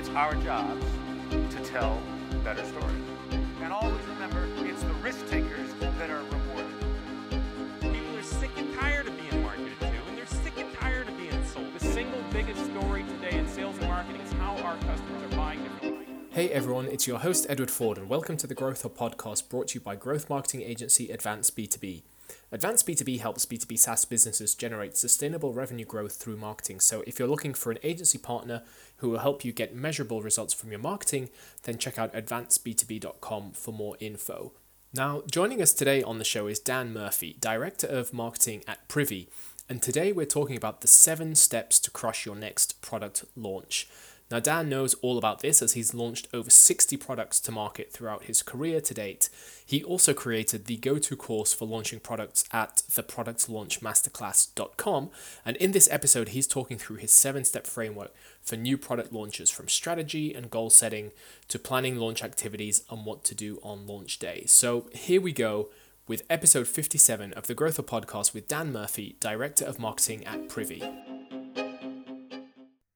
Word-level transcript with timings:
It's 0.00 0.08
our 0.08 0.34
jobs 0.36 0.86
to 1.30 1.62
tell 1.62 2.00
better 2.42 2.64
stories. 2.64 3.04
And 3.60 3.70
always 3.70 4.02
remember, 4.06 4.48
it's 4.64 4.82
the 4.82 4.94
risk 4.94 5.28
takers 5.28 5.74
that 5.98 6.08
are 6.08 6.22
rewarded. 6.22 6.72
People 7.80 8.16
are 8.16 8.22
sick 8.22 8.50
and 8.56 8.74
tired 8.76 9.08
of 9.08 9.14
being 9.18 9.42
marketed 9.42 9.78
to, 9.78 9.86
and 9.86 10.16
they're 10.16 10.24
sick 10.24 10.56
and 10.56 10.72
tired 10.78 11.06
of 11.06 11.18
being 11.18 11.44
sold. 11.52 11.66
The 11.78 11.84
single 11.84 12.22
biggest 12.32 12.64
story 12.64 13.04
today 13.20 13.36
in 13.36 13.46
sales 13.46 13.76
and 13.76 13.88
marketing 13.88 14.22
is 14.22 14.32
how 14.32 14.56
our 14.62 14.76
customers 14.78 15.22
are 15.22 15.36
buying 15.36 15.62
differently. 15.64 16.06
Hey 16.30 16.48
everyone, 16.48 16.86
it's 16.86 17.06
your 17.06 17.18
host 17.18 17.44
Edward 17.50 17.70
Ford, 17.70 17.98
and 17.98 18.08
welcome 18.08 18.38
to 18.38 18.46
the 18.46 18.54
Growth 18.54 18.80
Hub 18.80 18.96
podcast 18.96 19.50
brought 19.50 19.68
to 19.68 19.74
you 19.74 19.80
by 19.82 19.96
growth 19.96 20.30
marketing 20.30 20.62
agency 20.62 21.10
Advance 21.10 21.50
B2B. 21.50 22.04
Advance 22.52 22.82
B2B 22.82 23.20
helps 23.20 23.46
B2B 23.46 23.78
SaaS 23.78 24.04
businesses 24.04 24.54
generate 24.54 24.96
sustainable 24.96 25.52
revenue 25.52 25.84
growth 25.84 26.16
through 26.16 26.36
marketing. 26.36 26.80
So, 26.80 27.02
if 27.06 27.18
you're 27.18 27.28
looking 27.28 27.54
for 27.54 27.70
an 27.70 27.78
agency 27.82 28.18
partner 28.18 28.62
who 28.98 29.10
will 29.10 29.18
help 29.18 29.44
you 29.44 29.52
get 29.52 29.74
measurable 29.74 30.22
results 30.22 30.54
from 30.54 30.70
your 30.70 30.80
marketing, 30.80 31.30
then 31.64 31.78
check 31.78 31.98
out 31.98 32.12
advanceb2b.com 32.12 33.52
for 33.52 33.72
more 33.72 33.96
info. 34.00 34.52
Now, 34.92 35.22
joining 35.30 35.62
us 35.62 35.72
today 35.72 36.02
on 36.02 36.18
the 36.18 36.24
show 36.24 36.48
is 36.48 36.58
Dan 36.58 36.92
Murphy, 36.92 37.36
Director 37.40 37.86
of 37.86 38.12
Marketing 38.12 38.64
at 38.66 38.88
Privy. 38.88 39.28
And 39.68 39.80
today 39.80 40.10
we're 40.10 40.26
talking 40.26 40.56
about 40.56 40.80
the 40.80 40.88
seven 40.88 41.36
steps 41.36 41.78
to 41.78 41.92
crush 41.92 42.26
your 42.26 42.34
next 42.34 42.82
product 42.82 43.24
launch. 43.36 43.88
Now, 44.30 44.38
Dan 44.38 44.68
knows 44.68 44.94
all 44.94 45.18
about 45.18 45.40
this 45.40 45.60
as 45.60 45.72
he's 45.72 45.92
launched 45.92 46.28
over 46.32 46.50
60 46.50 46.96
products 46.96 47.40
to 47.40 47.50
market 47.50 47.92
throughout 47.92 48.22
his 48.24 48.42
career 48.42 48.80
to 48.80 48.94
date. 48.94 49.28
He 49.66 49.82
also 49.82 50.14
created 50.14 50.66
the 50.66 50.76
go 50.76 50.98
to 50.98 51.16
course 51.16 51.52
for 51.52 51.66
launching 51.66 51.98
products 51.98 52.44
at 52.52 52.84
theproductlaunchmasterclass.com. 52.90 55.10
And 55.44 55.56
in 55.56 55.72
this 55.72 55.88
episode, 55.90 56.28
he's 56.28 56.46
talking 56.46 56.78
through 56.78 56.94
his 56.96 57.10
seven 57.10 57.44
step 57.44 57.66
framework 57.66 58.14
for 58.40 58.54
new 58.56 58.78
product 58.78 59.12
launches 59.12 59.50
from 59.50 59.66
strategy 59.68 60.32
and 60.32 60.48
goal 60.50 60.70
setting 60.70 61.10
to 61.48 61.58
planning 61.58 61.96
launch 61.96 62.22
activities 62.22 62.84
and 62.88 63.04
what 63.04 63.24
to 63.24 63.34
do 63.34 63.58
on 63.62 63.84
launch 63.86 64.20
day. 64.20 64.44
So, 64.46 64.86
here 64.94 65.20
we 65.20 65.32
go 65.32 65.70
with 66.06 66.22
episode 66.30 66.68
57 66.68 67.34
of 67.34 67.46
the 67.46 67.52
Growth 67.54 67.76
Hub 67.76 67.86
Podcast 67.86 68.34
with 68.34 68.48
Dan 68.48 68.72
Murphy, 68.72 69.16
Director 69.20 69.64
of 69.64 69.78
Marketing 69.78 70.26
at 70.26 70.48
Privy. 70.48 70.82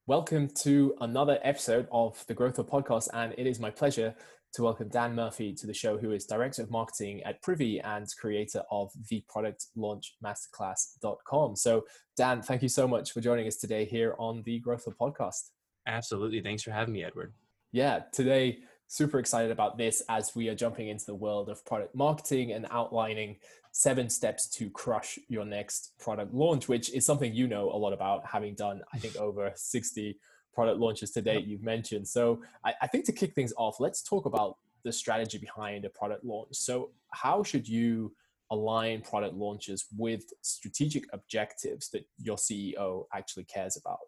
Welcome 0.06 0.48
to 0.56 0.94
another 1.00 1.38
episode 1.42 1.88
of 1.90 2.22
the 2.26 2.34
Growth 2.34 2.56
Hub 2.56 2.68
Podcast, 2.68 3.08
and 3.14 3.34
it 3.38 3.46
is 3.46 3.58
my 3.58 3.70
pleasure 3.70 4.14
to 4.52 4.62
welcome 4.62 4.90
Dan 4.90 5.14
Murphy 5.14 5.54
to 5.54 5.66
the 5.66 5.72
show, 5.72 5.96
who 5.96 6.12
is 6.12 6.26
Director 6.26 6.60
of 6.60 6.70
Marketing 6.70 7.22
at 7.22 7.40
Privy 7.40 7.80
and 7.80 8.06
creator 8.20 8.62
of 8.70 8.90
the 9.08 9.24
Product 9.30 9.64
Launch 9.74 10.16
Masterclass.com. 10.22 11.56
So, 11.56 11.86
Dan, 12.18 12.42
thank 12.42 12.60
you 12.60 12.68
so 12.68 12.86
much 12.86 13.12
for 13.12 13.22
joining 13.22 13.46
us 13.46 13.56
today 13.56 13.86
here 13.86 14.14
on 14.18 14.42
the 14.44 14.58
Growth 14.58 14.84
Hub 14.84 14.94
Podcast. 15.00 15.48
Absolutely. 15.86 16.42
Thanks 16.42 16.62
for 16.62 16.70
having 16.70 16.92
me, 16.92 17.02
Edward. 17.02 17.32
Yeah, 17.72 18.00
today, 18.12 18.58
super 18.88 19.18
excited 19.18 19.52
about 19.52 19.78
this 19.78 20.02
as 20.10 20.36
we 20.36 20.50
are 20.50 20.54
jumping 20.54 20.88
into 20.88 21.06
the 21.06 21.14
world 21.14 21.48
of 21.48 21.64
product 21.64 21.94
marketing 21.94 22.52
and 22.52 22.66
outlining 22.70 23.36
seven 23.76 24.08
steps 24.08 24.46
to 24.46 24.70
crush 24.70 25.18
your 25.28 25.44
next 25.44 25.94
product 25.98 26.32
launch, 26.32 26.68
which 26.68 26.94
is 26.94 27.04
something 27.04 27.34
you 27.34 27.48
know 27.48 27.70
a 27.70 27.76
lot 27.76 27.92
about, 27.92 28.24
having 28.24 28.54
done, 28.54 28.80
I 28.94 28.98
think, 28.98 29.16
over 29.16 29.52
60 29.52 30.16
product 30.54 30.78
launches 30.78 31.10
to 31.10 31.20
date, 31.20 31.44
you've 31.44 31.64
mentioned. 31.64 32.06
So 32.06 32.40
I, 32.64 32.74
I 32.82 32.86
think 32.86 33.04
to 33.06 33.12
kick 33.12 33.34
things 33.34 33.52
off, 33.56 33.80
let's 33.80 34.00
talk 34.00 34.26
about 34.26 34.58
the 34.84 34.92
strategy 34.92 35.38
behind 35.38 35.84
a 35.84 35.90
product 35.90 36.24
launch. 36.24 36.54
So, 36.54 36.90
how 37.10 37.42
should 37.42 37.66
you 37.66 38.14
align 38.52 39.00
product 39.00 39.34
launches 39.34 39.86
with 39.96 40.22
strategic 40.42 41.06
objectives 41.12 41.88
that 41.90 42.06
your 42.18 42.36
CEO 42.36 43.06
actually 43.12 43.44
cares 43.44 43.76
about? 43.76 43.98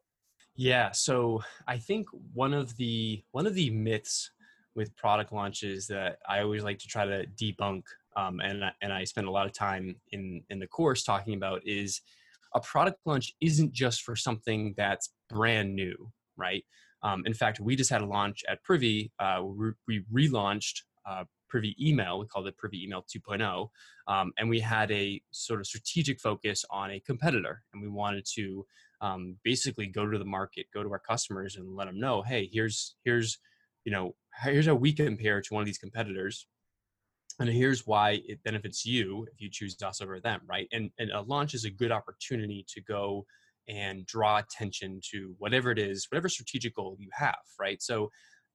Yeah, 0.55 0.93
so 0.93 1.43
I 1.67 1.79
think 1.79 2.07
one 2.35 2.55
of 2.55 2.77
the 2.77 3.25
one 3.33 3.47
of 3.47 3.55
the 3.55 3.71
myths 3.71 4.31
with 4.77 4.95
product 4.95 5.33
launches 5.33 5.89
that 5.89 6.19
I 6.29 6.41
always 6.41 6.63
like 6.63 6.79
to 6.79 6.87
try 6.87 7.05
to 7.05 7.27
debunk 7.27 7.83
um, 8.17 8.41
and 8.41 8.63
and 8.81 8.93
I 8.93 9.05
spend 9.05 9.27
a 9.27 9.31
lot 9.31 9.47
of 9.47 9.53
time 9.53 9.97
in 10.11 10.43
in 10.51 10.59
the 10.59 10.67
course 10.67 11.05
talking 11.05 11.35
about 11.35 11.61
is 11.65 12.01
a 12.55 12.61
product 12.61 12.99
launch 13.05 13.35
isn't 13.41 13.73
just 13.73 14.03
for 14.03 14.17
something 14.17 14.75
that's 14.77 15.13
brand 15.29 15.75
new, 15.75 16.11
right? 16.37 16.65
Um, 17.03 17.23
in 17.27 17.35
fact, 17.35 17.61
we 17.61 17.77
just 17.77 17.91
had 17.91 18.01
a 18.01 18.07
launch 18.07 18.43
at 18.49 18.63
Privy. 18.65 19.13
Uh, 19.19 19.43
we, 19.45 19.73
we 19.87 20.05
relaunched 20.13 20.83
uh, 21.09 21.25
Privy 21.49 21.77
Email. 21.81 22.19
We 22.19 22.27
called 22.27 22.49
it 22.49 22.57
Privy 22.57 22.83
Email 22.85 23.05
2.0, 23.05 23.69
um, 24.09 24.33
and 24.39 24.49
we 24.49 24.61
had 24.61 24.91
a 24.91 25.21
sort 25.31 25.61
of 25.61 25.67
strategic 25.67 26.19
focus 26.19 26.65
on 26.71 26.91
a 26.91 27.01
competitor, 27.01 27.63
and 27.73 27.83
we 27.83 27.89
wanted 27.89 28.27
to 28.35 28.67
um, 29.03 29.37
basically 29.45 29.87
go 29.87 30.09
to 30.09 30.19
the 30.19 30.25
market, 30.25 30.67
go 30.73 30.83
to 30.83 30.91
our 30.91 30.99
customers, 30.99 31.57
and 31.57 31.77
let 31.77 31.85
them 31.85 32.01
know, 32.01 32.23
hey, 32.23 32.49
here's 32.51 32.97
here's 33.05 33.39
you 33.85 33.93
know 33.93 34.15
here's 34.43 34.67
how 34.67 34.75
we 34.75 34.93
compare 34.93 35.41
to 35.43 35.55
one 35.55 35.61
of 35.61 35.67
these 35.67 35.79
competitors 35.79 36.47
and 37.39 37.49
here's 37.49 37.87
why 37.87 38.23
it 38.27 38.43
benefits 38.45 38.87
you 38.87 39.27
if 39.33 39.41
you 39.41 39.49
choose 39.51 39.77
us 39.83 40.01
over 40.01 40.21
them 40.21 40.41
right? 40.49 40.69
And 40.73 40.91
and 40.99 41.11
a 41.11 41.23
launch 41.23 41.55
is 41.55 41.65
a 41.65 41.71
good 41.71 41.93
opportunity 41.93 42.65
to 42.69 42.81
go 42.83 43.27
and 43.69 44.07
draw 44.07 44.39
attention 44.39 45.01
to 45.13 45.35
whatever 45.39 45.71
it 45.71 45.79
is 45.79 46.07
whatever 46.11 46.29
strategic 46.29 46.75
goal 46.75 46.97
you 46.99 47.09
have 47.13 47.39
right? 47.61 47.83
So 47.83 48.11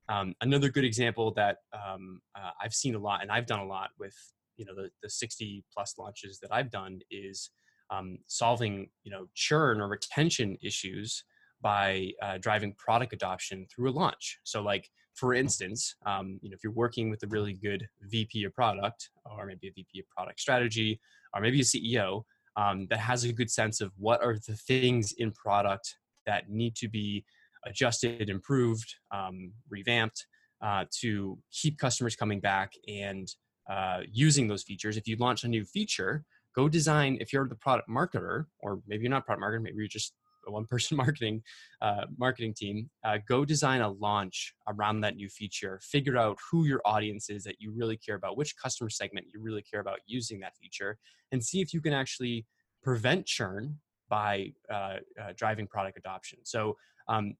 um, 0.10 0.34
another 0.42 0.70
good 0.70 0.84
example 0.84 1.32
that 1.36 1.58
um, 1.74 2.22
uh, 2.36 2.52
i've 2.62 2.74
seen 2.74 2.96
a 2.96 3.00
lot 3.00 3.22
and 3.22 3.32
i've 3.32 3.46
done 3.46 3.60
a 3.60 3.66
lot 3.66 3.90
with 4.00 4.16
you 4.58 4.66
know 4.66 4.76
the, 4.76 4.90
the 5.04 5.10
60 5.10 5.64
plus 5.74 5.94
launches 5.98 6.40
that 6.40 6.52
i've 6.52 6.72
done 6.72 7.00
is 7.12 7.52
um, 7.92 8.18
solving 8.28 8.90
you 9.04 9.12
know 9.12 9.28
churn 9.36 9.80
or 9.80 9.88
retention 9.88 10.58
issues 10.62 11.24
by 11.62 12.12
uh, 12.22 12.38
driving 12.40 12.74
product 12.78 13.14
adoption 13.14 13.68
through 13.74 13.92
a 13.92 13.94
launch. 13.94 14.40
So 14.44 14.62
like 14.62 14.90
for 15.16 15.34
instance, 15.34 15.96
um, 16.06 16.40
you 16.42 16.50
know, 16.50 16.56
if 16.56 16.64
you're 16.64 16.74
working 16.74 17.10
with 17.10 17.24
a 17.24 17.28
really 17.28 17.54
good 17.54 17.88
VP 18.02 18.44
of 18.44 18.54
product, 18.54 19.10
or 19.26 19.46
maybe 19.46 19.68
a 19.68 19.72
VP 19.72 20.00
of 20.00 20.10
product 20.10 20.40
strategy, 20.40 21.00
or 21.34 21.42
maybe 21.42 21.62
a 21.62 21.64
CEO 21.64 22.24
um, 22.58 22.88
that 22.90 23.00
has 23.00 23.24
a 23.24 23.34
good 23.34 23.50
sense 23.50 23.82
of 23.82 23.92
what 23.98 24.24
are 24.24 24.38
the 24.48 24.56
things 24.56 25.14
in 25.18 25.32
product 25.32 25.96
that 26.26 26.50
need 26.50 26.76
to 26.76 26.88
be 26.88 27.26
adjusted, 27.66 28.30
improved, 28.30 28.96
um, 29.12 29.52
revamped 29.70 30.26
uh, 30.62 30.86
to 31.00 31.38
keep 31.52 31.78
customers 31.78 32.16
coming 32.16 32.40
back 32.40 32.72
and 32.88 33.28
uh, 33.70 34.00
using 34.12 34.48
those 34.48 34.64
features. 34.64 34.98
If 34.98 35.08
you 35.08 35.16
launch 35.18 35.44
a 35.44 35.48
new 35.48 35.66
feature, 35.66 36.24
go 36.56 36.68
design. 36.68 37.18
If 37.22 37.32
you're 37.32 37.48
the 37.48 37.56
product 37.56 37.90
marketer, 37.90 38.46
or 38.60 38.82
maybe 38.88 39.04
you're 39.04 39.12
not 39.12 39.26
product 39.26 39.44
marketer, 39.44 39.62
maybe 39.62 39.78
you're 39.78 39.88
just 39.88 40.14
a 40.48 40.52
one 40.52 40.66
person 40.66 40.98
marketing 41.04 41.42
uh, 41.82 42.06
marketing 42.18 42.54
team 42.54 42.90
uh, 43.04 43.18
go 43.28 43.46
design 43.46 43.82
a 43.82 43.90
launch 43.90 44.54
around 44.68 45.02
that 45.02 45.16
new 45.16 45.30
feature. 45.30 45.80
Figure 45.84 46.18
out 46.18 46.38
who 46.50 46.66
your 46.66 46.82
audience 46.86 47.30
is 47.30 47.44
that 47.44 47.56
you 47.60 47.72
really 47.72 47.98
care 47.98 48.16
about 48.16 48.38
which 48.38 48.56
customer 48.58 48.90
segment 48.90 49.28
you 49.34 49.42
really 49.42 49.62
care 49.62 49.80
about 49.80 50.00
using 50.06 50.40
that 50.40 50.56
feature 50.58 50.98
and 51.32 51.44
see 51.44 51.62
if 51.62 51.74
you 51.74 51.82
can 51.82 51.94
actually 51.94 52.46
prevent 52.84 53.26
churn 53.26 53.78
by 54.10 54.52
uh, 54.70 54.98
uh 55.20 55.34
driving 55.36 55.68
product 55.68 55.98
adoption. 55.98 56.40
So 56.44 56.78
um, 57.08 57.36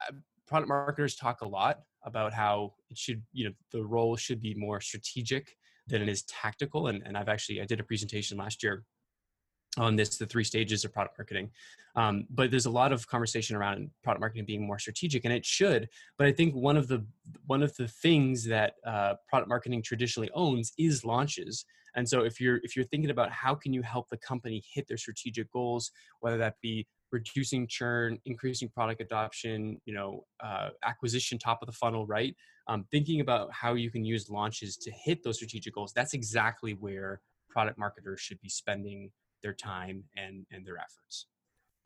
uh, 0.00 0.12
product 0.46 0.68
marketers 0.68 1.14
talk 1.14 1.42
a 1.42 1.48
lot 1.48 1.80
about 2.04 2.32
how 2.32 2.74
it 2.90 2.98
should 2.98 3.22
you 3.32 3.44
know 3.44 3.54
the 3.72 3.84
role 3.84 4.16
should 4.16 4.40
be 4.40 4.54
more 4.54 4.80
strategic 4.80 5.56
than 5.86 6.02
it 6.02 6.08
is 6.08 6.22
tactical 6.24 6.88
and, 6.88 7.02
and 7.04 7.16
i've 7.16 7.28
actually 7.28 7.60
i 7.60 7.64
did 7.64 7.80
a 7.80 7.84
presentation 7.84 8.36
last 8.36 8.62
year 8.62 8.84
on 9.76 9.96
this 9.96 10.16
the 10.16 10.26
three 10.26 10.44
stages 10.44 10.84
of 10.84 10.92
product 10.92 11.18
marketing. 11.18 11.50
Um, 11.96 12.26
but 12.30 12.50
there's 12.50 12.66
a 12.66 12.70
lot 12.70 12.92
of 12.92 13.08
conversation 13.08 13.56
around 13.56 13.90
product 14.04 14.20
marketing 14.20 14.44
being 14.44 14.66
more 14.66 14.78
strategic 14.78 15.24
and 15.24 15.34
it 15.34 15.44
should. 15.44 15.88
But 16.16 16.26
i 16.26 16.32
think 16.32 16.54
one 16.54 16.76
of 16.76 16.88
the 16.88 17.04
one 17.46 17.62
of 17.62 17.74
the 17.76 17.88
things 17.88 18.44
that 18.44 18.74
uh, 18.86 19.14
product 19.28 19.48
marketing 19.48 19.82
traditionally 19.82 20.30
owns 20.34 20.72
is 20.78 21.04
launches. 21.04 21.64
And 21.96 22.08
so 22.08 22.22
if 22.22 22.40
you're 22.40 22.60
if 22.62 22.76
you're 22.76 22.84
thinking 22.84 23.10
about 23.10 23.30
how 23.32 23.54
can 23.54 23.72
you 23.72 23.82
help 23.82 24.08
the 24.08 24.16
company 24.18 24.62
hit 24.72 24.86
their 24.88 24.96
strategic 24.96 25.50
goals 25.52 25.90
whether 26.20 26.38
that 26.38 26.54
be 26.62 26.86
reducing 27.10 27.66
churn 27.66 28.18
increasing 28.26 28.68
product 28.68 29.00
adoption 29.00 29.80
you 29.86 29.94
know 29.94 30.24
uh, 30.40 30.68
acquisition 30.84 31.38
top 31.38 31.62
of 31.62 31.66
the 31.66 31.72
funnel 31.72 32.06
right? 32.06 32.34
Um, 32.68 32.84
thinking 32.90 33.22
about 33.22 33.50
how 33.50 33.74
you 33.74 33.90
can 33.90 34.04
use 34.04 34.28
launches 34.28 34.76
to 34.76 34.90
hit 34.90 35.24
those 35.24 35.36
strategic 35.36 35.74
goals 35.74 35.92
that's 35.92 36.14
exactly 36.14 36.74
where 36.74 37.20
product 37.48 37.78
marketers 37.78 38.20
should 38.20 38.40
be 38.40 38.48
spending 38.48 39.10
their 39.42 39.54
time 39.54 40.04
and 40.16 40.46
and 40.50 40.66
their 40.66 40.76
efforts. 40.76 41.26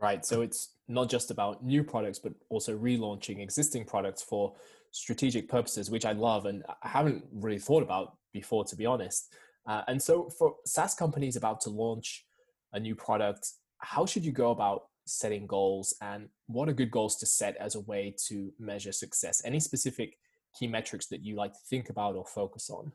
Right 0.00 0.24
so 0.24 0.42
it's 0.42 0.74
not 0.88 1.08
just 1.08 1.30
about 1.30 1.64
new 1.64 1.84
products 1.84 2.18
but 2.18 2.32
also 2.48 2.76
relaunching 2.76 3.40
existing 3.40 3.84
products 3.84 4.22
for 4.22 4.54
strategic 4.90 5.48
purposes 5.48 5.90
which 5.90 6.04
i 6.04 6.12
love 6.12 6.44
and 6.44 6.62
i 6.82 6.88
haven't 6.88 7.24
really 7.32 7.58
thought 7.58 7.82
about 7.82 8.16
before 8.32 8.64
to 8.64 8.76
be 8.76 8.86
honest. 8.86 9.34
Uh, 9.66 9.82
and 9.86 10.02
so 10.02 10.28
for 10.38 10.56
saas 10.66 10.94
companies 10.94 11.36
about 11.36 11.60
to 11.60 11.70
launch 11.70 12.26
a 12.72 12.80
new 12.80 12.94
product 12.94 13.46
how 13.78 14.06
should 14.06 14.24
you 14.24 14.32
go 14.32 14.50
about 14.50 14.82
setting 15.06 15.46
goals 15.46 15.94
and 16.00 16.28
what 16.46 16.68
are 16.68 16.72
good 16.72 16.90
goals 16.90 17.16
to 17.16 17.26
set 17.26 17.56
as 17.56 17.74
a 17.74 17.80
way 17.80 18.14
to 18.28 18.52
measure 18.58 18.92
success? 18.92 19.42
Any 19.44 19.60
specific 19.60 20.16
key 20.58 20.68
metrics 20.68 21.06
that 21.06 21.24
you 21.24 21.34
like 21.34 21.52
to 21.52 21.58
think 21.68 21.90
about 21.90 22.14
or 22.14 22.24
focus 22.24 22.70
on? 22.70 22.92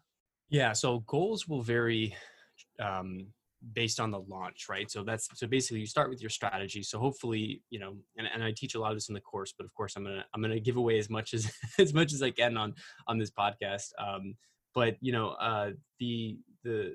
Yeah 0.50 0.74
so 0.74 1.00
goals 1.00 1.48
will 1.48 1.62
vary 1.62 2.16
um, 2.80 3.28
based 3.74 4.00
on 4.00 4.12
the 4.12 4.20
launch, 4.20 4.68
right? 4.70 4.90
So 4.90 5.04
that's 5.04 5.28
so 5.34 5.48
basically 5.48 5.80
you 5.80 5.88
start 5.88 6.10
with 6.10 6.22
your 6.22 6.30
strategy. 6.30 6.84
So 6.84 7.00
hopefully, 7.00 7.62
you 7.70 7.80
know, 7.80 7.96
and, 8.18 8.28
and 8.34 8.44
I 8.44 8.54
teach 8.56 8.76
a 8.76 8.80
lot 8.80 8.92
of 8.92 8.98
this 8.98 9.10
in 9.10 9.16
the 9.16 9.22
course, 9.22 9.54
but 9.58 9.66
of 9.66 9.74
course 9.74 9.96
I'm 9.96 10.04
gonna 10.04 10.26
I'm 10.34 10.42
gonna 10.42 10.60
give 10.60 10.78
away 10.78 11.00
as 11.00 11.10
much 11.10 11.34
as 11.34 11.52
as 11.80 11.94
much 11.94 12.14
as 12.14 12.22
I 12.22 12.32
can 12.32 12.58
on 12.58 12.74
on 13.08 13.18
this 13.18 13.32
podcast. 13.32 13.90
Um, 14.00 14.36
but 14.74 14.96
you 15.02 15.12
know, 15.12 15.30
uh, 15.30 15.72
the 16.00 16.38
the 16.64 16.94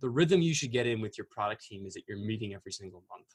the 0.00 0.08
rhythm 0.08 0.40
you 0.40 0.54
should 0.54 0.72
get 0.72 0.86
in 0.86 1.00
with 1.00 1.18
your 1.18 1.26
product 1.30 1.64
team 1.64 1.84
is 1.86 1.94
that 1.94 2.02
you're 2.08 2.18
meeting 2.18 2.54
every 2.54 2.72
single 2.72 3.04
month 3.10 3.26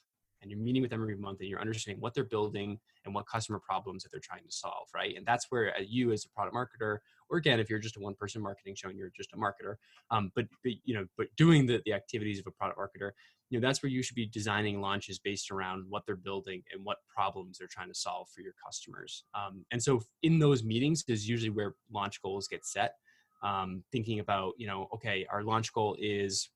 and 0.46 0.52
you're 0.52 0.60
meeting 0.60 0.82
with 0.84 0.92
them 0.92 1.02
every 1.02 1.18
month 1.18 1.40
and 1.40 1.50
you're 1.50 1.60
understanding 1.60 2.00
what 2.00 2.14
they're 2.14 2.24
building 2.24 2.78
and 3.04 3.16
what 3.16 3.28
customer 3.28 3.60
problems 3.60 4.04
that 4.04 4.12
they're 4.12 4.22
trying 4.22 4.44
to 4.44 4.52
solve 4.52 4.88
right? 4.94 5.16
And 5.18 5.26
that's 5.26 5.48
where 5.50 5.74
uh, 5.76 5.82
you 5.86 6.12
as 6.12 6.26
a 6.26 6.30
product 6.30 6.56
marketer 6.56 7.00
or 7.30 7.38
again 7.38 7.60
if 7.60 7.70
you're 7.70 7.80
just 7.80 7.98
a 7.98 8.00
one 8.00 8.14
person 8.14 8.42
marketing 8.42 8.76
show 8.76 8.90
and 8.90 8.98
you're 8.98 9.12
just 9.16 9.34
a 9.34 9.38
marketer 9.38 9.76
um, 10.12 10.32
but, 10.36 10.46
but 10.64 10.74
you 10.84 10.94
know 10.94 11.06
but 11.18 11.28
doing 11.36 11.66
the, 11.66 11.82
the 11.86 11.94
activities 11.94 12.40
of 12.40 12.46
a 12.48 12.52
product 12.52 12.80
marketer 12.80 13.12
you 13.50 13.60
know 13.60 13.68
that's 13.68 13.84
where 13.84 13.90
you 13.90 14.02
should 14.02 14.16
be 14.16 14.26
designing 14.26 14.82
launches 14.82 15.20
based 15.20 15.52
around 15.52 15.86
what 15.88 16.06
they're 16.06 16.16
building 16.16 16.64
and 16.74 16.84
what 16.84 16.98
problems 17.08 17.58
they're 17.58 17.68
trying 17.68 17.90
to 17.90 17.96
solve 17.96 18.28
for 18.30 18.42
your 18.42 18.54
customers. 18.66 19.24
Um, 19.34 19.66
and 19.72 19.82
so 19.82 20.02
in 20.24 20.40
those 20.40 20.64
meetings 20.64 21.04
is 21.08 21.30
usually 21.30 21.52
where 21.52 21.76
launch 21.92 22.22
goals 22.22 22.48
get 22.48 22.66
set. 22.66 22.96
Um, 23.44 23.84
thinking 23.92 24.20
about 24.20 24.54
you 24.58 24.66
know 24.66 24.88
okay 24.94 25.28
our 25.30 25.44
launch 25.44 25.72
goal 25.74 25.96
is 26.00 26.50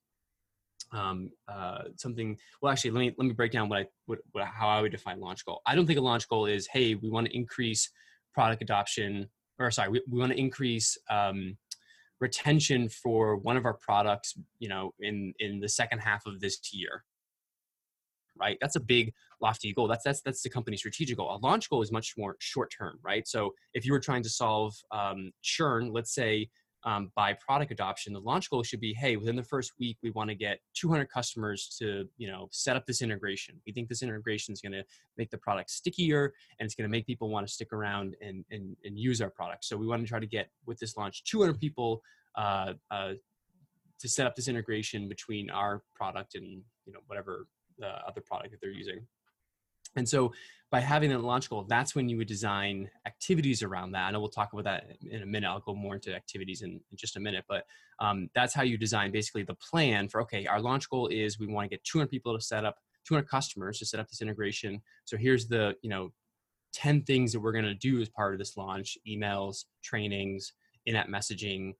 um, 0.92 1.30
uh, 1.48 1.82
something. 1.96 2.36
Well, 2.60 2.72
actually, 2.72 2.90
let 2.92 3.00
me 3.00 3.14
let 3.18 3.26
me 3.26 3.32
break 3.32 3.52
down 3.52 3.68
what 3.68 3.80
I 3.80 3.86
what, 4.06 4.18
what, 4.32 4.44
how 4.46 4.68
I 4.68 4.80
would 4.80 4.92
define 4.92 5.20
launch 5.20 5.44
goal. 5.44 5.60
I 5.66 5.74
don't 5.74 5.86
think 5.86 5.98
a 5.98 6.02
launch 6.02 6.28
goal 6.28 6.46
is 6.46 6.66
hey, 6.66 6.94
we 6.94 7.10
want 7.10 7.26
to 7.26 7.36
increase 7.36 7.90
product 8.34 8.62
adoption, 8.62 9.28
or 9.58 9.70
sorry, 9.70 9.90
we, 9.90 10.02
we 10.10 10.18
want 10.18 10.32
to 10.32 10.38
increase 10.38 10.96
um, 11.08 11.56
retention 12.20 12.88
for 12.88 13.36
one 13.36 13.56
of 13.56 13.64
our 13.64 13.74
products. 13.74 14.34
You 14.58 14.68
know, 14.68 14.92
in 15.00 15.32
in 15.38 15.60
the 15.60 15.68
second 15.68 16.00
half 16.00 16.26
of 16.26 16.40
this 16.40 16.58
year. 16.72 17.04
Right, 18.40 18.56
that's 18.60 18.76
a 18.76 18.80
big 18.80 19.12
lofty 19.42 19.72
goal. 19.74 19.86
That's 19.86 20.04
that's 20.04 20.22
that's 20.22 20.42
the 20.42 20.48
company's 20.48 20.80
strategic 20.80 21.18
goal. 21.18 21.36
A 21.36 21.44
launch 21.44 21.68
goal 21.68 21.82
is 21.82 21.92
much 21.92 22.14
more 22.16 22.36
short 22.38 22.72
term, 22.76 22.98
right? 23.02 23.26
So 23.28 23.52
if 23.74 23.84
you 23.84 23.92
were 23.92 24.00
trying 24.00 24.22
to 24.22 24.30
solve 24.30 24.74
um, 24.92 25.32
churn, 25.42 25.92
let's 25.92 26.14
say 26.14 26.48
um, 26.84 27.12
by 27.14 27.34
product 27.34 27.72
adoption, 27.72 28.12
the 28.12 28.20
launch 28.20 28.48
goal 28.50 28.62
should 28.62 28.80
be, 28.80 28.94
hey, 28.94 29.16
within 29.16 29.36
the 29.36 29.44
first 29.44 29.72
week, 29.78 29.98
we 30.02 30.10
want 30.10 30.30
to 30.30 30.34
get 30.34 30.60
200 30.74 31.10
customers 31.10 31.74
to, 31.78 32.08
you 32.16 32.28
know, 32.28 32.48
set 32.50 32.76
up 32.76 32.86
this 32.86 33.02
integration. 33.02 33.60
We 33.66 33.72
think 33.72 33.88
this 33.88 34.02
integration 34.02 34.52
is 34.52 34.60
going 34.60 34.72
to 34.72 34.84
make 35.18 35.30
the 35.30 35.38
product 35.38 35.70
stickier 35.70 36.32
and 36.58 36.66
it's 36.66 36.74
going 36.74 36.88
to 36.88 36.90
make 36.90 37.06
people 37.06 37.28
want 37.28 37.46
to 37.46 37.52
stick 37.52 37.72
around 37.72 38.16
and, 38.22 38.44
and, 38.50 38.76
and 38.84 38.98
use 38.98 39.20
our 39.20 39.30
product. 39.30 39.64
So 39.64 39.76
we 39.76 39.86
want 39.86 40.02
to 40.02 40.08
try 40.08 40.20
to 40.20 40.26
get 40.26 40.48
with 40.66 40.78
this 40.78 40.96
launch 40.96 41.24
200 41.24 41.60
people 41.60 42.02
uh, 42.36 42.74
uh, 42.90 43.12
to 43.98 44.08
set 44.08 44.26
up 44.26 44.34
this 44.34 44.48
integration 44.48 45.08
between 45.08 45.50
our 45.50 45.82
product 45.94 46.34
and, 46.34 46.62
you 46.86 46.92
know, 46.92 47.00
whatever 47.06 47.46
uh, 47.82 47.98
other 48.08 48.22
product 48.22 48.52
that 48.52 48.60
they're 48.60 48.70
using. 48.70 49.06
And 49.96 50.08
so 50.08 50.32
by 50.70 50.80
having 50.80 51.10
that 51.10 51.22
launch 51.22 51.50
goal, 51.50 51.64
that's 51.68 51.96
when 51.96 52.08
you 52.08 52.16
would 52.16 52.28
design 52.28 52.88
activities 53.06 53.62
around 53.62 53.92
that. 53.92 54.08
And 54.08 54.18
we'll 54.20 54.28
talk 54.28 54.52
about 54.52 54.64
that 54.64 54.84
in 55.02 55.22
a 55.22 55.26
minute. 55.26 55.48
I'll 55.48 55.60
go 55.60 55.74
more 55.74 55.96
into 55.96 56.14
activities 56.14 56.62
in, 56.62 56.80
in 56.90 56.96
just 56.96 57.16
a 57.16 57.20
minute, 57.20 57.44
but 57.48 57.64
um, 57.98 58.30
that's 58.34 58.54
how 58.54 58.62
you 58.62 58.78
design 58.78 59.10
basically 59.10 59.42
the 59.42 59.54
plan 59.54 60.08
for, 60.08 60.22
okay, 60.22 60.46
our 60.46 60.60
launch 60.60 60.88
goal 60.88 61.08
is 61.08 61.40
we 61.40 61.48
want 61.48 61.64
to 61.64 61.76
get 61.76 61.82
200 61.84 62.08
people 62.08 62.36
to 62.36 62.42
set 62.42 62.64
up 62.64 62.76
200 63.06 63.28
customers 63.28 63.78
to 63.78 63.86
set 63.86 63.98
up 63.98 64.08
this 64.08 64.22
integration. 64.22 64.80
So 65.06 65.16
here's 65.16 65.48
the, 65.48 65.74
you 65.82 65.90
know, 65.90 66.12
10 66.72 67.02
things 67.02 67.32
that 67.32 67.40
we're 67.40 67.52
going 67.52 67.64
to 67.64 67.74
do 67.74 68.00
as 68.00 68.08
part 68.08 68.32
of 68.32 68.38
this 68.38 68.56
launch, 68.56 68.96
emails, 69.08 69.64
trainings, 69.82 70.52
in-app 70.86 71.08
messaging, 71.08 71.72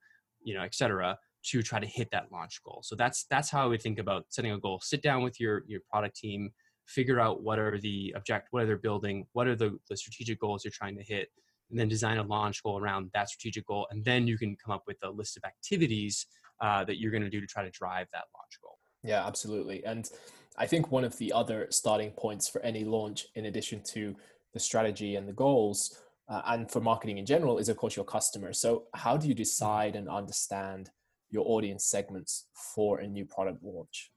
you 0.42 0.54
know, 0.54 0.62
et 0.62 0.74
cetera, 0.74 1.16
to 1.44 1.62
try 1.62 1.78
to 1.78 1.86
hit 1.86 2.10
that 2.10 2.32
launch 2.32 2.60
goal. 2.64 2.80
So 2.82 2.96
that's, 2.96 3.24
that's 3.30 3.50
how 3.50 3.62
I 3.62 3.66
would 3.66 3.82
think 3.82 3.98
about 3.98 4.26
setting 4.30 4.50
a 4.50 4.58
goal. 4.58 4.80
Sit 4.82 5.02
down 5.02 5.22
with 5.22 5.38
your, 5.38 5.62
your 5.68 5.80
product 5.88 6.16
team, 6.16 6.50
figure 6.90 7.20
out 7.20 7.42
what 7.42 7.58
are 7.58 7.78
the 7.78 8.12
object, 8.16 8.48
what 8.50 8.64
are 8.64 8.66
they 8.66 8.74
building, 8.74 9.26
what 9.32 9.46
are 9.46 9.56
the, 9.56 9.78
the 9.88 9.96
strategic 9.96 10.40
goals 10.40 10.64
you're 10.64 10.72
trying 10.72 10.96
to 10.96 11.04
hit, 11.04 11.28
and 11.70 11.78
then 11.78 11.88
design 11.88 12.18
a 12.18 12.22
launch 12.22 12.62
goal 12.62 12.78
around 12.78 13.10
that 13.14 13.28
strategic 13.28 13.66
goal. 13.66 13.86
And 13.90 14.04
then 14.04 14.26
you 14.26 14.36
can 14.36 14.56
come 14.56 14.74
up 14.74 14.82
with 14.86 14.98
a 15.02 15.10
list 15.10 15.36
of 15.36 15.44
activities 15.44 16.26
uh, 16.60 16.84
that 16.84 16.98
you're 16.98 17.12
going 17.12 17.22
to 17.22 17.30
do 17.30 17.40
to 17.40 17.46
try 17.46 17.62
to 17.62 17.70
drive 17.70 18.06
that 18.12 18.24
launch 18.34 18.58
goal. 18.62 18.78
Yeah, 19.02 19.26
absolutely. 19.26 19.84
And 19.84 20.10
I 20.58 20.66
think 20.66 20.90
one 20.90 21.04
of 21.04 21.16
the 21.18 21.32
other 21.32 21.68
starting 21.70 22.10
points 22.10 22.48
for 22.48 22.60
any 22.62 22.84
launch, 22.84 23.26
in 23.34 23.46
addition 23.46 23.82
to 23.92 24.16
the 24.52 24.60
strategy 24.60 25.16
and 25.16 25.28
the 25.28 25.32
goals, 25.32 26.02
uh, 26.28 26.42
and 26.46 26.70
for 26.70 26.80
marketing 26.80 27.18
in 27.18 27.26
general, 27.26 27.58
is 27.58 27.68
of 27.68 27.76
course 27.76 27.96
your 27.96 28.04
customer. 28.04 28.52
So, 28.52 28.84
how 28.94 29.16
do 29.16 29.26
you 29.26 29.34
decide 29.34 29.96
and 29.96 30.08
understand 30.08 30.90
your 31.30 31.44
audience 31.46 31.84
segments 31.84 32.46
for 32.74 33.00
a 33.00 33.06
new 33.06 33.24
product 33.24 33.62
launch? 33.62 34.10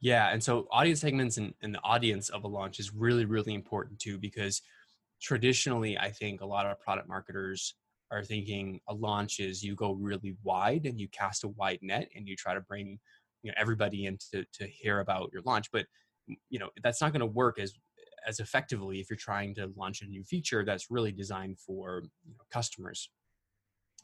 Yeah, 0.00 0.30
and 0.30 0.42
so 0.42 0.66
audience 0.70 1.00
segments 1.00 1.38
and, 1.38 1.54
and 1.62 1.74
the 1.74 1.82
audience 1.82 2.28
of 2.28 2.44
a 2.44 2.48
launch 2.48 2.78
is 2.78 2.94
really, 2.94 3.24
really 3.24 3.54
important 3.54 3.98
too, 3.98 4.18
because 4.18 4.60
traditionally, 5.20 5.96
I 5.96 6.10
think 6.10 6.40
a 6.40 6.46
lot 6.46 6.66
of 6.66 6.78
product 6.80 7.08
marketers 7.08 7.74
are 8.10 8.22
thinking 8.22 8.80
a 8.88 8.94
launch 8.94 9.40
is 9.40 9.62
you 9.62 9.74
go 9.74 9.92
really 9.92 10.36
wide 10.44 10.86
and 10.86 11.00
you 11.00 11.08
cast 11.08 11.44
a 11.44 11.48
wide 11.48 11.80
net 11.82 12.08
and 12.14 12.28
you 12.28 12.36
try 12.36 12.54
to 12.54 12.60
bring 12.60 12.98
you 13.42 13.50
know 13.50 13.54
everybody 13.58 14.06
in 14.06 14.18
to, 14.32 14.44
to 14.52 14.66
hear 14.66 15.00
about 15.00 15.30
your 15.32 15.42
launch. 15.42 15.70
But 15.72 15.86
you 16.50 16.58
know 16.58 16.70
that's 16.82 17.00
not 17.00 17.12
going 17.12 17.20
to 17.20 17.26
work 17.26 17.58
as 17.58 17.72
as 18.26 18.40
effectively 18.40 19.00
if 19.00 19.08
you're 19.08 19.16
trying 19.16 19.54
to 19.54 19.72
launch 19.76 20.02
a 20.02 20.06
new 20.06 20.24
feature 20.24 20.64
that's 20.64 20.90
really 20.90 21.12
designed 21.12 21.58
for 21.58 22.02
you 22.24 22.34
know, 22.34 22.44
customers. 22.50 23.08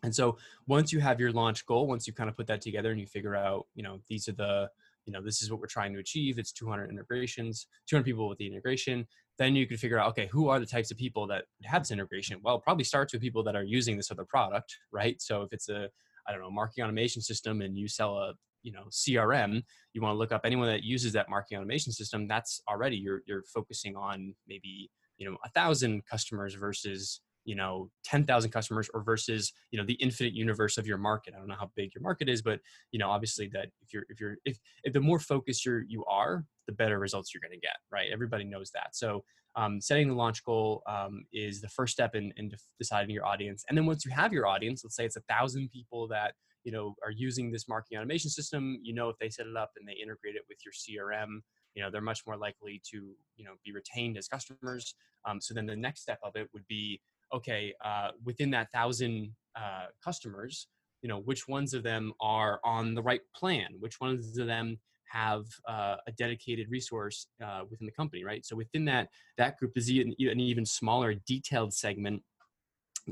And 0.05 0.15
so 0.15 0.39
once 0.67 0.93
you 0.93 1.01
have 1.01 1.21
your 1.21 1.33
launch 1.33 1.67
goal, 1.67 1.87
once 1.87 2.07
you 2.07 2.13
kind 2.13 2.31
of 2.31 2.37
put 2.37 2.47
that 2.49 2.61
together 2.61 2.91
and 2.91 3.01
you 3.01 3.07
figure 3.07 3.37
out, 3.37 3.67
you 3.75 3.83
know, 3.83 4.01
these 4.09 4.29
are 4.29 4.33
the 4.33 4.71
you 5.05 5.13
know, 5.13 5.23
this 5.23 5.43
is 5.43 5.51
what 5.51 5.61
we're 5.61 5.67
trying 5.67 5.93
to 5.95 6.01
achieve. 6.01 6.39
It's 6.39 6.53
200 6.53 6.91
integrations, 6.91 7.67
200 7.89 8.05
people 8.05 8.29
with 8.29 8.39
the 8.39 8.47
integration. 8.47 9.07
Then 9.39 9.57
you 9.57 9.67
can 9.67 9.77
figure 9.77 9.99
out, 9.99 10.11
okay, 10.11 10.29
who 10.31 10.49
are 10.49 10.61
the 10.61 10.67
types 10.67 10.91
of 10.91 10.97
people 10.97 11.27
that 11.29 11.45
have 11.65 11.83
this 11.83 11.91
integration? 11.91 12.39
Well, 12.43 12.59
probably 12.59 12.85
starts 12.85 13.13
with 13.13 13.23
people 13.23 13.43
that 13.45 13.57
are 13.57 13.65
using 13.65 13.97
this 13.97 14.11
other 14.11 14.25
product, 14.25 14.77
right? 14.93 15.21
So 15.21 15.43
if 15.43 15.53
it's 15.53 15.69
a, 15.69 15.89
I 16.27 16.33
don't 16.33 16.41
know, 16.41 16.51
marketing 16.51 16.85
automation 16.85 17.23
system 17.23 17.63
and 17.63 17.77
you 17.77 17.89
sell 17.89 18.19
a, 18.19 18.35
you 18.63 18.73
know, 18.73 18.85
CRM, 18.91 19.63
you 19.93 20.01
want 20.01 20.15
to 20.15 20.19
look 20.19 20.33
up 20.33 20.43
anyone 20.45 20.69
that 20.69 20.85
uses 20.85 21.13
that 21.15 21.29
marketing 21.29 21.59
automation 21.59 21.93
system. 21.93 22.29
That's 22.29 22.61
already 22.69 22.97
you're 22.97 23.23
you're 23.27 23.43
focusing 23.53 23.97
on 23.97 24.35
maybe 24.47 24.89
you 25.19 25.29
know 25.29 25.37
a 25.45 25.49
thousand 25.51 26.07
customers 26.07 26.55
versus 26.55 27.21
you 27.45 27.55
know 27.55 27.91
10,000 28.05 28.51
customers 28.51 28.89
or 28.95 29.03
versus 29.03 29.53
you 29.71 29.79
know 29.79 29.85
the 29.85 29.95
infinite 29.95 30.33
universe 30.33 30.79
of 30.79 30.87
your 30.87 30.99
market. 30.99 31.35
I 31.35 31.39
don't 31.39 31.49
know 31.49 31.57
how 31.59 31.71
big 31.77 31.95
your 31.95 32.03
market 32.03 32.29
is 32.29 32.43
but 32.43 32.61
you 32.91 32.99
know 32.99 33.11
obviously 33.11 33.49
that 33.53 33.69
if 33.83 33.93
you're 33.93 34.05
if 34.09 34.21
you're 34.21 34.37
if, 34.45 34.59
if 34.85 34.93
the 34.93 35.01
more 35.01 35.19
focused 35.19 35.65
you're 35.65 35.83
you 35.83 36.05
are 36.07 36.45
the 36.67 36.73
better 36.73 36.99
results 36.99 37.33
you're 37.33 37.41
going 37.41 37.59
to 37.59 37.67
get 37.67 37.77
right? 37.91 38.09
Everybody 38.13 38.45
knows 38.45 38.71
that. 38.73 38.95
So 38.95 39.25
um, 39.55 39.81
setting 39.81 40.09
the 40.09 40.15
launch 40.15 40.43
goal 40.45 40.83
um, 40.87 41.27
is 41.31 41.61
the 41.61 41.69
first 41.69 41.93
step 41.93 42.15
in, 42.15 42.33
in 42.39 42.51
deciding 42.79 43.11
your 43.15 43.27
audience. 43.27 43.65
And 43.69 43.77
then 43.77 43.85
once 43.85 44.07
you 44.07 44.13
have 44.13 44.33
your 44.33 44.47
audience 44.47 44.83
let's 44.85 44.97
say 44.97 45.05
it's 45.05 45.17
a 45.17 45.23
thousand 45.29 45.71
people 45.71 46.09
that 46.09 46.35
you 46.65 46.73
know 46.73 46.95
are 47.05 47.11
using 47.11 47.51
this 47.51 47.69
marketing 47.69 47.99
automation 47.99 48.31
system 48.31 48.79
you 48.83 48.95
know 48.95 49.09
if 49.09 49.17
they 49.19 49.29
set 49.29 49.47
it 49.47 49.57
up 49.57 49.73
and 49.77 49.89
they 49.89 50.01
integrate 50.01 50.37
it 50.37 50.43
with 50.49 50.59
your 50.65 50.73
crm 50.73 51.41
you 51.75 51.83
know 51.83 51.91
they're 51.91 52.01
much 52.01 52.23
more 52.27 52.37
likely 52.37 52.81
to 52.91 53.15
you 53.37 53.45
know 53.45 53.53
be 53.65 53.73
retained 53.73 54.17
as 54.17 54.29
customers. 54.29 54.95
Um, 55.25 55.41
so 55.41 55.55
then 55.55 55.67
the 55.67 55.77
next 55.77 56.03
step 56.03 56.19
of 56.23 56.37
it 56.37 56.49
would 56.53 56.67
be 56.67 57.01
okay, 57.33 57.75
uh, 57.85 58.11
within 58.25 58.51
that 58.51 58.71
thousand 58.73 59.33
uh, 59.57 59.87
customers, 60.05 60.69
you 61.03 61.09
know, 61.09 61.19
which 61.19 61.49
ones 61.49 61.75
of 61.75 61.83
them 61.83 62.13
are 62.21 62.61
on 62.65 62.95
the 62.95 63.03
right 63.03 63.23
plan? 63.35 63.69
Which 63.81 64.01
ones 64.01 64.39
of 64.39 64.47
them 64.47 64.79
have 65.11 65.45
uh, 65.69 65.97
a 66.07 66.13
dedicated 66.13 66.69
resource 66.71 67.27
uh, 67.45 67.63
within 67.71 67.87
the 67.87 67.93
company, 67.93 68.25
right? 68.25 68.45
So 68.47 68.57
within 68.57 68.85
that 68.87 69.09
that 69.37 69.59
group 69.59 69.73
is 69.77 69.89
an, 69.91 70.15
an 70.19 70.41
even 70.41 70.65
smaller 70.65 71.15
detailed 71.27 71.75
segment 71.75 72.23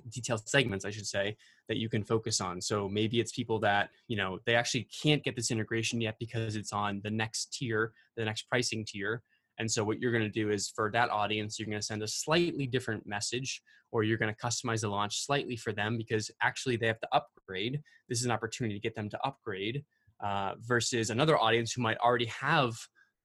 detailed 0.09 0.49
segments 0.49 0.85
i 0.85 0.91
should 0.91 1.05
say 1.05 1.37
that 1.69 1.77
you 1.77 1.89
can 1.89 2.05
focus 2.05 2.41
on 2.41 2.61
so 2.61 2.89
maybe 2.89 3.19
it's 3.19 3.33
people 3.33 3.59
that 3.59 3.91
you 4.07 4.17
know 4.17 4.39
they 4.47 4.55
actually 4.55 4.87
can't 5.03 5.25
get 5.25 5.35
this 5.35 5.51
integration 5.51 6.01
yet 6.01 6.15
because 6.21 6.55
it's 6.55 6.73
on 6.73 7.01
the 7.03 7.11
next 7.11 7.53
tier 7.53 7.93
the 8.17 8.25
next 8.25 8.43
pricing 8.43 8.85
tier 8.87 9.21
and 9.61 9.71
so 9.71 9.85
what 9.85 10.01
you're 10.01 10.11
going 10.11 10.25
to 10.25 10.31
do 10.31 10.51
is 10.51 10.73
for 10.75 10.91
that 10.93 11.11
audience, 11.11 11.59
you're 11.59 11.67
going 11.67 11.79
to 11.79 11.85
send 11.85 12.03
a 12.03 12.09
slightly 12.09 12.67
different 12.67 13.07
message 13.07 13.61
or 13.93 14.03
you're 14.03 14.19
going 14.19 14.33
to 14.33 14.47
customize 14.47 14.81
the 14.83 14.89
launch 14.89 15.25
slightly 15.25 15.57
for 15.57 15.73
them 15.73 15.97
because 15.97 16.31
actually 16.43 16.77
they 16.77 16.87
have 16.87 17.01
to 17.01 17.09
upgrade. 17.13 17.81
This 18.09 18.21
is 18.21 18.25
an 18.25 18.31
opportunity 18.31 18.75
to 18.75 18.81
get 18.81 18.95
them 18.95 19.09
to 19.11 19.19
upgrade 19.25 19.85
uh, 20.23 20.55
versus 20.61 21.11
another 21.11 21.39
audience 21.39 21.73
who 21.73 21.83
might 21.83 21.99
already 21.99 22.27
have 22.27 22.75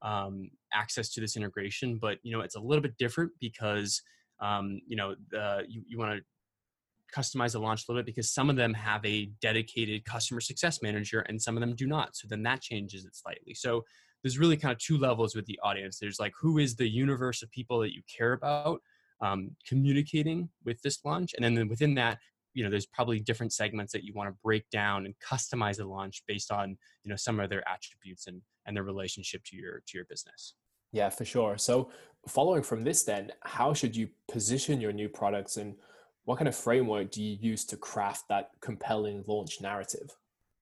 um, 0.02 0.50
access 0.74 1.10
to 1.12 1.22
this 1.22 1.36
integration, 1.36 1.98
but 1.98 2.20
you 2.24 2.32
know 2.32 2.42
it's 2.42 2.56
a 2.56 2.60
little 2.60 2.82
bit 2.82 2.98
different 2.98 3.32
because 3.40 4.02
um, 4.40 4.80
you 4.88 4.96
know 4.96 5.16
the, 5.32 5.64
you, 5.68 5.84
you 5.88 5.98
want 5.98 6.18
to 6.18 6.24
customize 7.14 7.54
the 7.54 7.60
launch 7.60 7.84
a 7.88 7.92
little 7.92 8.02
bit 8.02 8.06
because 8.06 8.32
some 8.32 8.50
of 8.50 8.56
them 8.56 8.74
have 8.74 9.04
a 9.06 9.32
dedicated 9.42 10.04
customer 10.06 10.42
success 10.42 10.82
manager 10.82 11.22
and 11.22 11.42
some 11.42 11.56
of 11.56 11.62
them 11.62 11.76
do 11.76 11.88
not. 11.88 12.16
So 12.16 12.28
then 12.30 12.44
that 12.44 12.62
changes 12.62 13.06
it 13.06 13.16
slightly. 13.16 13.54
So 13.54 13.84
there's 14.22 14.40
really 14.40 14.58
kind 14.58 14.72
of 14.72 14.80
two 14.80 14.98
levels 14.98 15.36
with 15.36 15.46
the 15.46 15.60
audience. 15.64 15.98
There's 16.00 16.20
like 16.20 16.34
who 16.40 16.58
is 16.58 16.76
the 16.76 16.90
universe 16.90 17.42
of 17.42 17.52
people 17.52 17.80
that 17.80 17.94
you 17.94 18.02
care 18.16 18.34
about 18.34 18.82
um, 19.22 19.52
communicating 19.68 20.50
with 20.64 20.82
this 20.82 21.04
launch, 21.06 21.34
and 21.36 21.44
then 21.58 21.68
within 21.68 21.96
that, 21.96 22.20
you 22.54 22.64
know, 22.64 22.70
there's 22.70 22.86
probably 22.86 23.20
different 23.20 23.54
segments 23.54 23.92
that 23.94 24.04
you 24.04 24.14
want 24.14 24.30
to 24.30 24.36
break 24.44 24.70
down 24.70 25.06
and 25.06 25.14
customize 25.20 25.78
the 25.78 25.86
launch 25.86 26.24
based 26.28 26.52
on 26.52 26.78
you 27.04 27.10
know 27.10 27.16
some 27.16 27.40
of 27.40 27.50
their 27.50 27.68
attributes 27.68 28.28
and 28.28 28.42
and 28.66 28.76
their 28.76 28.84
relationship 28.84 29.44
to 29.46 29.56
your 29.56 29.82
to 29.88 29.98
your 29.98 30.06
business. 30.06 30.56
Yeah, 30.92 31.10
for 31.10 31.26
sure. 31.26 31.58
So, 31.58 31.92
following 32.28 32.64
from 32.64 32.84
this, 32.84 33.04
then, 33.04 33.32
how 33.42 33.74
should 33.74 33.96
you 33.96 34.08
position 34.32 34.80
your 34.80 34.94
new 34.94 35.10
products 35.10 35.58
and 35.58 35.76
what 36.24 36.38
kind 36.38 36.48
of 36.48 36.56
framework 36.56 37.12
do 37.12 37.22
you 37.22 37.38
use 37.40 37.66
to 37.66 37.78
craft 37.78 38.26
that 38.30 38.50
compelling 38.62 39.24
launch 39.28 39.62
narrative? 39.62 40.16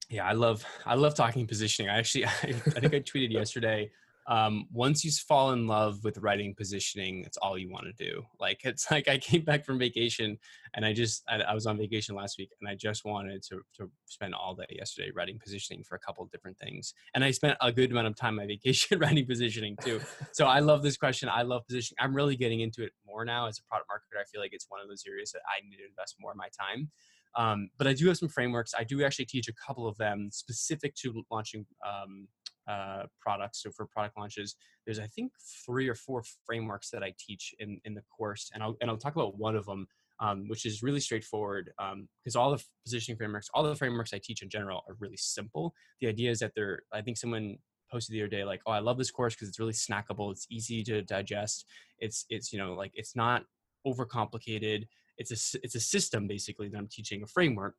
Yeah, 0.10 0.25
I 0.25 0.33
love 0.33 0.65
I 0.86 0.95
love 0.95 1.15
talking 1.15 1.48
positioning. 1.48 1.89
I 1.89 1.98
actually 1.98 2.25
I, 2.25 2.31
I 2.43 2.79
think 2.79 2.93
I 2.93 3.00
tweeted 3.00 3.31
yesterday 3.41 3.91
um, 4.27 4.68
once 4.72 5.03
you 5.03 5.12
fall 5.12 5.51
in 5.51 5.68
love 5.68 6.03
with 6.03 6.18
writing 6.20 6.53
positioning, 6.56 7.24
it's 7.25 7.38
all 7.38 7.58
you 7.58 7.70
want 7.70 7.86
to 7.86 7.94
do. 7.94 8.24
Like 8.39 8.62
it's 8.63 8.89
like 8.92 9.08
I 9.08 9.18
came 9.18 9.44
back 9.44 9.65
from 9.65 9.77
vacation 9.77 10.38
and 10.74 10.86
I 10.86 10.94
just 10.94 11.24
I, 11.27 11.42
I, 11.42 11.53
was 11.53 11.65
on 11.65 11.77
vacation 11.77 12.15
last 12.15 12.38
week 12.38 12.51
and 12.62 12.70
I 12.70 12.75
just 12.75 13.06
wanted 13.06 13.44
to 13.44 13.62
to 13.77 13.89
spend 14.06 14.34
all 14.34 14.56
day 14.56 14.65
yesterday 14.70 15.12
writing 15.13 15.39
positioning 15.44 15.84
for 15.84 15.96
a 15.96 16.00
couple 16.00 16.25
different 16.32 16.58
things. 16.58 16.94
And 17.13 17.24
I 17.24 17.32
spent 17.32 17.58
a 17.62 17.72
good 17.72 17.92
amount 17.92 18.08
of 18.08 18.15
time 18.15 18.36
my 18.36 18.46
vacation 18.48 19.00
writing 19.00 19.25
positioning 19.25 19.75
too. 19.84 20.00
so 20.32 20.46
I 20.46 20.60
love 20.60 20.84
this 20.84 20.98
question. 20.98 21.30
I 21.30 21.42
love 21.42 21.63
positioning. 21.68 21.98
I'm 22.00 22.15
really 22.15 22.36
getting 22.36 22.62
into 22.62 22.84
it 22.84 22.92
more 23.06 23.25
now 23.25 23.48
as 23.48 23.60
a 23.60 23.63
product 23.63 23.89
marketer. 23.89 24.22
I 24.22 24.25
feel 24.25 24.42
like 24.42 24.53
it's 24.53 24.68
one 24.70 24.82
of 24.82 24.88
those 24.88 25.03
areas 25.08 25.32
that 25.34 25.42
I 25.48 25.62
need 25.68 25.77
to 25.77 25.88
invest 25.88 26.15
more 26.20 26.32
of 26.32 26.38
my 26.38 26.48
time. 26.58 26.89
Um, 27.36 27.70
but 27.77 27.88
I 27.88 27.94
do 27.94 28.08
have 28.08 28.18
some 28.18 28.30
frameworks. 28.30 28.74
I 28.77 28.84
do 28.84 29.03
actually 29.03 29.25
teach 29.25 29.48
a 29.48 29.53
couple 29.53 29.88
of 29.88 29.98
them 29.98 30.30
specific 30.32 30.94
to 30.96 31.24
launching 31.32 31.65
um, 31.86 32.27
uh, 32.67 33.03
products. 33.20 33.62
So 33.63 33.72
for 33.72 33.86
product 33.86 34.17
launches, 34.17 34.55
there's 34.86 35.00
I 35.00 35.08
think 35.08 35.32
three 35.65 35.88
or 35.88 35.96
four 35.96 36.24
frameworks 36.46 36.89
that 36.91 37.03
I 37.03 37.13
teach 37.17 37.53
in 37.60 37.79
in 37.86 37.93
the 37.93 38.03
course, 38.15 38.51
and 38.53 38.63
I'll 38.63 38.75
and 38.82 38.89
I'll 38.89 38.98
talk 38.98 39.15
about 39.15 39.38
one 39.38 39.55
of 39.55 39.65
them, 39.65 39.88
um, 40.20 40.48
which 40.48 40.65
is 40.65 40.84
really 40.84 41.00
straightforward. 41.00 41.72
Because 41.77 42.36
um, 42.36 42.41
all 42.41 42.51
the 42.51 42.63
positioning 42.86 43.17
frameworks, 43.17 43.50
all 43.53 43.63
the 43.63 43.75
frameworks 43.75 44.13
I 44.13 44.20
teach 44.24 44.41
in 44.41 44.50
general 44.50 44.84
are 44.88 44.96
really 45.00 45.17
simple. 45.17 45.74
The 46.01 46.08
idea 46.08 46.32
is 46.32 46.39
that 46.39 46.53
they're. 46.55 46.84
I 46.93 47.01
think 47.01 47.17
someone 47.17 47.58
posted 47.91 48.13
the 48.13 48.22
other 48.22 48.29
day 48.29 48.43
like, 48.43 48.62
oh, 48.65 48.72
I 48.72 48.79
love 48.79 48.98
this 48.98 49.12
course 49.12 49.36
because 49.36 49.48
it's 49.48 49.60
really 49.60 49.74
snackable. 49.74 50.32
It's 50.32 50.48
easy 50.50 50.84
to 50.84 51.01
digest. 51.01 51.65
It's 52.00 52.25
it's 52.29 52.51
you 52.51 52.60
know 52.60 52.74
like 52.74 52.91
it's 52.96 53.15
not 53.15 53.43
overcomplicated. 53.86 54.88
It's 55.17 55.32
a 55.32 55.60
it's 55.63 55.75
a 55.75 55.79
system 55.79 56.27
basically 56.27 56.70
that 56.70 56.77
I'm 56.77 56.88
teaching 56.88 57.24
a 57.24 57.27
framework 57.27 57.75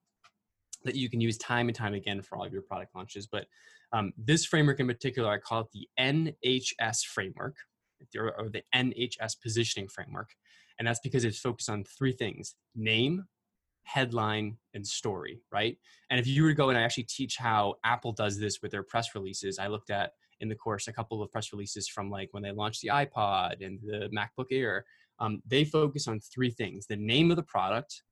that 0.85 0.95
you 0.95 1.11
can 1.11 1.21
use 1.21 1.39
time 1.39 1.69
and 1.69 1.77
time 1.77 1.95
again 1.95 2.23
for 2.23 2.37
all 2.37 2.45
of 2.45 2.53
your 2.53 2.63
product 2.63 2.95
launches. 2.95 3.27
But 3.27 3.47
um, 3.93 4.13
this 4.17 4.45
framework 4.45 4.81
in 4.81 4.87
particular, 4.87 5.31
I 5.31 5.39
call 5.39 5.61
it 5.61 5.69
the 5.73 5.89
NHS 5.99 7.05
framework 7.07 7.57
or 8.17 8.51
the 8.53 8.63
NHS 8.75 9.37
positioning 9.43 9.89
framework. 9.89 10.31
And 10.79 10.87
that's 10.87 11.01
because 11.03 11.25
it's 11.25 11.39
focused 11.39 11.71
on 11.71 11.85
three 11.85 12.13
things 12.13 12.55
name, 12.75 13.25
headline, 13.85 14.57
and 14.75 14.87
story, 14.87 15.41
right? 15.53 15.77
And 16.11 16.19
if 16.19 16.27
you 16.27 16.43
were 16.43 16.51
to 16.51 16.55
go 16.55 16.69
and 16.69 16.79
I 16.79 16.83
actually 16.83 17.05
teach 17.05 17.37
how 17.37 17.77
Apple 17.85 18.13
does 18.13 18.39
this 18.39 18.61
with 18.63 18.73
their 18.73 18.83
press 18.83 19.15
releases, 19.15 19.59
I 19.59 19.69
looked 19.69 19.91
at 19.91 20.13
in 20.41 20.49
the 20.49 20.55
course 20.55 20.89
a 20.89 20.93
couple 20.93 21.23
of 21.23 21.31
press 21.31 21.53
releases 21.53 21.89
from 21.89 22.11
like 22.11 22.29
when 22.33 22.43
they 22.43 22.51
launched 22.51 22.81
the 22.83 22.89
iPod 22.89 23.65
and 23.65 23.79
the 23.83 24.11
MacBook 24.15 24.47
Air. 24.51 24.85
Um, 25.21 25.41
they 25.47 25.65
focus 25.65 26.09
on 26.09 26.19
three 26.21 26.51
things 26.51 26.87
the 26.87 26.97
name 26.97 27.31
of 27.31 27.37
the 27.37 27.45
product, 27.45 28.03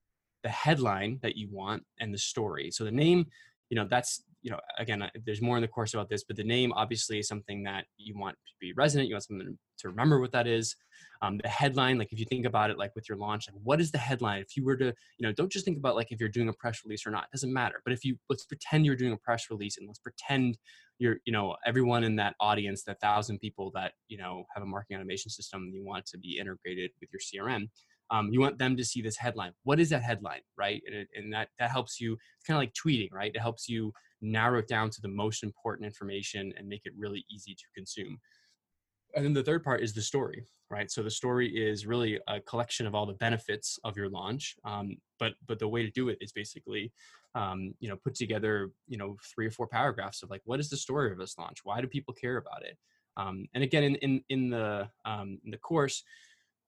the 0.42 0.48
headline 0.48 1.18
that 1.22 1.36
you 1.36 1.48
want, 1.50 1.84
and 2.00 2.12
the 2.12 2.18
story. 2.18 2.70
So 2.70 2.84
the 2.84 2.90
name, 2.90 3.26
you 3.70 3.76
know, 3.76 3.86
that's 3.88 4.22
you 4.42 4.50
know, 4.50 4.58
again, 4.78 5.08
there's 5.24 5.40
more 5.40 5.56
in 5.56 5.62
the 5.62 5.68
course 5.68 5.94
about 5.94 6.08
this, 6.08 6.24
but 6.24 6.36
the 6.36 6.44
name 6.44 6.72
obviously 6.72 7.20
is 7.20 7.28
something 7.28 7.62
that 7.62 7.84
you 7.96 8.18
want 8.18 8.34
to 8.34 8.52
be 8.60 8.72
resonant. 8.72 9.08
You 9.08 9.14
want 9.14 9.24
something 9.24 9.56
to 9.78 9.88
remember 9.88 10.20
what 10.20 10.32
that 10.32 10.48
is. 10.48 10.74
Um, 11.22 11.38
the 11.40 11.48
headline, 11.48 11.98
like 11.98 12.12
if 12.12 12.18
you 12.18 12.24
think 12.24 12.44
about 12.44 12.70
it, 12.70 12.78
like 12.78 12.92
with 12.96 13.08
your 13.08 13.16
launch, 13.16 13.46
like 13.48 13.60
what 13.62 13.80
is 13.80 13.92
the 13.92 13.98
headline? 13.98 14.40
If 14.40 14.56
you 14.56 14.64
were 14.64 14.76
to, 14.76 14.86
you 14.86 15.26
know, 15.26 15.32
don't 15.32 15.50
just 15.50 15.64
think 15.64 15.78
about 15.78 15.94
like 15.94 16.10
if 16.10 16.18
you're 16.18 16.28
doing 16.28 16.48
a 16.48 16.52
press 16.52 16.80
release 16.84 17.06
or 17.06 17.10
not. 17.10 17.24
It 17.24 17.30
doesn't 17.32 17.52
matter. 17.52 17.80
But 17.84 17.92
if 17.92 18.04
you 18.04 18.16
let's 18.28 18.44
pretend 18.44 18.84
you're 18.84 18.96
doing 18.96 19.12
a 19.12 19.16
press 19.16 19.46
release 19.48 19.78
and 19.78 19.86
let's 19.86 20.00
pretend 20.00 20.58
you're, 20.98 21.18
you 21.24 21.32
know, 21.32 21.54
everyone 21.64 22.02
in 22.02 22.16
that 22.16 22.34
audience, 22.40 22.82
that 22.84 23.00
thousand 23.00 23.38
people 23.38 23.70
that 23.76 23.92
you 24.08 24.18
know 24.18 24.44
have 24.52 24.64
a 24.64 24.66
marketing 24.66 24.96
automation 24.96 25.30
system, 25.30 25.70
you 25.72 25.84
want 25.84 26.04
to 26.06 26.18
be 26.18 26.38
integrated 26.40 26.90
with 27.00 27.10
your 27.12 27.20
CRM. 27.20 27.68
Um, 28.12 28.28
you 28.30 28.40
want 28.40 28.58
them 28.58 28.76
to 28.76 28.84
see 28.84 29.00
this 29.00 29.16
headline. 29.16 29.52
What 29.64 29.80
is 29.80 29.88
that 29.88 30.02
headline, 30.02 30.42
right? 30.56 30.82
And, 30.86 31.06
and 31.16 31.32
that 31.32 31.48
that 31.58 31.70
helps 31.70 31.98
you. 32.00 32.12
It's 32.12 32.46
kind 32.46 32.56
of 32.56 32.60
like 32.60 32.74
tweeting, 32.74 33.10
right? 33.10 33.32
It 33.34 33.40
helps 33.40 33.68
you 33.68 33.92
narrow 34.20 34.58
it 34.60 34.68
down 34.68 34.90
to 34.90 35.00
the 35.00 35.08
most 35.08 35.42
important 35.42 35.86
information 35.86 36.52
and 36.56 36.68
make 36.68 36.82
it 36.84 36.92
really 36.96 37.24
easy 37.30 37.54
to 37.54 37.64
consume. 37.74 38.18
And 39.14 39.24
then 39.24 39.32
the 39.32 39.42
third 39.42 39.64
part 39.64 39.82
is 39.82 39.92
the 39.92 40.02
story, 40.02 40.44
right? 40.70 40.90
So 40.90 41.02
the 41.02 41.10
story 41.10 41.48
is 41.48 41.86
really 41.86 42.20
a 42.28 42.40
collection 42.40 42.86
of 42.86 42.94
all 42.94 43.06
the 43.06 43.14
benefits 43.14 43.78
of 43.84 43.96
your 43.96 44.08
launch. 44.08 44.56
Um, 44.64 44.96
but 45.18 45.32
but 45.46 45.58
the 45.58 45.68
way 45.68 45.82
to 45.82 45.90
do 45.90 46.10
it 46.10 46.18
is 46.20 46.32
basically, 46.32 46.92
um, 47.34 47.74
you 47.80 47.88
know, 47.88 47.96
put 47.96 48.14
together 48.14 48.70
you 48.86 48.98
know 48.98 49.16
three 49.34 49.46
or 49.46 49.50
four 49.50 49.66
paragraphs 49.66 50.22
of 50.22 50.30
like 50.30 50.42
what 50.44 50.60
is 50.60 50.68
the 50.68 50.76
story 50.76 51.10
of 51.10 51.18
this 51.18 51.38
launch? 51.38 51.58
Why 51.64 51.80
do 51.80 51.86
people 51.86 52.14
care 52.14 52.36
about 52.36 52.62
it? 52.62 52.76
Um, 53.16 53.46
and 53.54 53.62
again, 53.64 53.84
in 53.84 53.96
in 53.96 54.24
in 54.28 54.50
the 54.50 54.88
um, 55.04 55.38
in 55.44 55.50
the 55.50 55.58
course, 55.58 56.02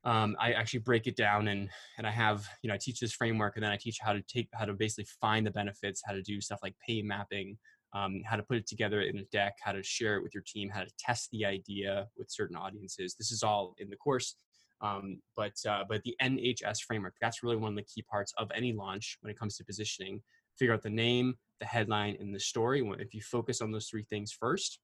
um, 0.04 0.36
I 0.38 0.52
actually 0.52 0.80
break 0.80 1.06
it 1.06 1.16
down 1.16 1.48
and 1.48 1.68
and 1.98 2.06
I 2.06 2.10
have 2.10 2.46
you 2.62 2.68
know 2.68 2.74
I 2.74 2.78
teach 2.78 3.00
this 3.00 3.12
framework 3.12 3.56
and 3.56 3.64
then 3.64 3.72
I 3.72 3.76
teach 3.76 3.98
how 4.00 4.12
to 4.12 4.22
take 4.22 4.48
how 4.52 4.64
to 4.64 4.74
basically 4.74 5.06
find 5.20 5.46
the 5.46 5.50
benefits, 5.50 6.02
how 6.04 6.12
to 6.12 6.22
do 6.22 6.40
stuff 6.40 6.60
like 6.62 6.74
pay 6.86 7.02
mapping, 7.02 7.56
um, 7.94 8.22
how 8.26 8.36
to 8.36 8.42
put 8.42 8.58
it 8.58 8.66
together 8.66 9.02
in 9.02 9.18
a 9.18 9.24
deck, 9.24 9.54
how 9.62 9.72
to 9.72 9.82
share 9.82 10.16
it 10.16 10.22
with 10.22 10.34
your 10.34 10.42
team, 10.46 10.68
how 10.68 10.80
to 10.80 10.90
test 10.98 11.30
the 11.32 11.44
idea 11.44 12.06
with 12.16 12.30
certain 12.30 12.56
audiences. 12.56 13.14
This 13.18 13.32
is 13.32 13.42
all 13.42 13.74
in 13.78 13.88
the 13.88 13.96
course. 13.96 14.36
Um, 14.80 15.20
but 15.36 15.54
uh, 15.66 15.84
but 15.88 16.02
the 16.02 16.16
NHS 16.20 16.80
framework 16.86 17.14
that's 17.20 17.42
really 17.42 17.56
one 17.56 17.72
of 17.72 17.76
the 17.76 17.84
key 17.84 18.02
parts 18.02 18.34
of 18.36 18.50
any 18.54 18.72
launch 18.72 19.18
when 19.20 19.30
it 19.30 19.38
comes 19.38 19.56
to 19.56 19.64
positioning. 19.64 20.20
Figure 20.58 20.74
out 20.74 20.82
the 20.82 20.90
name, 20.90 21.34
the 21.60 21.66
headline, 21.66 22.16
and 22.20 22.34
the 22.34 22.38
story. 22.38 22.86
If 22.98 23.14
you 23.14 23.22
focus 23.22 23.60
on 23.60 23.72
those 23.72 23.88
three 23.88 24.04
things 24.04 24.32
first, 24.32 24.78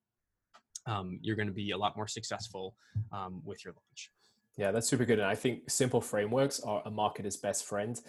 um, 0.87 1.19
you're 1.23 1.37
going 1.37 1.49
to 1.49 1.55
be 1.55 1.71
a 1.73 1.79
lot 1.79 1.97
more 1.97 2.09
successful 2.09 2.75
um, 3.13 3.43
with 3.45 3.65
your 3.65 3.75
launch. 3.75 4.11
Yeah, 4.57 4.73
that's 4.73 4.89
super 4.89 5.05
good. 5.05 5.19
And 5.19 5.29
I 5.29 5.35
think 5.35 5.71
simple 5.71 6.01
frameworks 6.01 6.61
are 6.61 6.83
a 6.85 6.91
marketer's 6.91 7.37
best 7.37 7.65
friend. 7.65 8.01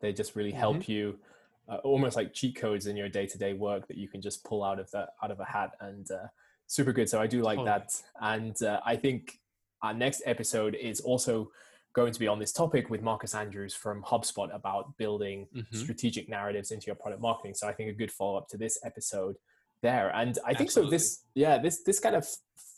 They 0.00 0.12
just 0.12 0.34
really 0.34 0.52
help 0.52 0.78
mm-hmm. 0.78 0.92
you, 0.92 1.18
uh, 1.68 1.76
almost 1.84 2.16
like 2.16 2.32
cheat 2.32 2.56
codes 2.56 2.86
in 2.86 2.96
your 2.96 3.08
day 3.08 3.26
to 3.26 3.38
day 3.38 3.52
work 3.52 3.86
that 3.88 3.96
you 3.96 4.08
can 4.08 4.20
just 4.20 4.44
pull 4.44 4.64
out 4.64 4.80
of 4.80 4.90
that 4.90 5.10
out 5.22 5.30
of 5.30 5.40
a 5.40 5.44
hat 5.44 5.72
and 5.80 6.10
uh, 6.10 6.26
super 6.66 6.92
good. 6.92 7.08
So 7.08 7.20
I 7.20 7.26
do 7.26 7.42
like 7.42 7.58
totally. 7.58 7.78
that. 7.78 8.02
And 8.20 8.62
uh, 8.62 8.80
I 8.84 8.96
think 8.96 9.38
our 9.82 9.94
next 9.94 10.22
episode 10.26 10.74
is 10.74 11.00
also 11.00 11.50
going 11.92 12.12
to 12.12 12.20
be 12.20 12.28
on 12.28 12.38
this 12.38 12.52
topic 12.52 12.88
with 12.90 13.02
Marcus 13.02 13.34
Andrews 13.34 13.74
from 13.74 14.02
HubSpot 14.02 14.54
about 14.54 14.96
building 14.96 15.48
mm-hmm. 15.54 15.76
strategic 15.76 16.28
narratives 16.28 16.70
into 16.70 16.86
your 16.86 16.94
product 16.94 17.20
marketing. 17.20 17.54
So 17.54 17.68
I 17.68 17.72
think 17.72 17.90
a 17.90 17.92
good 17.92 18.12
follow 18.12 18.36
up 18.36 18.48
to 18.48 18.56
this 18.56 18.78
episode 18.84 19.36
there. 19.82 20.10
And 20.14 20.38
I 20.44 20.54
think 20.54 20.68
Absolutely. 20.68 20.98
so. 20.98 21.04
This, 21.04 21.24
yeah, 21.34 21.58
this 21.58 21.82
this 21.82 22.00
kind 22.00 22.16
of 22.16 22.26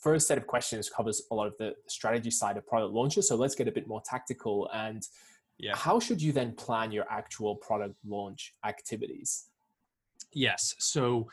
first 0.01 0.27
set 0.27 0.37
of 0.37 0.45
questions 0.45 0.89
covers 0.89 1.21
a 1.31 1.35
lot 1.35 1.47
of 1.47 1.55
the 1.57 1.73
strategy 1.87 2.29
side 2.31 2.57
of 2.57 2.67
product 2.67 2.93
launches. 2.93 3.27
So 3.27 3.35
let's 3.35 3.55
get 3.55 3.67
a 3.67 3.71
bit 3.71 3.87
more 3.87 4.01
tactical. 4.05 4.69
And 4.73 5.01
yeah. 5.57 5.75
how 5.75 5.99
should 5.99 6.21
you 6.21 6.33
then 6.33 6.53
plan 6.53 6.91
your 6.91 7.05
actual 7.09 7.55
product 7.55 7.95
launch 8.05 8.53
activities? 8.65 9.45
Yes. 10.33 10.75
So 10.79 11.29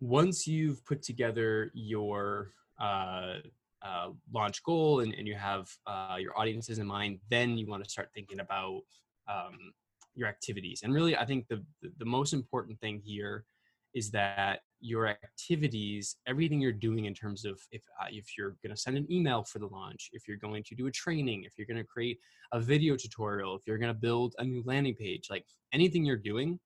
once 0.00 0.46
you've 0.46 0.84
put 0.86 1.02
together 1.02 1.70
your 1.74 2.52
uh, 2.80 3.34
uh, 3.82 4.08
launch 4.32 4.62
goal 4.62 5.00
and, 5.00 5.12
and 5.12 5.28
you 5.28 5.34
have 5.34 5.68
uh, 5.86 6.16
your 6.18 6.38
audiences 6.38 6.78
in 6.78 6.86
mind, 6.86 7.18
then 7.28 7.58
you 7.58 7.66
want 7.66 7.84
to 7.84 7.90
start 7.90 8.08
thinking 8.14 8.40
about 8.40 8.80
um, 9.28 9.72
your 10.14 10.28
activities. 10.28 10.80
And 10.82 10.94
really, 10.94 11.16
I 11.16 11.26
think 11.26 11.48
the, 11.48 11.62
the 11.98 12.04
most 12.04 12.32
important 12.32 12.80
thing 12.80 13.02
here 13.04 13.44
is 13.94 14.10
that 14.10 14.60
your 14.80 15.06
activities, 15.06 16.16
everything 16.26 16.60
you're 16.60 16.72
doing 16.72 17.06
in 17.06 17.14
terms 17.14 17.44
of 17.44 17.58
if 17.70 17.82
uh, 18.00 18.06
if 18.10 18.36
you're 18.36 18.56
going 18.62 18.74
to 18.74 18.76
send 18.76 18.96
an 18.96 19.10
email 19.10 19.42
for 19.44 19.58
the 19.58 19.66
launch, 19.66 20.10
if 20.12 20.28
you're 20.28 20.36
going 20.36 20.62
to 20.64 20.74
do 20.74 20.86
a 20.86 20.90
training, 20.90 21.44
if 21.44 21.54
you're 21.56 21.66
going 21.66 21.78
to 21.78 21.84
create 21.84 22.18
a 22.52 22.60
video 22.60 22.96
tutorial, 22.96 23.56
if 23.56 23.62
you're 23.66 23.78
going 23.78 23.92
to 23.92 23.98
build 23.98 24.34
a 24.38 24.44
new 24.44 24.62
landing 24.66 24.94
page, 24.94 25.28
like 25.30 25.44
anything 25.72 26.04
you're 26.04 26.16
doing, 26.16 26.58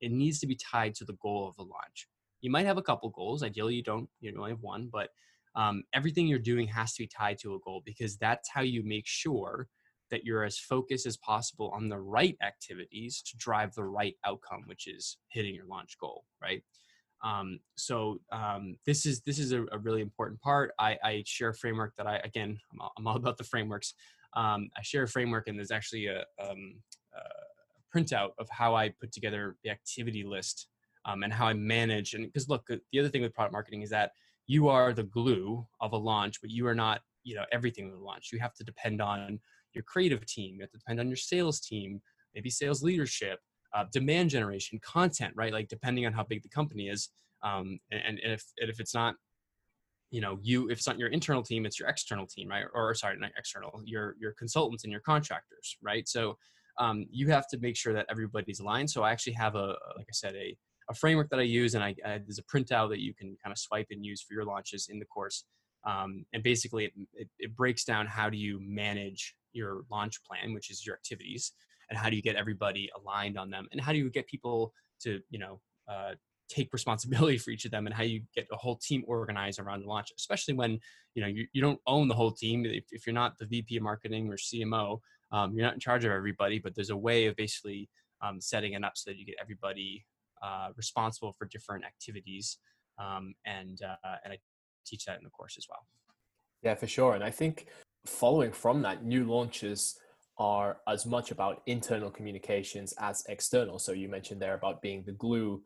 it 0.00 0.12
needs 0.12 0.38
to 0.40 0.46
be 0.46 0.56
tied 0.56 0.94
to 0.94 1.04
the 1.04 1.16
goal 1.20 1.48
of 1.48 1.56
the 1.56 1.62
launch. 1.62 2.08
You 2.42 2.50
might 2.50 2.66
have 2.66 2.78
a 2.78 2.82
couple 2.82 3.08
goals. 3.10 3.42
Ideally, 3.42 3.74
you 3.74 3.82
don't. 3.82 4.08
You 4.20 4.32
only 4.38 4.52
have 4.52 4.62
one, 4.62 4.88
but 4.92 5.08
um, 5.56 5.82
everything 5.94 6.26
you're 6.26 6.38
doing 6.38 6.68
has 6.68 6.94
to 6.94 7.02
be 7.02 7.08
tied 7.08 7.38
to 7.38 7.54
a 7.54 7.58
goal 7.60 7.82
because 7.84 8.16
that's 8.18 8.48
how 8.52 8.62
you 8.62 8.82
make 8.84 9.06
sure 9.06 9.68
that 10.10 10.24
you're 10.24 10.44
as 10.44 10.58
focused 10.58 11.06
as 11.06 11.16
possible 11.16 11.70
on 11.74 11.88
the 11.88 11.98
right 11.98 12.36
activities 12.42 13.22
to 13.22 13.36
drive 13.36 13.74
the 13.74 13.84
right 13.84 14.16
outcome, 14.24 14.62
which 14.66 14.86
is 14.86 15.18
hitting 15.28 15.54
your 15.54 15.66
launch 15.66 15.96
goal, 15.98 16.24
right? 16.42 16.62
Um, 17.22 17.60
so 17.76 18.18
um, 18.32 18.76
this 18.84 19.06
is 19.06 19.20
this 19.22 19.38
is 19.38 19.52
a, 19.52 19.62
a, 19.72 19.78
really 19.78 20.02
important 20.02 20.40
part. 20.42 20.72
I, 20.78 20.98
I 21.02 21.22
share 21.26 21.48
a 21.48 21.54
framework 21.54 21.94
that 21.96 22.06
I 22.06 22.16
again 22.18 22.58
I'm 22.70 22.80
all, 22.80 22.92
I'm 22.98 23.06
all 23.06 23.16
about 23.16 23.38
the 23.38 23.44
frameworks. 23.44 23.94
Um, 24.34 24.68
I 24.76 24.82
share 24.82 25.04
a 25.04 25.08
framework 25.08 25.48
and 25.48 25.56
there's 25.58 25.70
actually 25.70 26.06
a, 26.06 26.24
um, 26.42 26.74
a, 27.16 27.96
printout 27.96 28.30
of 28.38 28.48
how 28.50 28.74
I 28.74 28.90
put 28.90 29.12
together 29.12 29.56
the 29.62 29.70
activity 29.70 30.24
list 30.24 30.66
um, 31.04 31.22
and 31.22 31.32
how 31.32 31.46
I 31.46 31.54
manage. 31.54 32.14
And 32.14 32.26
because 32.26 32.48
look, 32.48 32.66
the 32.66 32.98
other 32.98 33.08
thing 33.08 33.22
with 33.22 33.32
product 33.32 33.52
marketing 33.52 33.82
is 33.82 33.90
that 33.90 34.10
you 34.46 34.68
are 34.68 34.92
the 34.92 35.04
glue 35.04 35.64
of 35.80 35.92
a 35.92 35.96
launch, 35.96 36.40
but 36.42 36.50
you 36.50 36.66
are 36.66 36.74
not 36.74 37.00
you 37.22 37.34
know 37.34 37.44
everything 37.52 37.90
with 37.90 37.98
a 37.98 38.04
launch. 38.04 38.30
You 38.32 38.38
have 38.40 38.54
to 38.54 38.64
depend 38.64 39.00
on 39.00 39.40
your 39.74 39.84
creative 39.84 40.24
team. 40.26 40.54
You 40.54 40.62
have 40.62 40.70
to 40.70 40.78
depend 40.78 41.00
on 41.00 41.08
your 41.08 41.16
sales 41.16 41.60
team, 41.60 42.00
maybe 42.34 42.50
sales 42.50 42.82
leadership 42.82 43.40
uh, 43.74 43.84
demand 43.92 44.30
generation, 44.30 44.78
content, 44.82 45.32
right? 45.36 45.52
Like 45.52 45.68
depending 45.68 46.06
on 46.06 46.12
how 46.12 46.22
big 46.22 46.42
the 46.42 46.48
company 46.48 46.88
is, 46.88 47.10
um, 47.42 47.78
and, 47.90 48.02
and 48.06 48.20
if 48.22 48.44
and 48.58 48.70
if 48.70 48.80
it's 48.80 48.94
not 48.94 49.16
you 50.10 50.20
know 50.20 50.38
you 50.42 50.70
if 50.70 50.78
it's 50.78 50.86
not 50.86 50.98
your 50.98 51.08
internal 51.08 51.42
team 51.42 51.66
it's 51.66 51.78
your 51.80 51.88
external 51.88 52.26
team 52.26 52.48
right 52.48 52.64
or 52.72 52.94
sorry 52.94 53.16
not 53.18 53.32
external 53.36 53.82
your 53.84 54.14
your 54.20 54.32
consultants 54.32 54.84
and 54.84 54.92
your 54.92 55.00
contractors 55.00 55.76
right 55.82 56.08
so 56.08 56.38
um, 56.78 57.06
you 57.10 57.28
have 57.28 57.46
to 57.48 57.58
make 57.58 57.76
sure 57.76 57.92
that 57.92 58.06
everybody's 58.08 58.60
aligned 58.60 58.88
so 58.88 59.02
i 59.02 59.10
actually 59.10 59.32
have 59.32 59.56
a 59.56 59.74
like 59.96 60.06
i 60.08 60.12
said 60.12 60.34
a, 60.36 60.56
a 60.88 60.94
framework 60.94 61.28
that 61.30 61.40
i 61.40 61.42
use 61.42 61.74
and 61.74 61.82
I, 61.82 61.96
I 62.06 62.18
there's 62.18 62.38
a 62.38 62.44
printout 62.44 62.90
that 62.90 63.00
you 63.00 63.12
can 63.12 63.36
kind 63.42 63.50
of 63.50 63.58
swipe 63.58 63.88
and 63.90 64.04
use 64.04 64.22
for 64.22 64.34
your 64.34 64.44
launches 64.44 64.88
in 64.88 65.00
the 65.00 65.04
course 65.06 65.44
um, 65.86 66.24
and 66.32 66.42
basically 66.42 66.86
it, 66.86 66.92
it, 67.14 67.28
it 67.38 67.56
breaks 67.56 67.84
down 67.84 68.06
how 68.06 68.30
do 68.30 68.36
you 68.36 68.58
manage 68.60 69.34
your 69.52 69.82
launch 69.90 70.22
plan 70.24 70.52
which 70.52 70.70
is 70.70 70.84
your 70.84 70.94
activities 70.94 71.52
and 71.90 71.98
how 71.98 72.10
do 72.10 72.16
you 72.16 72.22
get 72.22 72.36
everybody 72.36 72.90
aligned 72.98 73.38
on 73.38 73.50
them 73.50 73.66
and 73.72 73.80
how 73.80 73.92
do 73.92 73.98
you 73.98 74.10
get 74.10 74.26
people 74.26 74.72
to 75.00 75.20
you 75.30 75.38
know 75.38 75.60
uh, 75.88 76.12
take 76.48 76.72
responsibility 76.72 77.38
for 77.44 77.50
each 77.50 77.64
of 77.64 77.70
them 77.70 77.86
and 77.86 77.94
how 77.94 78.02
you 78.02 78.22
get 78.34 78.46
a 78.52 78.56
whole 78.56 78.76
team 78.76 79.04
organized 79.06 79.60
around 79.60 79.82
the 79.82 79.88
launch 79.88 80.12
especially 80.18 80.54
when 80.54 80.78
you 81.14 81.22
know 81.22 81.28
you, 81.28 81.46
you 81.52 81.62
don't 81.62 81.80
own 81.86 82.08
the 82.08 82.14
whole 82.14 82.32
team. 82.32 82.64
If, 82.66 82.84
if 82.90 83.06
you're 83.06 83.14
not 83.14 83.38
the 83.38 83.46
vp 83.46 83.76
of 83.76 83.82
marketing 83.82 84.30
or 84.30 84.36
cmo 84.36 85.00
um, 85.32 85.54
you're 85.54 85.64
not 85.64 85.74
in 85.74 85.80
charge 85.80 86.04
of 86.04 86.12
everybody 86.12 86.58
but 86.58 86.74
there's 86.74 86.90
a 86.90 86.96
way 86.96 87.26
of 87.26 87.36
basically 87.36 87.88
um, 88.22 88.40
setting 88.40 88.72
it 88.72 88.84
up 88.84 88.92
so 88.96 89.10
that 89.10 89.18
you 89.18 89.26
get 89.26 89.36
everybody 89.40 90.04
uh, 90.42 90.68
responsible 90.76 91.32
for 91.32 91.46
different 91.46 91.84
activities 91.84 92.58
um, 92.98 93.34
and 93.44 93.80
uh, 93.82 94.16
and 94.24 94.32
i 94.32 94.38
teach 94.84 95.04
that 95.04 95.18
in 95.18 95.24
the 95.24 95.30
course 95.30 95.56
as 95.58 95.66
well 95.68 95.86
yeah 96.62 96.74
for 96.74 96.86
sure 96.86 97.14
and 97.14 97.24
i 97.24 97.30
think 97.30 97.66
following 98.06 98.52
from 98.52 98.82
that 98.82 99.04
new 99.04 99.24
launches 99.24 99.98
are 100.38 100.78
as 100.88 101.06
much 101.06 101.30
about 101.30 101.62
internal 101.66 102.10
communications 102.10 102.92
as 102.98 103.22
external 103.28 103.78
so 103.78 103.92
you 103.92 104.08
mentioned 104.08 104.40
there 104.40 104.54
about 104.54 104.82
being 104.82 105.02
the 105.06 105.12
glue 105.12 105.62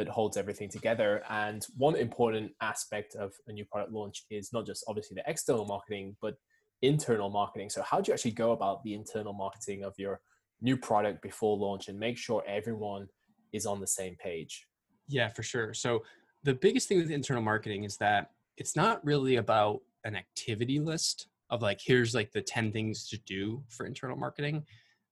that 0.00 0.08
holds 0.08 0.36
everything 0.36 0.68
together. 0.68 1.22
And 1.28 1.66
one 1.76 1.94
important 1.94 2.52
aspect 2.62 3.14
of 3.16 3.32
a 3.48 3.52
new 3.52 3.64
product 3.66 3.92
launch 3.92 4.24
is 4.30 4.50
not 4.52 4.66
just 4.66 4.84
obviously 4.88 5.14
the 5.14 5.30
external 5.30 5.66
marketing, 5.66 6.16
but 6.22 6.34
internal 6.82 7.28
marketing. 7.28 7.68
So, 7.68 7.82
how 7.82 8.00
do 8.00 8.08
you 8.08 8.14
actually 8.14 8.30
go 8.32 8.52
about 8.52 8.82
the 8.82 8.94
internal 8.94 9.32
marketing 9.32 9.84
of 9.84 9.94
your 9.98 10.20
new 10.62 10.76
product 10.76 11.22
before 11.22 11.56
launch 11.56 11.88
and 11.88 11.98
make 11.98 12.16
sure 12.16 12.42
everyone 12.46 13.08
is 13.52 13.66
on 13.66 13.80
the 13.80 13.86
same 13.86 14.16
page? 14.16 14.66
Yeah, 15.08 15.28
for 15.28 15.42
sure. 15.42 15.74
So, 15.74 16.02
the 16.44 16.54
biggest 16.54 16.88
thing 16.88 16.98
with 16.98 17.10
internal 17.10 17.42
marketing 17.42 17.84
is 17.84 17.98
that 17.98 18.30
it's 18.60 18.76
not 18.76 19.04
really 19.04 19.36
about 19.36 19.80
an 20.04 20.14
activity 20.14 20.78
list 20.78 21.26
of 21.48 21.62
like, 21.62 21.80
here's 21.82 22.14
like 22.14 22.30
the 22.30 22.42
10 22.42 22.70
things 22.70 23.08
to 23.08 23.18
do 23.26 23.62
for 23.68 23.86
internal 23.86 24.16
marketing. 24.16 24.64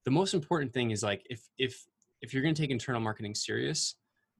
The 0.05 0.11
most 0.11 0.33
important 0.33 0.71
thing 0.71 0.91
is 0.91 1.03
like, 1.03 1.25
if, 1.29 1.41
if, 1.57 1.85
if 2.21 2.33
you're 2.33 2.43
going 2.43 2.55
to 2.55 2.61
take 2.61 2.69
internal 2.69 3.01
marketing 3.01 3.35
serious, 3.35 3.95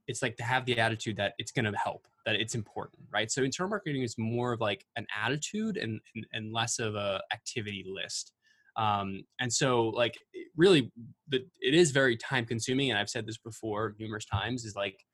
it's 0.06 0.22
like 0.22 0.36
to 0.36 0.42
have 0.44 0.64
the 0.64 0.78
attitude 0.78 1.16
that 1.16 1.34
it's 1.38 1.52
going 1.52 1.70
to 1.70 1.76
help 1.76 2.06
that 2.26 2.34
it's 2.34 2.54
important 2.54 3.02
right 3.10 3.30
so 3.30 3.42
internal 3.42 3.70
marketing 3.70 4.02
is 4.02 4.16
more 4.18 4.52
of 4.52 4.60
like 4.60 4.84
an 4.96 5.06
attitude 5.24 5.76
and 5.76 6.00
and, 6.14 6.26
and 6.32 6.52
less 6.52 6.78
of 6.78 6.94
a 6.94 7.20
activity 7.32 7.84
list 7.88 8.32
um, 8.76 9.22
and 9.40 9.52
so 9.52 9.88
like 9.88 10.18
really 10.56 10.92
the, 11.28 11.44
it 11.60 11.74
is 11.74 11.92
very 11.92 12.16
time 12.16 12.44
consuming 12.44 12.90
and 12.90 12.98
i've 12.98 13.08
said 13.08 13.26
this 13.26 13.38
before 13.38 13.94
numerous 13.98 14.26
times 14.26 14.64
is 14.64 14.76
like 14.76 15.04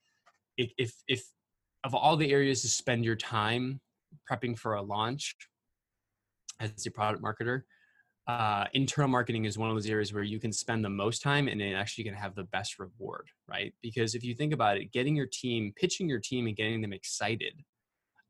if 0.56 0.94
if 1.06 1.24
of 1.84 1.94
all 1.94 2.16
the 2.16 2.32
areas 2.32 2.62
to 2.62 2.68
spend 2.68 3.04
your 3.04 3.16
time 3.16 3.80
prepping 4.30 4.58
for 4.58 4.74
a 4.74 4.82
launch 4.82 5.36
as 6.60 6.86
a 6.86 6.90
product 6.90 7.22
marketer 7.22 7.62
uh, 8.26 8.64
internal 8.72 9.08
marketing 9.08 9.44
is 9.44 9.56
one 9.56 9.70
of 9.70 9.76
those 9.76 9.88
areas 9.88 10.12
where 10.12 10.24
you 10.24 10.40
can 10.40 10.52
spend 10.52 10.84
the 10.84 10.90
most 10.90 11.22
time 11.22 11.46
and 11.46 11.62
it 11.62 11.74
actually 11.74 12.02
can 12.02 12.14
have 12.14 12.34
the 12.34 12.44
best 12.44 12.78
reward, 12.78 13.28
right? 13.48 13.72
Because 13.82 14.14
if 14.14 14.24
you 14.24 14.34
think 14.34 14.52
about 14.52 14.78
it, 14.78 14.92
getting 14.92 15.14
your 15.14 15.28
team, 15.30 15.72
pitching 15.76 16.08
your 16.08 16.18
team 16.18 16.46
and 16.46 16.56
getting 16.56 16.82
them 16.82 16.92
excited 16.92 17.54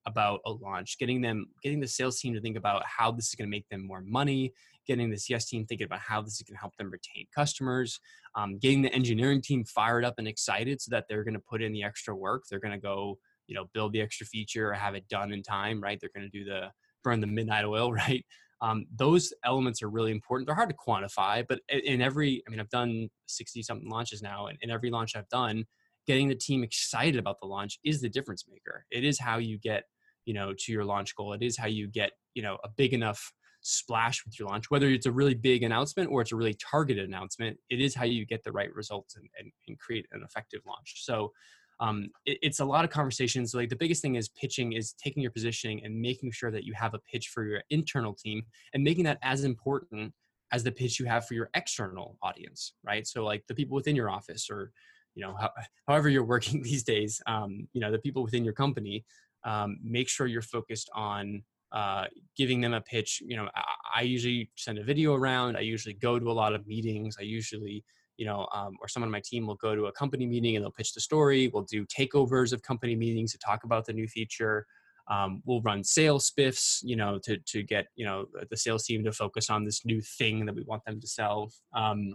about 0.06 0.40
a 0.44 0.50
launch, 0.50 0.98
getting 0.98 1.22
them, 1.22 1.46
getting 1.62 1.80
the 1.80 1.88
sales 1.88 2.20
team 2.20 2.34
to 2.34 2.40
think 2.40 2.58
about 2.58 2.82
how 2.84 3.10
this 3.10 3.28
is 3.28 3.34
going 3.34 3.48
to 3.48 3.50
make 3.50 3.68
them 3.70 3.86
more 3.86 4.02
money, 4.02 4.52
getting 4.86 5.10
the 5.10 5.16
CS 5.16 5.46
team 5.46 5.64
thinking 5.64 5.86
about 5.86 6.00
how 6.00 6.20
this 6.20 6.34
is 6.34 6.42
going 6.42 6.54
to 6.54 6.60
help 6.60 6.76
them 6.76 6.90
retain 6.90 7.26
customers, 7.34 7.98
um, 8.36 8.58
getting 8.58 8.82
the 8.82 8.92
engineering 8.92 9.40
team 9.40 9.64
fired 9.64 10.04
up 10.04 10.14
and 10.18 10.28
excited 10.28 10.80
so 10.80 10.90
that 10.90 11.06
they're 11.08 11.24
going 11.24 11.34
to 11.34 11.40
put 11.40 11.62
in 11.62 11.72
the 11.72 11.82
extra 11.82 12.14
work. 12.14 12.44
They're 12.48 12.60
going 12.60 12.72
to 12.72 12.78
go, 12.78 13.18
you 13.46 13.54
know, 13.54 13.66
build 13.72 13.92
the 13.92 14.00
extra 14.00 14.26
feature 14.26 14.70
or 14.70 14.74
have 14.74 14.94
it 14.94 15.08
done 15.08 15.32
in 15.32 15.42
time, 15.42 15.82
right? 15.82 15.98
They're 16.00 16.10
going 16.14 16.30
to 16.30 16.38
do 16.38 16.44
the 16.44 16.70
burn 17.04 17.20
the 17.20 17.26
midnight 17.26 17.64
oil, 17.64 17.92
right? 17.92 18.24
um, 18.60 18.86
those 18.94 19.32
elements 19.44 19.82
are 19.82 19.90
really 19.90 20.10
important. 20.10 20.46
They're 20.46 20.56
hard 20.56 20.70
to 20.70 20.76
quantify, 20.76 21.44
but 21.46 21.60
in 21.68 22.00
every, 22.00 22.42
I 22.46 22.50
mean, 22.50 22.60
I've 22.60 22.70
done 22.70 23.08
60 23.26 23.62
something 23.62 23.88
launches 23.88 24.22
now, 24.22 24.46
and 24.46 24.58
in 24.62 24.70
every 24.70 24.90
launch 24.90 25.14
I've 25.14 25.28
done, 25.28 25.64
getting 26.06 26.28
the 26.28 26.34
team 26.34 26.62
excited 26.62 27.18
about 27.18 27.40
the 27.40 27.46
launch 27.46 27.78
is 27.84 28.00
the 28.00 28.08
difference 28.08 28.44
maker. 28.48 28.86
It 28.90 29.04
is 29.04 29.18
how 29.20 29.38
you 29.38 29.58
get, 29.58 29.84
you 30.24 30.32
know, 30.32 30.54
to 30.56 30.72
your 30.72 30.84
launch 30.84 31.14
goal. 31.16 31.32
It 31.32 31.42
is 31.42 31.58
how 31.58 31.66
you 31.66 31.88
get, 31.88 32.12
you 32.34 32.42
know, 32.42 32.58
a 32.64 32.68
big 32.68 32.94
enough 32.94 33.32
splash 33.60 34.24
with 34.24 34.38
your 34.38 34.48
launch, 34.48 34.70
whether 34.70 34.88
it's 34.88 35.06
a 35.06 35.12
really 35.12 35.34
big 35.34 35.62
announcement 35.62 36.08
or 36.10 36.22
it's 36.22 36.32
a 36.32 36.36
really 36.36 36.54
targeted 36.54 37.06
announcement. 37.06 37.58
It 37.68 37.80
is 37.80 37.94
how 37.94 38.04
you 38.04 38.24
get 38.24 38.44
the 38.44 38.52
right 38.52 38.72
results 38.72 39.16
and, 39.16 39.28
and, 39.38 39.50
and 39.66 39.78
create 39.78 40.06
an 40.12 40.22
effective 40.24 40.60
launch. 40.66 41.02
So, 41.04 41.32
um, 41.80 42.08
it, 42.24 42.38
it's 42.42 42.60
a 42.60 42.64
lot 42.64 42.84
of 42.84 42.90
conversations. 42.90 43.54
Like 43.54 43.68
the 43.68 43.76
biggest 43.76 44.02
thing 44.02 44.16
is 44.16 44.28
pitching 44.28 44.72
is 44.72 44.92
taking 44.92 45.22
your 45.22 45.32
positioning 45.32 45.84
and 45.84 46.00
making 46.00 46.32
sure 46.32 46.50
that 46.50 46.64
you 46.64 46.74
have 46.74 46.94
a 46.94 47.00
pitch 47.00 47.28
for 47.28 47.44
your 47.44 47.62
internal 47.70 48.14
team 48.14 48.42
and 48.72 48.82
making 48.82 49.04
that 49.04 49.18
as 49.22 49.44
important 49.44 50.12
as 50.52 50.62
the 50.62 50.72
pitch 50.72 50.98
you 50.98 51.06
have 51.06 51.26
for 51.26 51.34
your 51.34 51.50
external 51.54 52.16
audience, 52.22 52.74
right? 52.84 53.06
So 53.06 53.24
like 53.24 53.44
the 53.46 53.54
people 53.54 53.74
within 53.74 53.96
your 53.96 54.08
office 54.08 54.48
or, 54.50 54.70
you 55.14 55.22
know, 55.22 55.34
how, 55.38 55.50
however 55.86 56.08
you're 56.08 56.24
working 56.24 56.62
these 56.62 56.84
days, 56.84 57.20
um, 57.26 57.66
you 57.72 57.80
know, 57.80 57.90
the 57.90 57.98
people 57.98 58.22
within 58.22 58.44
your 58.44 58.54
company, 58.54 59.04
um, 59.44 59.78
make 59.82 60.08
sure 60.08 60.26
you're 60.26 60.42
focused 60.42 60.90
on 60.94 61.42
uh, 61.72 62.04
giving 62.36 62.60
them 62.60 62.74
a 62.74 62.80
pitch. 62.80 63.22
You 63.26 63.36
know, 63.36 63.48
I, 63.54 63.62
I 63.96 64.02
usually 64.02 64.50
send 64.56 64.78
a 64.78 64.84
video 64.84 65.14
around. 65.14 65.56
I 65.56 65.60
usually 65.60 65.94
go 65.94 66.18
to 66.18 66.30
a 66.30 66.32
lot 66.32 66.54
of 66.54 66.66
meetings. 66.66 67.16
I 67.18 67.22
usually 67.22 67.84
you 68.16 68.26
know, 68.26 68.46
um, 68.54 68.76
or 68.80 68.88
someone 68.88 69.08
on 69.08 69.12
my 69.12 69.22
team 69.24 69.46
will 69.46 69.56
go 69.56 69.74
to 69.74 69.86
a 69.86 69.92
company 69.92 70.26
meeting 70.26 70.56
and 70.56 70.64
they'll 70.64 70.72
pitch 70.72 70.94
the 70.94 71.00
story. 71.00 71.48
We'll 71.48 71.64
do 71.64 71.84
takeovers 71.86 72.52
of 72.52 72.62
company 72.62 72.94
meetings 72.94 73.32
to 73.32 73.38
talk 73.38 73.64
about 73.64 73.84
the 73.86 73.92
new 73.92 74.08
feature. 74.08 74.66
Um, 75.08 75.42
we'll 75.44 75.62
run 75.62 75.84
sales 75.84 76.30
spiffs, 76.30 76.80
you 76.82 76.96
know, 76.96 77.18
to 77.24 77.38
to 77.38 77.62
get 77.62 77.86
you 77.94 78.04
know 78.04 78.26
the 78.50 78.56
sales 78.56 78.84
team 78.84 79.04
to 79.04 79.12
focus 79.12 79.50
on 79.50 79.64
this 79.64 79.84
new 79.84 80.00
thing 80.00 80.46
that 80.46 80.54
we 80.54 80.62
want 80.62 80.84
them 80.84 81.00
to 81.00 81.06
sell. 81.06 81.52
Um, 81.74 82.14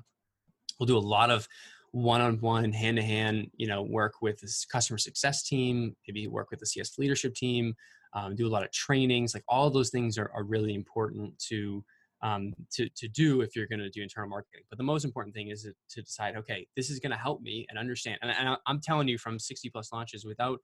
we'll 0.79 0.87
do 0.87 0.97
a 0.97 0.99
lot 0.99 1.29
of 1.29 1.47
one-on-one, 1.91 2.71
hand-to-hand, 2.71 3.51
you 3.57 3.67
know, 3.67 3.83
work 3.83 4.21
with 4.21 4.39
this 4.39 4.65
customer 4.65 4.97
success 4.97 5.43
team. 5.43 5.95
Maybe 6.07 6.27
work 6.27 6.49
with 6.49 6.59
the 6.59 6.65
CS 6.65 6.97
leadership 6.97 7.35
team. 7.35 7.75
Um, 8.13 8.35
do 8.35 8.47
a 8.47 8.49
lot 8.49 8.63
of 8.63 8.71
trainings. 8.71 9.33
Like 9.33 9.43
all 9.47 9.69
those 9.69 9.89
things 9.89 10.17
are, 10.17 10.31
are 10.33 10.43
really 10.43 10.73
important 10.73 11.37
to 11.49 11.83
um, 12.23 12.53
to, 12.73 12.87
to 12.95 13.07
do 13.07 13.41
if 13.41 13.55
you're 13.55 13.67
going 13.67 13.79
to 13.79 13.89
do 13.89 14.01
internal 14.01 14.29
marketing. 14.29 14.61
But 14.69 14.77
the 14.77 14.83
most 14.83 15.05
important 15.05 15.35
thing 15.35 15.49
is 15.49 15.67
to 15.89 16.01
decide, 16.01 16.35
okay, 16.37 16.67
this 16.75 16.89
is 16.89 16.99
going 16.99 17.11
to 17.11 17.17
help 17.17 17.41
me 17.41 17.65
and 17.69 17.79
understand. 17.79 18.19
And, 18.21 18.31
and 18.31 18.57
I'm 18.67 18.79
telling 18.79 19.07
you 19.07 19.17
from 19.17 19.39
60 19.39 19.69
plus 19.69 19.91
launches 19.91 20.25
without, 20.25 20.59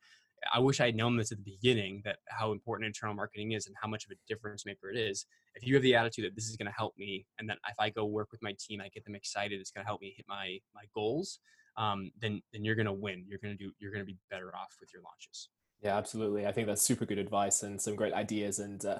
I 0.53 0.59
wish 0.59 0.79
I 0.79 0.85
had 0.85 0.95
known 0.95 1.17
this 1.17 1.31
at 1.31 1.39
the 1.39 1.43
beginning 1.43 2.01
that 2.05 2.17
how 2.29 2.51
important 2.51 2.85
internal 2.85 3.15
marketing 3.15 3.53
is 3.53 3.65
and 3.65 3.75
how 3.81 3.87
much 3.87 4.05
of 4.05 4.11
a 4.11 4.15
difference 4.27 4.65
maker 4.65 4.91
it 4.91 4.97
is. 4.97 5.25
If 5.55 5.65
you 5.65 5.73
have 5.73 5.81
the 5.81 5.95
attitude 5.95 6.25
that 6.25 6.35
this 6.35 6.45
is 6.45 6.55
going 6.55 6.67
to 6.67 6.77
help 6.77 6.93
me 6.97 7.25
and 7.39 7.49
that 7.49 7.57
if 7.67 7.79
I 7.79 7.89
go 7.89 8.05
work 8.05 8.31
with 8.31 8.43
my 8.43 8.53
team, 8.59 8.79
I 8.79 8.89
get 8.89 9.03
them 9.03 9.15
excited, 9.15 9.59
it's 9.59 9.71
going 9.71 9.83
to 9.83 9.87
help 9.87 10.01
me 10.01 10.13
hit 10.15 10.27
my, 10.29 10.59
my 10.75 10.83
goals, 10.93 11.39
um, 11.75 12.11
then, 12.21 12.41
then 12.53 12.63
you're 12.63 12.75
going 12.75 12.85
to 12.85 12.93
win. 12.93 13.25
You're 13.27 13.39
going 13.41 13.57
to 13.57 13.63
do, 13.63 13.71
you're 13.79 13.91
going 13.91 14.03
to 14.03 14.05
be 14.05 14.17
better 14.29 14.55
off 14.55 14.75
with 14.79 14.93
your 14.93 15.01
launches. 15.01 15.49
Yeah, 15.81 15.97
absolutely. 15.97 16.45
I 16.45 16.51
think 16.51 16.67
that's 16.67 16.81
super 16.83 17.05
good 17.05 17.19
advice 17.19 17.63
and 17.63 17.81
some 17.81 17.95
great 17.95 18.13
ideas. 18.13 18.59
And, 18.59 18.83
uh, 18.85 18.99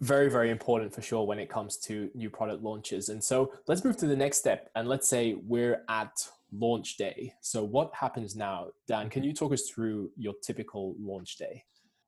very 0.00 0.30
very 0.30 0.50
important 0.50 0.94
for 0.94 1.02
sure 1.02 1.26
when 1.26 1.38
it 1.38 1.48
comes 1.48 1.76
to 1.76 2.10
new 2.14 2.30
product 2.30 2.62
launches. 2.62 3.08
And 3.08 3.22
so 3.22 3.52
let's 3.66 3.84
move 3.84 3.96
to 3.98 4.06
the 4.06 4.16
next 4.16 4.38
step 4.38 4.70
and 4.74 4.88
let's 4.88 5.08
say 5.08 5.34
we're 5.46 5.82
at 5.88 6.28
launch 6.52 6.96
day. 6.96 7.34
So 7.40 7.62
what 7.62 7.94
happens 7.94 8.34
now? 8.34 8.68
Dan 8.86 9.10
can 9.10 9.22
you 9.22 9.32
talk 9.32 9.52
us 9.52 9.68
through 9.68 10.10
your 10.16 10.34
typical 10.42 10.94
launch 10.98 11.36
day? 11.36 11.64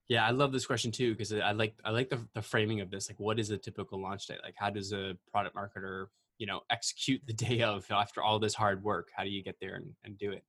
Yeah 0.08 0.26
i 0.26 0.30
love 0.30 0.52
this 0.52 0.66
question 0.66 0.90
too 0.90 1.12
because 1.12 1.32
i 1.32 1.52
like 1.52 1.74
i 1.84 1.90
like 1.90 2.10
the, 2.10 2.20
the 2.34 2.42
framing 2.42 2.80
of 2.80 2.90
this. 2.90 3.08
Like 3.08 3.20
what 3.20 3.38
is 3.38 3.50
a 3.50 3.58
typical 3.58 4.00
launch 4.00 4.26
day? 4.26 4.36
Like 4.42 4.54
how 4.56 4.70
does 4.70 4.92
a 4.92 5.16
product 5.30 5.54
marketer 5.54 6.06
you 6.38 6.46
know 6.46 6.60
execute 6.70 7.20
the 7.26 7.34
day 7.34 7.62
of 7.62 7.86
after 7.90 8.22
all 8.22 8.38
this 8.38 8.54
hard 8.54 8.82
work? 8.82 9.08
How 9.14 9.22
do 9.22 9.30
you 9.30 9.42
get 9.42 9.56
there 9.60 9.74
and, 9.74 9.92
and 10.04 10.16
do 10.18 10.32
it? 10.32 10.44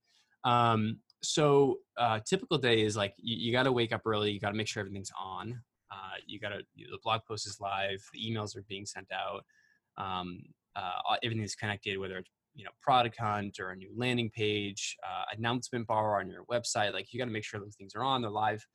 Um, 0.46 1.00
so 1.22 1.80
uh, 1.98 2.20
typical 2.20 2.58
day 2.58 2.82
is 2.82 2.98
like 2.98 3.14
you, 3.18 3.38
you 3.38 3.52
got 3.54 3.64
to 3.64 3.72
wake 3.72 3.94
up 3.94 4.02
early 4.06 4.32
you 4.32 4.40
got 4.40 4.50
to 4.50 4.56
make 4.56 4.68
sure 4.68 4.82
everything's 4.82 5.12
on 5.18 5.62
uh, 5.94 6.18
you 6.26 6.40
got 6.40 6.50
to 6.50 6.62
the 6.76 6.98
blog 7.04 7.22
post 7.28 7.46
is 7.46 7.60
live, 7.60 8.04
the 8.14 8.20
emails 8.20 8.56
are 8.58 8.64
being 8.68 8.86
sent 8.86 9.08
out, 9.12 9.44
um, 9.98 10.40
uh, 10.76 11.16
everything 11.24 11.44
is 11.44 11.56
connected, 11.56 11.98
whether 12.00 12.18
it's 12.18 12.30
you 12.56 12.64
know 12.64 12.72
product 12.82 13.18
hunt 13.20 13.60
or 13.60 13.72
a 13.72 13.76
new 13.76 13.92
landing 13.96 14.30
page, 14.30 14.98
uh, 15.04 15.24
announcement 15.38 15.88
bar 15.88 16.20
on 16.20 16.30
your 16.30 16.46
website. 16.52 16.94
Like 16.94 17.12
you 17.12 17.20
got 17.20 17.26
to 17.26 17.32
make 17.32 17.44
sure 17.44 17.60
those 17.60 17.76
things 17.76 17.94
are 17.96 18.04
on, 18.04 18.22
they're 18.22 18.32
live. 18.32 18.66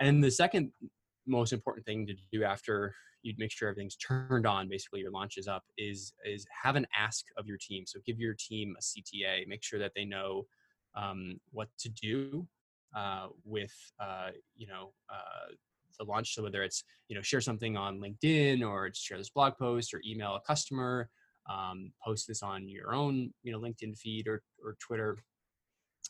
And 0.00 0.22
the 0.22 0.30
second 0.30 0.72
most 1.26 1.52
important 1.52 1.86
thing 1.86 2.06
to 2.06 2.14
do 2.32 2.44
after 2.44 2.94
you 3.22 3.34
make 3.38 3.50
sure 3.50 3.68
everything's 3.68 3.96
turned 3.96 4.46
on, 4.46 4.68
basically 4.68 5.00
your 5.00 5.10
launch 5.10 5.38
is 5.38 5.48
up, 5.48 5.64
is 5.78 6.12
is 6.24 6.46
have 6.62 6.76
an 6.76 6.86
ask 6.96 7.24
of 7.36 7.46
your 7.46 7.58
team. 7.58 7.84
So 7.86 8.00
give 8.06 8.18
your 8.18 8.34
team 8.38 8.76
a 8.78 8.82
CTA, 8.82 9.46
make 9.46 9.62
sure 9.62 9.78
that 9.78 9.92
they 9.96 10.04
know 10.04 10.46
um, 10.94 11.40
what 11.50 11.68
to 11.80 11.88
do 11.88 12.46
uh, 12.94 13.28
with 13.44 13.74
uh, 14.00 14.30
you 14.56 14.66
know 14.66 14.92
uh, 15.10 15.52
the 15.96 16.04
launch. 16.04 16.34
So 16.34 16.42
whether 16.42 16.62
it's 16.62 16.84
you 17.08 17.16
know 17.16 17.22
share 17.22 17.40
something 17.40 17.76
on 17.76 18.00
LinkedIn 18.00 18.66
or 18.66 18.90
share 18.94 19.18
this 19.18 19.30
blog 19.30 19.56
post 19.58 19.94
or 19.94 20.00
email 20.06 20.34
a 20.34 20.40
customer, 20.40 21.08
um, 21.50 21.92
post 22.04 22.26
this 22.28 22.42
on 22.42 22.68
your 22.68 22.94
own 22.94 23.32
you 23.42 23.52
know 23.52 23.60
LinkedIn 23.60 23.96
feed 23.98 24.28
or 24.28 24.42
or 24.62 24.76
Twitter, 24.80 25.18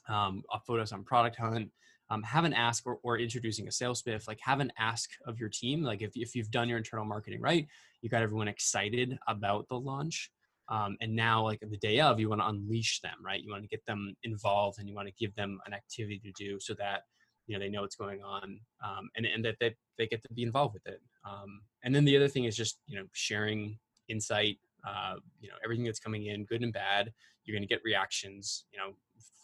um, 0.08 0.42
photos 0.66 0.92
on 0.92 1.04
Product 1.04 1.36
Hunt. 1.36 1.70
Um, 2.10 2.22
have 2.22 2.44
an 2.44 2.52
ask 2.52 2.86
or, 2.86 2.98
or 3.02 3.18
introducing 3.18 3.66
a 3.66 3.72
sales 3.72 4.02
spiff 4.02 4.28
like 4.28 4.38
have 4.42 4.60
an 4.60 4.70
ask 4.78 5.08
of 5.26 5.40
your 5.40 5.48
team 5.48 5.82
like 5.82 6.02
if, 6.02 6.10
if 6.14 6.34
you've 6.34 6.50
done 6.50 6.68
your 6.68 6.76
internal 6.76 7.06
marketing 7.06 7.40
right 7.40 7.66
you 8.02 8.10
got 8.10 8.20
everyone 8.20 8.46
excited 8.46 9.18
about 9.26 9.66
the 9.70 9.74
launch 9.80 10.30
um, 10.68 10.98
and 11.00 11.16
now 11.16 11.42
like 11.42 11.60
the 11.60 11.78
day 11.78 12.00
of 12.00 12.20
you 12.20 12.28
want 12.28 12.42
to 12.42 12.46
unleash 12.46 13.00
them 13.00 13.16
right 13.24 13.42
you 13.42 13.50
want 13.50 13.62
to 13.62 13.68
get 13.68 13.84
them 13.86 14.14
involved 14.22 14.78
and 14.78 14.86
you 14.86 14.94
want 14.94 15.08
to 15.08 15.14
give 15.18 15.34
them 15.34 15.58
an 15.66 15.72
activity 15.72 16.20
to 16.22 16.32
do 16.32 16.60
so 16.60 16.74
that 16.74 17.04
you 17.46 17.54
know 17.54 17.64
they 17.64 17.70
know 17.70 17.82
what's 17.82 17.96
going 17.96 18.22
on 18.22 18.58
um, 18.84 19.08
and, 19.16 19.26
and 19.26 19.44
that 19.44 19.56
they, 19.60 19.74
they 19.98 20.06
get 20.06 20.22
to 20.22 20.32
be 20.34 20.42
involved 20.42 20.74
with 20.74 20.86
it 20.86 21.00
um, 21.28 21.60
and 21.82 21.94
then 21.94 22.04
the 22.04 22.16
other 22.16 22.28
thing 22.28 22.44
is 22.44 22.56
just 22.56 22.78
you 22.86 22.96
know 22.96 23.04
sharing 23.12 23.78
insight 24.08 24.58
uh, 24.86 25.14
you 25.40 25.48
know 25.48 25.54
everything 25.64 25.84
that's 25.84 26.00
coming 26.00 26.26
in 26.26 26.44
good 26.44 26.62
and 26.62 26.72
bad 26.72 27.12
you're 27.44 27.54
going 27.54 27.66
to 27.66 27.72
get 27.72 27.80
reactions 27.84 28.64
you 28.72 28.78
know 28.78 28.94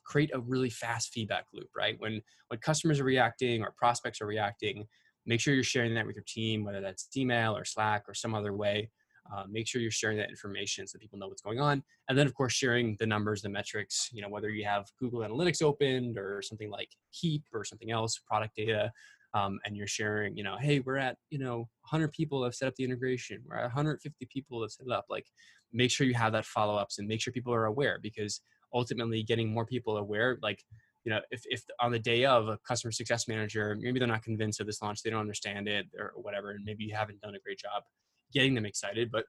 create 0.04 0.30
a 0.34 0.40
really 0.40 0.70
fast 0.70 1.12
feedback 1.12 1.44
loop 1.52 1.68
right? 1.76 1.96
When 1.98 2.20
when 2.48 2.60
customers 2.60 2.98
are 3.00 3.04
reacting 3.04 3.62
or 3.62 3.72
prospects 3.76 4.20
are 4.20 4.26
reacting 4.26 4.86
make 5.26 5.40
sure 5.40 5.54
you're 5.54 5.62
sharing 5.62 5.94
that 5.94 6.06
with 6.06 6.16
your 6.16 6.24
team 6.26 6.64
whether 6.64 6.80
that's 6.80 7.08
email 7.16 7.56
or 7.56 7.64
slack 7.64 8.04
or 8.08 8.14
some 8.14 8.34
other 8.34 8.54
way 8.54 8.90
uh, 9.34 9.44
make 9.48 9.68
sure 9.68 9.80
you're 9.80 9.90
sharing 9.90 10.18
that 10.18 10.30
information 10.30 10.86
so 10.86 10.98
people 10.98 11.18
know 11.18 11.28
what's 11.28 11.42
going 11.42 11.60
on. 11.60 11.82
And 12.08 12.18
then 12.18 12.26
of 12.26 12.34
course 12.34 12.52
sharing 12.52 12.96
the 12.98 13.06
numbers 13.06 13.42
the 13.42 13.48
metrics 13.48 14.08
you 14.12 14.22
know 14.22 14.28
whether 14.28 14.50
you 14.50 14.64
have 14.64 14.86
google 14.98 15.20
analytics 15.20 15.62
opened 15.62 16.18
or 16.18 16.42
something 16.42 16.70
like 16.70 16.90
heap 17.10 17.44
or 17.52 17.64
something 17.64 17.90
else 17.90 18.18
product 18.26 18.56
data 18.56 18.92
um, 19.34 19.60
and 19.64 19.76
you're 19.76 19.86
sharing 19.86 20.36
you 20.36 20.42
know 20.42 20.56
hey 20.58 20.80
we're 20.80 20.96
at 20.96 21.16
you 21.30 21.38
know 21.38 21.68
100 21.90 22.12
people 22.12 22.42
have 22.44 22.54
set 22.54 22.68
up 22.68 22.74
the 22.76 22.84
integration. 22.84 23.42
We're 23.46 23.56
at 23.56 23.62
150 23.62 24.26
people 24.32 24.62
have 24.62 24.70
set 24.70 24.86
it 24.86 24.92
up. 24.92 25.06
Like 25.08 25.26
make 25.72 25.90
sure 25.90 26.06
you 26.06 26.14
have 26.14 26.32
that 26.32 26.44
follow-ups 26.44 26.98
and 26.98 27.08
make 27.08 27.20
sure 27.20 27.32
people 27.32 27.54
are 27.54 27.66
aware 27.66 27.98
because 28.02 28.40
ultimately 28.74 29.22
getting 29.22 29.52
more 29.52 29.66
people 29.66 29.96
aware 29.96 30.38
like 30.42 30.62
you 31.04 31.10
know 31.10 31.20
if, 31.30 31.42
if 31.46 31.62
on 31.80 31.90
the 31.90 31.98
day 31.98 32.24
of 32.24 32.48
a 32.48 32.58
customer 32.66 32.92
success 32.92 33.26
manager 33.26 33.76
maybe 33.80 33.98
they're 33.98 34.08
not 34.08 34.22
convinced 34.22 34.60
of 34.60 34.66
this 34.66 34.80
launch 34.82 35.02
they 35.02 35.10
don't 35.10 35.20
understand 35.20 35.66
it 35.66 35.86
or 35.98 36.12
whatever 36.16 36.50
and 36.52 36.64
maybe 36.64 36.84
you 36.84 36.94
haven't 36.94 37.20
done 37.20 37.34
a 37.34 37.40
great 37.40 37.58
job 37.58 37.82
getting 38.32 38.54
them 38.54 38.66
excited. 38.66 39.10
But 39.10 39.24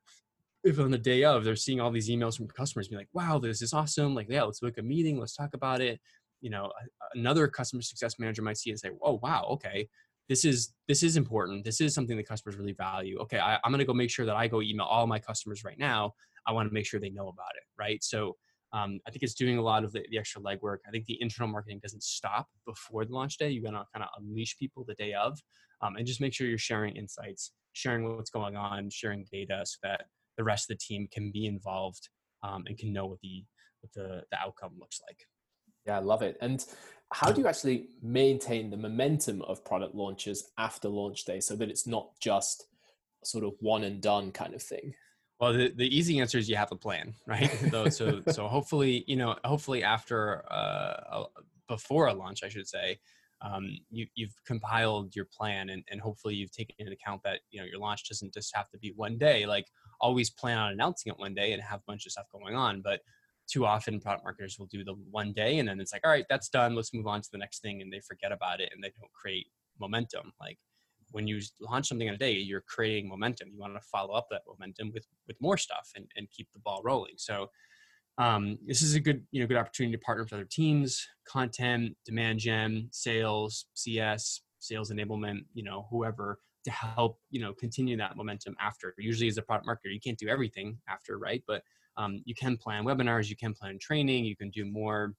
if 0.64 0.80
on 0.80 0.92
the 0.92 0.98
day 0.98 1.24
of 1.24 1.44
they're 1.44 1.56
seeing 1.56 1.82
all 1.82 1.92
these 1.92 2.10
emails 2.10 2.38
from 2.38 2.48
customers 2.48 2.88
being 2.88 3.00
like, 3.00 3.10
wow, 3.14 3.40
this 3.40 3.62
is 3.62 3.74
awesome. 3.74 4.14
Like, 4.14 4.28
yeah, 4.30 4.44
let's 4.44 4.60
book 4.60 4.78
a 4.78 4.82
meeting. 4.82 5.20
Let's 5.20 5.36
talk 5.36 5.54
about 5.54 5.82
it. 5.82 6.00
You 6.42 6.50
know, 6.50 6.72
another 7.14 7.48
customer 7.48 7.82
success 7.82 8.20
manager 8.20 8.42
might 8.42 8.58
see 8.58 8.70
and 8.70 8.80
say, 8.80 8.90
oh, 9.02 9.20
wow, 9.22 9.48
okay. 9.52 9.88
This 10.30 10.46
is 10.46 10.74
this 10.88 11.04
is 11.04 11.18
important. 11.18 11.66
This 11.66 11.82
is 11.82 11.94
something 11.94 12.16
that 12.16 12.28
customers 12.28 12.56
really 12.56 12.74
value. 12.74 13.18
Okay, 13.20 13.40
I, 13.40 13.56
I'm 13.64 13.72
gonna 13.72 13.84
go 13.84 13.94
make 13.94 14.10
sure 14.10 14.26
that 14.26 14.36
I 14.36 14.48
go 14.48 14.62
email 14.62 14.86
all 14.86 15.06
my 15.06 15.20
customers 15.20 15.64
right 15.66 15.78
now. 15.78 16.14
I 16.48 16.54
want 16.54 16.70
to 16.70 16.74
make 16.74 16.86
sure 16.86 17.00
they 17.00 17.10
know 17.10 17.28
about 17.28 17.52
it, 17.56 17.64
right? 17.78 18.02
So 18.02 18.38
um, 18.72 19.00
I 19.06 19.12
think 19.12 19.24
it's 19.24 19.34
doing 19.34 19.58
a 19.58 19.62
lot 19.62 19.84
of 19.84 19.92
the, 19.92 20.06
the 20.10 20.18
extra 20.18 20.42
legwork. 20.42 20.78
I 20.88 20.92
think 20.92 21.06
the 21.06 21.22
internal 21.22 21.52
marketing 21.52 21.80
doesn't 21.84 22.04
stop 22.04 22.48
before 22.66 23.04
the 23.04 23.12
launch 23.12 23.38
day. 23.38 23.50
You're 23.50 23.64
gonna 23.64 23.86
kind 23.94 24.04
of 24.04 24.10
unleash 24.18 24.58
people 24.58 24.86
the 24.88 24.94
day 24.94 25.14
of, 25.14 25.38
um, 25.82 25.98
and 25.98 26.08
just 26.08 26.22
make 26.22 26.34
sure 26.34 26.48
you're 26.48 26.58
sharing 26.58 26.96
insights 26.96 27.52
sharing 27.74 28.16
what's 28.16 28.30
going 28.30 28.56
on, 28.56 28.90
sharing 28.90 29.26
data 29.32 29.62
so 29.66 29.78
that 29.84 30.06
the 30.38 30.44
rest 30.44 30.70
of 30.70 30.78
the 30.78 30.84
team 30.84 31.08
can 31.12 31.32
be 31.32 31.46
involved 31.46 32.10
um, 32.44 32.64
and 32.68 32.78
can 32.78 32.94
know 32.94 33.06
what 33.06 33.20
the 33.22 33.44
what 33.82 33.94
the, 33.94 34.24
the 34.32 34.38
outcome 34.40 34.74
looks 34.80 35.00
like. 35.08 35.18
Yeah, 35.86 35.98
I 35.98 36.02
love 36.02 36.22
it. 36.22 36.38
And 36.42 36.64
how 37.12 37.32
do 37.32 37.42
you 37.42 37.48
actually 37.48 37.88
maintain 38.02 38.70
the 38.70 38.78
momentum 38.78 39.42
of 39.44 39.66
product 39.66 39.96
launches 39.96 40.52
after 40.58 40.88
launch 40.88 41.26
day 41.26 41.40
so 41.40 41.56
that 41.56 41.70
it's 41.70 41.88
not 41.88 42.12
just 42.22 42.66
sort 43.24 43.44
of 43.44 43.54
one 43.60 43.84
and 43.84 44.02
done 44.02 44.32
kind 44.32 44.54
of 44.54 44.62
thing? 44.62 44.94
Well, 45.40 45.54
the, 45.54 45.74
the 45.76 45.98
easy 45.98 46.20
answer 46.20 46.38
is 46.38 46.48
you 46.48 46.56
have 46.56 46.72
a 46.72 46.76
plan, 46.76 47.16
right? 47.26 47.50
so, 47.72 47.90
so, 47.90 48.22
so 48.30 48.48
hopefully, 48.48 49.04
you 49.08 49.16
know, 49.16 49.36
hopefully 49.44 49.84
after, 49.84 50.44
uh, 50.52 51.24
before 51.68 52.08
a 52.08 52.14
launch, 52.14 52.44
I 52.44 52.50
should 52.50 52.68
say, 52.68 53.00
um, 53.42 53.78
you, 53.90 54.08
have 54.20 54.34
compiled 54.46 55.16
your 55.16 55.26
plan 55.26 55.70
and, 55.70 55.84
and 55.90 56.00
hopefully 56.00 56.36
you've 56.36 56.52
taken 56.52 56.76
into 56.78 56.94
account 56.94 57.22
that 57.24 57.40
you 57.50 57.60
know 57.60 57.66
your 57.66 57.80
launch 57.80 58.08
doesn't 58.08 58.34
just 58.34 58.56
have 58.56 58.70
to 58.70 58.78
be 58.78 58.94
one 58.96 59.18
day. 59.18 59.46
Like 59.46 59.66
always 60.00 60.30
plan 60.30 60.58
on 60.58 60.72
announcing 60.72 61.12
it 61.12 61.20
one 61.20 61.34
day 61.34 61.54
and 61.54 61.62
have 61.62 61.80
a 61.80 61.84
bunch 61.88 62.06
of 62.06 62.12
stuff 62.12 62.26
going 62.32 62.56
on 62.56 62.82
but 62.82 63.02
too 63.48 63.66
often 63.66 64.00
product 64.00 64.24
marketers 64.24 64.58
will 64.58 64.68
do 64.68 64.84
the 64.84 64.94
one 65.10 65.34
day 65.34 65.60
and 65.60 65.68
then 65.68 65.80
it's 65.80 65.92
like 65.92 66.06
all 66.06 66.12
right 66.12 66.26
that's 66.30 66.50
done. 66.50 66.76
Let's 66.76 66.94
move 66.94 67.08
on 67.08 67.22
to 67.22 67.30
the 67.32 67.38
next 67.38 67.62
thing 67.62 67.82
and 67.82 67.92
they 67.92 68.00
forget 68.00 68.32
about 68.32 68.60
it 68.62 68.70
and 68.74 68.84
they 68.84 68.92
don't 69.00 69.12
create 69.12 69.48
momentum. 69.80 70.32
Like 70.40 70.58
when 71.12 71.28
you 71.28 71.42
launch 71.60 71.88
something 71.90 72.08
in 72.08 72.14
a 72.14 72.18
day 72.18 72.34
you're 72.34 72.62
creating 72.62 73.10
momentum. 73.10 73.50
You 73.52 73.60
want 73.60 73.74
to 73.74 73.82
follow 73.82 74.14
up 74.14 74.28
that 74.30 74.44
momentum 74.48 74.92
with 74.94 75.06
with 75.28 75.38
more 75.42 75.58
stuff 75.58 75.90
and, 75.96 76.06
and 76.16 76.30
keep 76.30 76.48
the 76.54 76.60
ball 76.60 76.82
rolling. 76.84 77.16
So 77.18 77.48
um, 78.18 78.58
this 78.66 78.82
is 78.82 78.96
a 78.96 79.00
good 79.00 79.24
you 79.32 79.42
know 79.42 79.48
good 79.48 79.58
opportunity 79.58 79.96
to 79.96 80.04
partner 80.04 80.24
with 80.24 80.34
other 80.34 80.48
teams 80.50 81.08
content 81.28 81.96
demand 82.06 82.40
gen 82.40 82.88
sales 82.92 83.66
cs 83.74 84.42
sales 84.60 84.92
enablement 84.92 85.40
you 85.54 85.64
know 85.64 85.88
whoever 85.90 86.40
to 86.64 86.72
help 86.72 87.20
you 87.30 87.42
know 87.42 87.54
continue 87.54 87.98
that 87.98 88.16
momentum 88.16 88.56
after. 88.60 88.94
Usually 88.98 89.28
as 89.28 89.38
a 89.38 89.42
product 89.42 89.68
marketer 89.68 89.94
you 89.94 90.00
can't 90.00 90.18
do 90.18 90.28
everything 90.28 90.78
after 90.88 91.18
right? 91.18 91.44
But 91.48 91.64
um, 91.98 92.22
you 92.26 92.36
can 92.36 92.58
plan 92.58 92.86
webinars 92.86 93.30
you 93.30 93.36
can 93.36 93.54
plan 93.54 93.78
training 93.80 94.26
you 94.26 94.36
can 94.36 94.50
do 94.50 94.66
more 94.66 95.14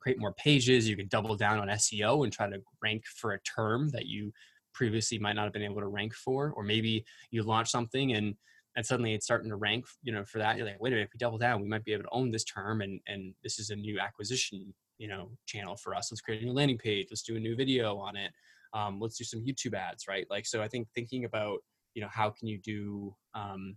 create 0.00 0.20
more 0.20 0.34
pages 0.34 0.88
you 0.88 0.96
can 0.96 1.08
double 1.08 1.34
down 1.34 1.58
on 1.58 1.68
seo 1.68 2.24
and 2.24 2.32
try 2.32 2.48
to 2.48 2.60
rank 2.82 3.04
for 3.06 3.32
a 3.32 3.40
term 3.40 3.88
that 3.88 4.06
you 4.06 4.30
previously 4.74 5.18
might 5.18 5.32
not 5.32 5.44
have 5.44 5.52
been 5.52 5.62
able 5.62 5.80
to 5.80 5.86
rank 5.86 6.14
for 6.14 6.52
or 6.54 6.62
maybe 6.62 7.04
you 7.30 7.42
launch 7.42 7.70
something 7.70 8.12
and 8.12 8.34
and 8.78 8.86
suddenly 8.86 9.12
it's 9.12 9.26
starting 9.26 9.50
to 9.50 9.56
rank 9.56 9.84
you 10.04 10.12
know 10.12 10.24
for 10.24 10.38
that 10.38 10.56
you're 10.56 10.64
like 10.64 10.80
wait 10.80 10.92
a 10.92 10.94
minute 10.94 11.08
if 11.08 11.12
we 11.12 11.18
double 11.18 11.36
down 11.36 11.60
we 11.60 11.68
might 11.68 11.84
be 11.84 11.92
able 11.92 12.04
to 12.04 12.08
own 12.12 12.30
this 12.30 12.44
term 12.44 12.80
and 12.80 13.00
and 13.08 13.34
this 13.42 13.58
is 13.58 13.70
a 13.70 13.76
new 13.76 13.98
acquisition 13.98 14.72
you 14.98 15.08
know 15.08 15.30
channel 15.46 15.76
for 15.76 15.94
us. 15.94 16.10
Let's 16.10 16.20
create 16.20 16.42
a 16.42 16.44
new 16.44 16.52
landing 16.52 16.78
page. 16.78 17.06
Let's 17.10 17.22
do 17.22 17.36
a 17.36 17.40
new 17.40 17.56
video 17.56 17.96
on 17.98 18.16
it. 18.16 18.32
Um, 18.74 19.00
let's 19.00 19.16
do 19.16 19.24
some 19.24 19.40
youtube 19.40 19.74
ads 19.74 20.04
right? 20.08 20.26
Like 20.30 20.46
so 20.46 20.62
i 20.62 20.68
think 20.68 20.88
thinking 20.94 21.24
about 21.24 21.58
you 21.94 22.02
know 22.02 22.08
how 22.10 22.30
can 22.30 22.46
you 22.46 22.58
do 22.58 23.14
um, 23.34 23.76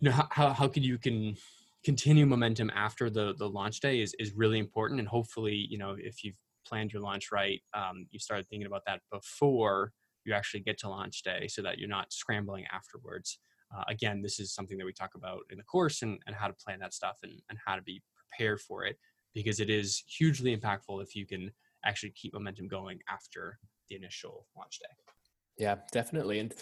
you 0.00 0.10
know 0.10 0.24
how, 0.30 0.50
how, 0.50 0.68
can 0.68 0.82
you 0.82 0.98
can 0.98 1.36
continue 1.84 2.26
momentum 2.26 2.70
after 2.74 3.08
the 3.08 3.34
the 3.38 3.48
launch 3.48 3.80
day 3.80 4.00
is 4.00 4.14
is 4.18 4.34
really 4.34 4.58
important. 4.58 4.98
And 4.98 5.08
hopefully 5.08 5.66
you 5.70 5.78
know 5.78 5.96
if 5.98 6.24
you've 6.24 6.36
planned 6.66 6.92
your 6.92 7.00
launch 7.00 7.30
right 7.30 7.60
um, 7.74 8.06
you 8.10 8.18
started 8.18 8.48
thinking 8.48 8.66
about 8.66 8.82
that 8.86 9.00
before 9.12 9.92
you 10.24 10.34
actually 10.34 10.60
get 10.60 10.76
to 10.78 10.88
launch 10.88 11.22
day 11.22 11.46
so 11.46 11.62
that 11.62 11.78
you're 11.78 11.88
not 11.88 12.12
scrambling 12.12 12.64
afterwards 12.74 13.38
uh, 13.74 13.84
again, 13.88 14.22
this 14.22 14.38
is 14.38 14.52
something 14.52 14.78
that 14.78 14.84
we 14.84 14.92
talk 14.92 15.14
about 15.14 15.40
in 15.50 15.58
the 15.58 15.64
course 15.64 16.02
and, 16.02 16.18
and 16.26 16.36
how 16.36 16.46
to 16.46 16.52
plan 16.54 16.78
that 16.80 16.94
stuff 16.94 17.18
and, 17.22 17.32
and 17.50 17.58
how 17.64 17.76
to 17.76 17.82
be 17.82 18.02
prepared 18.16 18.60
for 18.60 18.84
it 18.84 18.98
because 19.34 19.60
it 19.60 19.70
is 19.70 20.02
hugely 20.06 20.56
impactful 20.56 21.02
if 21.02 21.14
you 21.14 21.26
can 21.26 21.50
actually 21.84 22.10
keep 22.10 22.32
momentum 22.32 22.68
going 22.68 22.98
after 23.08 23.58
the 23.88 23.96
initial 23.96 24.46
launch 24.56 24.78
day. 24.78 25.12
Yeah, 25.58 25.76
definitely. 25.92 26.38
And 26.38 26.54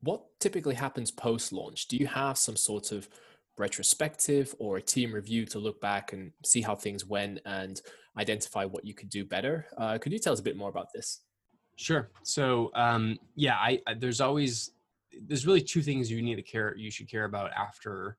what 0.00 0.22
typically 0.40 0.74
happens 0.74 1.10
post 1.10 1.52
launch? 1.52 1.88
Do 1.88 1.96
you 1.96 2.06
have 2.06 2.38
some 2.38 2.56
sort 2.56 2.92
of 2.92 3.08
retrospective 3.56 4.54
or 4.58 4.76
a 4.76 4.82
team 4.82 5.12
review 5.12 5.44
to 5.46 5.58
look 5.58 5.80
back 5.80 6.12
and 6.12 6.32
see 6.44 6.60
how 6.60 6.74
things 6.74 7.04
went 7.04 7.40
and 7.44 7.80
identify 8.16 8.64
what 8.64 8.84
you 8.84 8.94
could 8.94 9.10
do 9.10 9.24
better? 9.24 9.66
Uh, 9.76 9.98
could 9.98 10.12
you 10.12 10.18
tell 10.18 10.32
us 10.32 10.40
a 10.40 10.44
bit 10.44 10.56
more 10.56 10.70
about 10.70 10.92
this? 10.94 11.20
Sure. 11.76 12.10
So, 12.22 12.70
um, 12.74 13.18
yeah, 13.36 13.54
I, 13.54 13.80
I, 13.86 13.94
there's 13.94 14.20
always 14.20 14.72
there's 15.26 15.46
really 15.46 15.60
two 15.60 15.82
things 15.82 16.10
you 16.10 16.22
need 16.22 16.36
to 16.36 16.42
care 16.42 16.74
you 16.76 16.90
should 16.90 17.10
care 17.10 17.24
about 17.24 17.50
after 17.52 18.16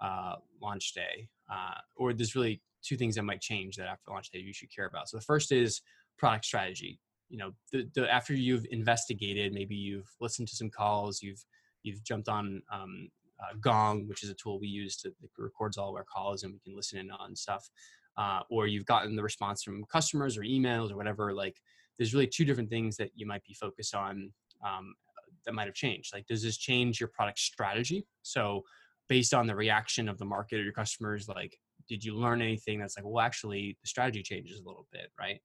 uh, 0.00 0.34
launch 0.60 0.92
day 0.92 1.28
uh, 1.50 1.78
or 1.96 2.12
there's 2.12 2.34
really 2.34 2.60
two 2.82 2.96
things 2.96 3.14
that 3.14 3.22
might 3.22 3.40
change 3.40 3.76
that 3.76 3.86
after 3.86 4.10
launch 4.10 4.30
day 4.30 4.40
you 4.40 4.52
should 4.52 4.74
care 4.74 4.86
about. 4.86 5.08
So 5.08 5.16
the 5.16 5.22
first 5.22 5.52
is 5.52 5.80
product 6.18 6.44
strategy. 6.44 6.98
You 7.28 7.38
know 7.38 7.52
the, 7.72 7.88
the 7.94 8.12
after 8.12 8.34
you've 8.34 8.66
investigated 8.70 9.54
maybe 9.54 9.74
you've 9.74 10.10
listened 10.20 10.48
to 10.48 10.56
some 10.56 10.68
calls 10.68 11.22
you've 11.22 11.42
you've 11.82 12.04
jumped 12.04 12.28
on 12.28 12.60
um, 12.70 13.08
uh, 13.40 13.54
gong 13.58 14.06
which 14.06 14.22
is 14.22 14.28
a 14.28 14.34
tool 14.34 14.60
we 14.60 14.68
use 14.68 14.98
to 14.98 15.08
that 15.08 15.30
records 15.38 15.78
all 15.78 15.88
of 15.88 15.94
our 15.94 16.04
calls 16.04 16.42
and 16.42 16.52
we 16.52 16.58
can 16.58 16.76
listen 16.76 16.98
in 16.98 17.10
on 17.10 17.34
stuff 17.34 17.70
uh, 18.18 18.40
or 18.50 18.66
you've 18.66 18.84
gotten 18.84 19.16
the 19.16 19.22
response 19.22 19.62
from 19.62 19.82
customers 19.90 20.36
or 20.36 20.42
emails 20.42 20.92
or 20.92 20.96
whatever 20.98 21.32
like 21.32 21.56
there's 21.96 22.12
really 22.12 22.26
two 22.26 22.44
different 22.44 22.68
things 22.68 22.98
that 22.98 23.10
you 23.14 23.26
might 23.26 23.44
be 23.44 23.54
focused 23.54 23.94
on 23.94 24.30
um, 24.62 24.94
that 25.44 25.54
might 25.54 25.66
have 25.66 25.74
changed? 25.74 26.12
Like, 26.14 26.26
does 26.26 26.42
this 26.42 26.56
change 26.56 27.00
your 27.00 27.08
product 27.08 27.38
strategy? 27.38 28.06
So, 28.22 28.62
based 29.08 29.34
on 29.34 29.46
the 29.46 29.54
reaction 29.54 30.08
of 30.08 30.18
the 30.18 30.24
market 30.24 30.60
or 30.60 30.62
your 30.62 30.72
customers, 30.72 31.28
like, 31.28 31.58
did 31.88 32.04
you 32.04 32.14
learn 32.16 32.40
anything 32.40 32.78
that's 32.78 32.96
like, 32.96 33.04
well, 33.06 33.24
actually, 33.24 33.76
the 33.82 33.88
strategy 33.88 34.22
changes 34.22 34.60
a 34.60 34.64
little 34.64 34.86
bit, 34.92 35.10
right? 35.18 35.40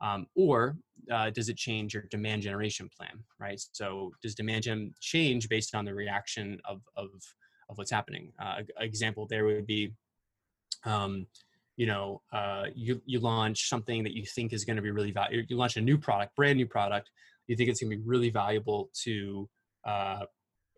Um, 0.00 0.26
or 0.36 0.76
uh, 1.10 1.30
does 1.30 1.48
it 1.48 1.56
change 1.56 1.94
your 1.94 2.04
demand 2.10 2.42
generation 2.42 2.88
plan, 2.96 3.24
right? 3.40 3.60
So, 3.72 4.12
does 4.22 4.34
demand 4.34 4.62
gen 4.64 4.94
change 5.00 5.48
based 5.48 5.74
on 5.74 5.84
the 5.84 5.94
reaction 5.94 6.60
of 6.64 6.82
of 6.96 7.08
of 7.68 7.78
what's 7.78 7.90
happening? 7.90 8.32
Uh, 8.40 8.62
example 8.78 9.26
there 9.28 9.44
would 9.44 9.66
be, 9.66 9.92
um, 10.84 11.26
you 11.76 11.86
know, 11.86 12.22
uh, 12.32 12.66
you 12.74 13.02
you 13.06 13.18
launch 13.18 13.68
something 13.68 14.04
that 14.04 14.14
you 14.14 14.24
think 14.24 14.52
is 14.52 14.64
going 14.64 14.76
to 14.76 14.82
be 14.82 14.92
really 14.92 15.10
valuable. 15.10 15.46
You 15.48 15.56
launch 15.56 15.76
a 15.76 15.80
new 15.80 15.98
product, 15.98 16.36
brand 16.36 16.58
new 16.58 16.66
product, 16.66 17.10
you 17.48 17.56
think 17.56 17.68
it's 17.68 17.80
going 17.80 17.90
to 17.90 17.96
be 17.96 18.02
really 18.04 18.30
valuable 18.30 18.90
to 19.02 19.48
uh, 19.84 20.24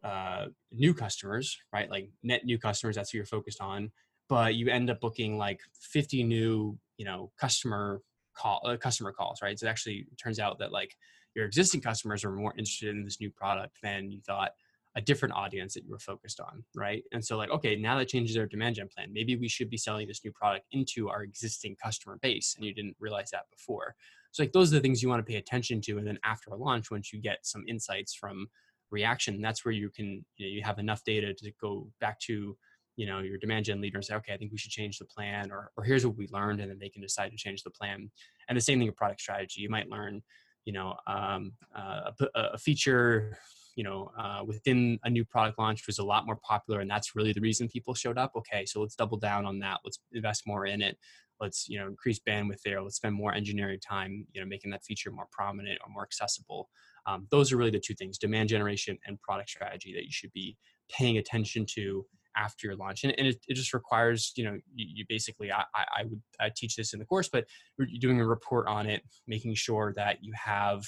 uh, 0.03 0.47
new 0.73 0.95
customers, 0.95 1.59
right? 1.73 1.91
Like 1.91 2.11
net 2.23 2.45
new 2.45 2.59
customers, 2.59 2.97
that's 2.97 3.11
who 3.11 3.19
you're 3.19 3.27
focused 3.27 3.61
on. 3.61 3.91
But 4.29 4.55
you 4.55 4.69
end 4.69 4.89
up 4.89 5.01
booking 5.01 5.37
like 5.37 5.61
50 5.81 6.23
new, 6.23 6.79
you 6.97 7.05
know, 7.05 7.33
customer 7.39 8.01
call 8.35 8.63
uh, 8.65 8.77
customer 8.77 9.13
calls, 9.13 9.43
right? 9.43 9.59
So 9.59 9.67
it 9.67 9.71
actually 9.71 10.07
turns 10.23 10.39
out 10.39 10.59
that 10.61 10.73
like 10.73 10.97
your 11.35 11.45
existing 11.45 11.81
customers 11.81 12.25
are 12.25 12.33
more 12.33 12.53
interested 12.57 12.91
in 12.91 13.05
this 13.05 13.21
new 13.21 13.31
product 13.31 13.79
than 13.83 14.11
you 14.11 14.21
thought 14.21 14.53
a 14.97 15.01
different 15.01 15.35
audience 15.35 15.75
that 15.75 15.85
you 15.85 15.91
were 15.91 15.99
focused 15.99 16.41
on, 16.41 16.65
right? 16.75 17.05
And 17.13 17.25
so 17.25 17.37
like, 17.37 17.51
okay, 17.51 17.77
now 17.77 17.97
that 17.99 18.09
changes 18.09 18.37
our 18.37 18.47
demand 18.47 18.77
gen 18.77 18.89
plan. 18.89 19.13
Maybe 19.13 19.37
we 19.37 19.49
should 19.49 19.71
be 19.71 19.77
selling 19.77 20.09
this 20.09 20.25
new 20.25 20.33
product 20.33 20.67
into 20.73 21.09
our 21.09 21.23
existing 21.23 21.77
customer 21.83 22.19
base, 22.21 22.55
and 22.57 22.65
you 22.65 22.75
didn't 22.75 22.97
realize 22.99 23.31
that 23.31 23.45
before. 23.53 23.95
So 24.33 24.43
like 24.43 24.53
those 24.53 24.73
are 24.73 24.77
the 24.77 24.81
things 24.81 25.03
you 25.03 25.09
want 25.09 25.25
to 25.25 25.31
pay 25.31 25.39
attention 25.39 25.81
to, 25.83 25.99
and 25.99 26.07
then 26.07 26.19
after 26.25 26.51
a 26.51 26.57
launch, 26.57 26.91
once 26.91 27.13
you 27.13 27.21
get 27.21 27.39
some 27.43 27.65
insights 27.69 28.15
from 28.15 28.47
reaction, 28.91 29.41
that's 29.41 29.65
where 29.65 29.73
you 29.73 29.91
can 29.91 30.25
you, 30.37 30.47
know, 30.47 30.53
you 30.53 30.63
have 30.63 30.79
enough 30.79 31.03
data 31.05 31.35
to 31.35 31.53
go 31.61 31.89
back 32.01 32.19
to 32.21 32.57
you 32.97 33.07
know 33.07 33.21
your 33.21 33.39
demand 33.39 33.65
gen 33.65 33.81
leader 33.81 33.99
and 33.99 34.05
say, 34.05 34.15
okay, 34.15 34.35
I 34.35 34.37
think 34.37 34.53
we 34.53 34.59
should 34.59 34.71
change 34.71 34.99
the 34.99 35.05
plan, 35.05 35.51
or 35.51 35.71
or 35.77 35.85
here's 35.85 36.07
what 36.07 36.17
we 36.17 36.29
learned, 36.33 36.61
and 36.61 36.71
then 36.71 36.79
they 36.79 36.89
can 36.89 37.03
decide 37.03 37.31
to 37.31 37.37
change 37.37 37.63
the 37.63 37.71
plan. 37.71 38.11
And 38.49 38.57
the 38.57 38.63
same 38.63 38.79
thing 38.79 38.89
with 38.89 38.97
product 38.97 39.21
strategy. 39.21 39.63
You 39.63 39.71
might 39.71 39.89
learn 39.89 40.23
you 40.65 40.73
know 40.73 40.95
um, 41.07 41.53
uh, 41.77 42.11
a, 42.35 42.41
a 42.55 42.59
feature 42.59 43.37
you 43.77 43.85
know 43.85 44.11
uh, 44.19 44.43
within 44.45 44.99
a 45.05 45.11
new 45.11 45.25
product 45.25 45.59
launch 45.59 45.87
was 45.87 45.99
a 45.99 46.05
lot 46.05 46.27
more 46.27 46.37
popular 46.37 46.81
and 46.81 46.91
that's 46.91 47.15
really 47.17 47.33
the 47.33 47.41
reason 47.41 47.69
people 47.69 47.95
showed 47.95 48.19
up 48.19 48.33
okay 48.37 48.65
so 48.67 48.81
let's 48.81 48.95
double 48.95 49.19
down 49.19 49.47
on 49.47 49.59
that 49.59 49.79
let's 49.85 50.01
invest 50.13 50.47
more 50.47 50.67
in 50.67 50.83
it 50.83 50.99
let's 51.41 51.69
you 51.69 51.79
know 51.79 51.87
increase 51.87 52.21
bandwidth 52.21 52.63
there 52.65 52.83
let's 52.83 52.97
spend 52.97 53.15
more 53.15 53.33
engineering 53.33 53.79
time 53.81 54.27
you 54.33 54.41
know 54.41 54.47
making 54.47 54.71
that 54.71 54.85
feature 54.85 55.11
more 55.11 55.27
prominent 55.31 55.79
or 55.85 55.93
more 55.93 56.03
accessible. 56.03 56.69
Um, 57.07 57.27
those 57.31 57.53
are 57.53 57.57
really 57.57 57.71
the 57.71 57.81
two 57.81 57.95
things 57.95 58.19
demand 58.19 58.49
generation 58.49 58.99
and 59.07 59.21
product 59.23 59.51
strategy 59.51 59.95
that 59.95 60.05
you 60.05 60.13
should 60.13 60.33
be 60.33 60.57
paying 60.91 61.19
attention 61.19 61.65
to 61.75 62.05
after 62.37 62.69
your 62.69 62.77
launch. 62.77 63.03
And, 63.03 63.13
and 63.19 63.27
it, 63.27 63.39
it 63.49 63.55
just 63.55 63.75
requires 63.75 64.33
you 64.37 64.45
know 64.45 64.59
you, 64.75 64.87
you 64.95 65.05
basically 65.09 65.51
I, 65.53 65.65
I 65.75 66.05
would 66.05 66.23
I 66.39 66.51
teach 66.55 66.77
this 66.77 66.93
in 66.93 66.99
the 66.99 67.07
course 67.07 67.29
but 67.29 67.47
you're 67.79 68.01
doing 68.01 68.21
a 68.21 68.27
report 68.27 68.69
on 68.69 68.87
it 68.87 69.03
making 69.27 69.55
sure 69.55 69.93
that 69.97 70.19
you 70.23 70.33
have 70.35 70.85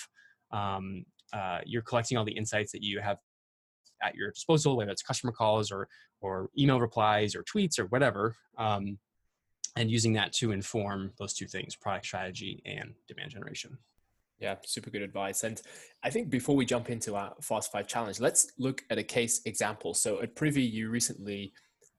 um, 0.52 1.04
uh, 1.32 1.60
you're 1.64 1.82
collecting 1.82 2.18
all 2.18 2.24
the 2.24 2.36
insights 2.36 2.72
that 2.72 2.82
you 2.82 3.00
have 3.00 3.16
at 4.02 4.14
your 4.14 4.30
disposal, 4.30 4.76
whether 4.76 4.90
it's 4.90 5.02
customer 5.02 5.32
calls 5.32 5.70
or 5.70 5.88
or 6.20 6.50
email 6.58 6.80
replies 6.80 7.34
or 7.34 7.42
tweets 7.42 7.78
or 7.78 7.86
whatever, 7.86 8.36
um, 8.56 8.98
and 9.76 9.90
using 9.90 10.12
that 10.14 10.32
to 10.34 10.52
inform 10.52 11.12
those 11.18 11.34
two 11.34 11.46
things: 11.46 11.76
product 11.76 12.06
strategy 12.06 12.62
and 12.64 12.94
demand 13.08 13.30
generation. 13.30 13.78
Yeah, 14.38 14.56
super 14.64 14.90
good 14.90 15.02
advice. 15.02 15.44
And 15.44 15.62
I 16.02 16.10
think 16.10 16.28
before 16.28 16.56
we 16.56 16.64
jump 16.64 16.90
into 16.90 17.14
our 17.14 17.32
Fast 17.40 17.70
Five 17.70 17.86
challenge, 17.86 18.18
let's 18.18 18.52
look 18.58 18.82
at 18.90 18.98
a 18.98 19.02
case 19.04 19.40
example. 19.44 19.94
So 19.94 20.20
at 20.20 20.34
Privy, 20.34 20.62
you 20.62 20.90
recently 20.90 21.52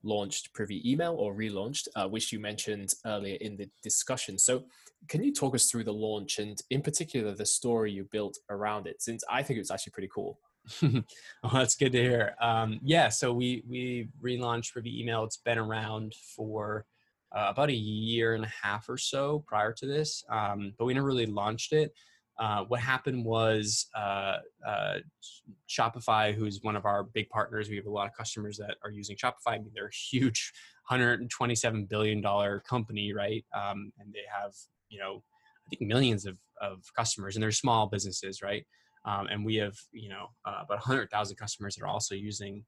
launched 0.03 0.53
Privy 0.53 0.89
Email 0.89 1.13
or 1.13 1.33
relaunched, 1.33 1.87
uh, 1.95 2.07
which 2.09 2.33
you 2.33 2.39
mentioned 2.39 2.93
earlier 3.05 3.37
in 3.39 3.55
the 3.55 3.69
discussion. 3.81 4.37
So 4.37 4.65
can 5.07 5.23
you 5.23 5.33
talk 5.33 5.55
us 5.55 5.69
through 5.69 5.83
the 5.83 5.93
launch 5.93 6.39
and 6.39 6.61
in 6.69 6.81
particular 6.81 7.33
the 7.33 7.45
story 7.45 7.91
you 7.91 8.07
built 8.11 8.37
around 8.49 8.87
it 8.87 9.01
since 9.01 9.23
i 9.29 9.41
think 9.41 9.57
it 9.57 9.61
was 9.61 9.71
actually 9.71 9.91
pretty 9.91 10.09
cool 10.13 10.39
well, 10.81 11.03
that's 11.51 11.75
good 11.75 11.91
to 11.91 12.01
hear 12.01 12.35
um, 12.41 12.79
yeah 12.83 13.09
so 13.09 13.33
we 13.33 13.63
we 13.67 14.07
relaunched 14.23 14.71
Privy 14.71 15.01
email 15.01 15.23
it's 15.23 15.37
been 15.37 15.57
around 15.57 16.13
for 16.35 16.85
uh, 17.35 17.47
about 17.49 17.69
a 17.69 17.75
year 17.75 18.35
and 18.35 18.45
a 18.45 18.53
half 18.61 18.87
or 18.89 18.97
so 18.97 19.43
prior 19.47 19.73
to 19.73 19.85
this 19.85 20.23
um, 20.29 20.73
but 20.77 20.85
we 20.85 20.93
never 20.93 21.07
really 21.07 21.25
launched 21.25 21.73
it 21.73 21.91
uh, 22.39 22.63
what 22.67 22.79
happened 22.79 23.23
was 23.23 23.85
uh, 23.95 24.37
uh 24.67 24.97
Shopify, 25.69 26.33
who's 26.33 26.61
one 26.63 26.75
of 26.75 26.83
our 26.83 27.03
big 27.03 27.29
partners, 27.29 27.69
we 27.69 27.75
have 27.75 27.85
a 27.85 27.91
lot 27.91 28.07
of 28.07 28.13
customers 28.17 28.57
that 28.57 28.77
are 28.83 28.89
using 28.89 29.15
Shopify. 29.15 29.49
I 29.49 29.57
mean, 29.59 29.69
they're 29.75 29.85
a 29.85 30.09
huge, 30.11 30.51
127 30.89 31.85
billion 31.85 32.21
dollar 32.21 32.63
company, 32.67 33.13
right? 33.13 33.45
Um, 33.55 33.93
and 33.99 34.11
they 34.11 34.25
have 34.35 34.53
you 34.93 34.99
know, 34.99 35.23
I 35.65 35.69
think 35.69 35.81
millions 35.81 36.25
of, 36.25 36.37
of 36.61 36.83
customers, 36.95 37.35
and 37.35 37.43
they're 37.43 37.51
small 37.51 37.87
businesses, 37.87 38.41
right? 38.41 38.65
Um, 39.05 39.27
and 39.29 39.43
we 39.43 39.55
have, 39.55 39.75
you 39.91 40.07
know, 40.07 40.27
uh, 40.45 40.61
about 40.63 40.77
100,000 40.77 41.35
customers 41.35 41.75
that 41.75 41.83
are 41.83 41.87
also 41.87 42.15
using 42.15 42.63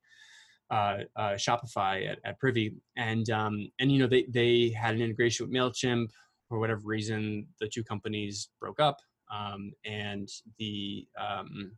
uh, 0.71 0.97
uh, 1.15 1.33
Shopify 1.33 2.09
at, 2.09 2.19
at 2.25 2.39
Privy, 2.39 2.75
and 2.97 3.29
um, 3.29 3.67
and 3.79 3.91
you 3.91 3.99
know 3.99 4.07
they 4.07 4.25
they 4.29 4.69
had 4.69 4.95
an 4.95 5.01
integration 5.01 5.45
with 5.45 5.55
Mailchimp 5.55 6.09
for 6.47 6.59
whatever 6.59 6.81
reason. 6.83 7.47
The 7.59 7.67
two 7.67 7.83
companies 7.83 8.49
broke 8.59 8.79
up, 8.79 8.97
um, 9.33 9.71
and 9.85 10.27
the 10.57 11.07
um, 11.19 11.71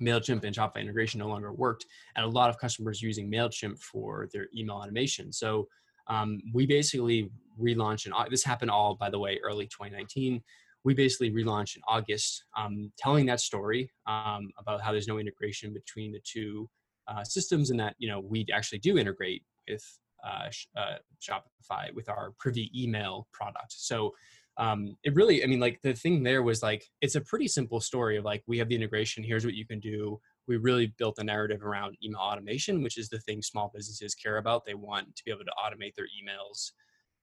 Mailchimp 0.00 0.44
and 0.44 0.54
Shopify 0.54 0.80
integration 0.80 1.18
no 1.18 1.28
longer 1.28 1.52
worked, 1.52 1.86
and 2.16 2.24
a 2.24 2.28
lot 2.28 2.50
of 2.50 2.58
customers 2.58 3.02
using 3.02 3.30
Mailchimp 3.30 3.78
for 3.80 4.28
their 4.32 4.46
email 4.56 4.76
automation. 4.76 5.32
So 5.32 5.68
um, 6.08 6.40
we 6.52 6.66
basically 6.66 7.30
relaunched 7.60 8.06
in 8.06 8.12
this 8.30 8.44
happened 8.44 8.70
all 8.70 8.94
by 8.94 9.10
the 9.10 9.18
way 9.18 9.38
early 9.44 9.66
2019 9.66 10.40
we 10.84 10.94
basically 10.94 11.32
relaunched 11.32 11.76
in 11.76 11.82
august 11.88 12.44
um, 12.56 12.92
telling 12.96 13.26
that 13.26 13.40
story 13.40 13.90
um, 14.06 14.48
about 14.58 14.80
how 14.80 14.92
there's 14.92 15.08
no 15.08 15.18
integration 15.18 15.72
between 15.72 16.12
the 16.12 16.20
two 16.24 16.68
uh, 17.08 17.24
systems 17.24 17.70
and 17.70 17.80
that 17.80 17.94
you 17.98 18.08
know 18.08 18.20
we 18.20 18.46
actually 18.52 18.78
do 18.78 18.98
integrate 18.98 19.42
with 19.68 19.84
uh, 20.26 20.48
uh, 20.76 20.96
shopify 21.20 21.92
with 21.94 22.08
our 22.08 22.32
privy 22.38 22.70
email 22.76 23.26
product 23.32 23.72
so 23.72 24.12
um, 24.56 24.96
it 25.04 25.14
really 25.14 25.42
i 25.42 25.46
mean 25.46 25.60
like 25.60 25.80
the 25.82 25.94
thing 25.94 26.22
there 26.22 26.42
was 26.42 26.62
like 26.62 26.84
it's 27.00 27.14
a 27.14 27.20
pretty 27.20 27.48
simple 27.48 27.80
story 27.80 28.16
of 28.16 28.24
like 28.24 28.42
we 28.46 28.58
have 28.58 28.68
the 28.68 28.74
integration 28.74 29.22
here's 29.22 29.44
what 29.44 29.54
you 29.54 29.66
can 29.66 29.80
do 29.80 30.20
we 30.48 30.56
really 30.56 30.94
built 30.98 31.18
a 31.18 31.24
narrative 31.24 31.62
around 31.62 31.96
email 32.02 32.20
automation, 32.20 32.82
which 32.82 32.98
is 32.98 33.08
the 33.10 33.20
thing 33.20 33.42
small 33.42 33.70
businesses 33.72 34.14
care 34.14 34.38
about. 34.38 34.64
They 34.64 34.74
want 34.74 35.14
to 35.14 35.24
be 35.24 35.30
able 35.30 35.44
to 35.44 35.52
automate 35.62 35.94
their 35.94 36.06
emails 36.06 36.72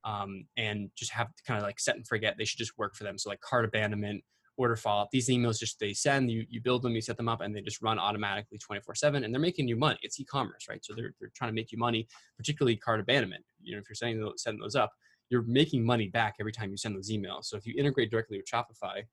um, 0.05 0.45
and 0.55 0.91
just 0.95 1.11
have 1.11 1.35
to 1.35 1.43
kind 1.45 1.57
of 1.57 1.63
like 1.63 1.79
set 1.79 1.95
and 1.95 2.07
forget. 2.07 2.35
They 2.37 2.45
should 2.45 2.59
just 2.59 2.77
work 2.77 2.95
for 2.95 3.03
them. 3.03 3.17
So 3.17 3.29
like 3.29 3.41
cart 3.41 3.65
abandonment, 3.65 4.23
order 4.57 4.75
follow 4.75 5.03
up, 5.03 5.09
these 5.11 5.29
emails 5.29 5.59
just 5.59 5.79
they 5.79 5.93
send, 5.93 6.31
you, 6.31 6.45
you 6.49 6.61
build 6.61 6.81
them, 6.81 6.93
you 6.93 7.01
set 7.01 7.17
them 7.17 7.27
up, 7.27 7.41
and 7.41 7.55
they 7.55 7.61
just 7.61 7.81
run 7.81 7.99
automatically 7.99 8.57
24 8.57 8.95
seven 8.95 9.23
and 9.23 9.33
they're 9.33 9.41
making 9.41 9.67
you 9.67 9.75
money. 9.75 9.99
It's 10.01 10.19
e-commerce, 10.19 10.65
right? 10.69 10.83
So 10.83 10.93
they're, 10.95 11.13
they're 11.19 11.31
trying 11.35 11.49
to 11.49 11.55
make 11.55 11.71
you 11.71 11.77
money, 11.77 12.07
particularly 12.37 12.77
cart 12.77 12.99
abandonment. 12.99 13.43
You 13.61 13.73
know, 13.73 13.79
if 13.79 13.89
you're 13.89 13.95
setting 13.95 14.19
those, 14.19 14.41
setting 14.41 14.59
those 14.59 14.75
up, 14.75 14.91
you're 15.29 15.43
making 15.43 15.85
money 15.85 16.07
back 16.07 16.35
every 16.39 16.51
time 16.51 16.69
you 16.71 16.77
send 16.77 16.95
those 16.95 17.11
emails. 17.11 17.45
So 17.45 17.57
if 17.57 17.65
you 17.65 17.73
integrate 17.77 18.11
directly 18.11 18.37
with 18.37 18.47
Shopify, 18.47 19.03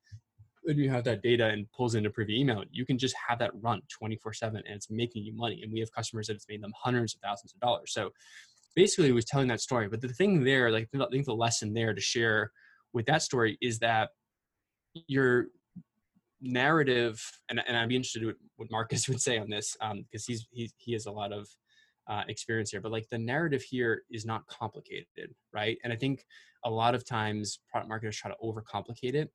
and 0.67 0.79
you 0.79 0.91
have 0.91 1.05
that 1.05 1.23
data 1.23 1.47
and 1.47 1.71
pulls 1.73 1.95
into 1.95 2.11
Privy 2.11 2.41
Email, 2.41 2.63
you 2.71 2.87
can 2.87 2.99
just 2.99 3.17
have 3.29 3.39
that 3.41 3.51
run 3.61 3.83
24 3.91 4.33
7 4.33 4.63
and 4.65 4.77
it's 4.77 4.91
making 4.91 5.25
you 5.25 5.35
money. 5.35 5.61
And 5.63 5.73
we 5.73 5.81
have 5.81 5.93
customers 5.93 6.29
that 6.29 6.35
it's 6.35 6.47
made 6.49 6.63
them 6.63 6.73
hundreds 6.81 7.15
of 7.15 7.21
thousands 7.21 7.53
of 7.53 7.61
dollars. 7.61 7.93
So 7.93 8.11
basically, 8.77 9.09
it 9.09 9.15
was 9.15 9.25
telling 9.25 9.49
that 9.49 9.61
story. 9.61 9.89
But 9.89 10.01
the 10.01 10.09
thing 10.09 10.45
there, 10.45 10.71
like, 10.71 10.89
I 10.95 11.07
think 11.11 11.27
the 11.27 11.35
lesson 11.35 11.75
there 11.75 11.95
to 11.95 12.01
share 12.01 12.53
with 12.93 13.07
that 13.07 13.23
story 13.23 13.59
is 13.61 13.79
that 13.81 14.11
your 15.07 15.47
narrative, 16.41 17.23
and, 17.49 17.63
and 17.67 17.77
I'd 17.77 17.89
be 17.89 17.97
interested 17.97 18.23
in 18.23 18.35
what 18.57 18.71
Marcus 18.71 19.09
would 19.09 19.21
say 19.21 19.39
on 19.39 19.49
this, 19.49 19.77
because 19.81 19.93
um, 19.93 20.05
he's, 20.27 20.47
he, 20.51 20.71
he 20.77 20.93
has 20.93 21.07
a 21.07 21.13
lot 21.13 21.33
of 21.33 21.49
uh, 22.09 22.23
experience 22.29 22.71
here, 22.71 22.81
but 22.81 22.93
like 22.93 23.09
the 23.11 23.19
narrative 23.19 23.63
here 23.63 24.03
is 24.11 24.27
not 24.27 24.47
complicated, 24.47 25.35
right? 25.53 25.79
And 25.85 25.93
I 25.93 25.97
think 25.97 26.25
a 26.65 26.71
lot 26.71 26.95
of 26.95 27.05
times 27.05 27.61
product 27.71 27.89
marketers 27.89 28.17
try 28.17 28.31
to 28.31 28.37
overcomplicate 28.43 29.15
it 29.15 29.31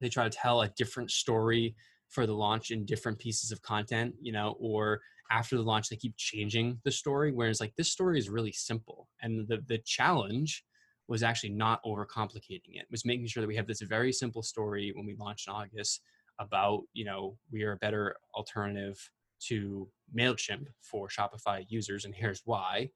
they 0.00 0.08
try 0.08 0.24
to 0.24 0.30
tell 0.30 0.62
a 0.62 0.68
different 0.68 1.10
story 1.10 1.74
for 2.08 2.26
the 2.26 2.34
launch 2.34 2.70
in 2.70 2.84
different 2.84 3.18
pieces 3.18 3.52
of 3.52 3.62
content 3.62 4.14
you 4.20 4.32
know 4.32 4.56
or 4.58 5.00
after 5.30 5.56
the 5.56 5.62
launch 5.62 5.88
they 5.88 5.96
keep 5.96 6.14
changing 6.16 6.78
the 6.84 6.90
story 6.90 7.32
whereas 7.32 7.60
like 7.60 7.74
this 7.76 7.90
story 7.90 8.18
is 8.18 8.28
really 8.28 8.52
simple 8.52 9.08
and 9.22 9.46
the 9.48 9.62
the 9.68 9.78
challenge 9.84 10.64
was 11.10 11.22
actually 11.22 11.50
not 11.50 11.82
overcomplicating 11.84 12.76
it, 12.76 12.86
was 12.90 13.04
making 13.04 13.26
sure 13.26 13.42
that 13.42 13.48
we 13.48 13.56
have 13.56 13.66
this 13.66 13.82
very 13.82 14.12
simple 14.12 14.42
story 14.42 14.92
when 14.94 15.04
we 15.04 15.14
launched 15.18 15.48
in 15.48 15.52
august 15.52 16.00
about 16.38 16.82
you 16.94 17.04
know 17.04 17.36
we 17.52 17.62
are 17.62 17.72
a 17.72 17.76
better 17.76 18.16
alternative 18.34 18.98
to 19.40 19.88
mailchimp 20.16 20.66
for 20.82 21.08
shopify 21.08 21.64
users 21.68 22.04
and 22.04 22.14
here's 22.14 22.42
why 22.44 22.88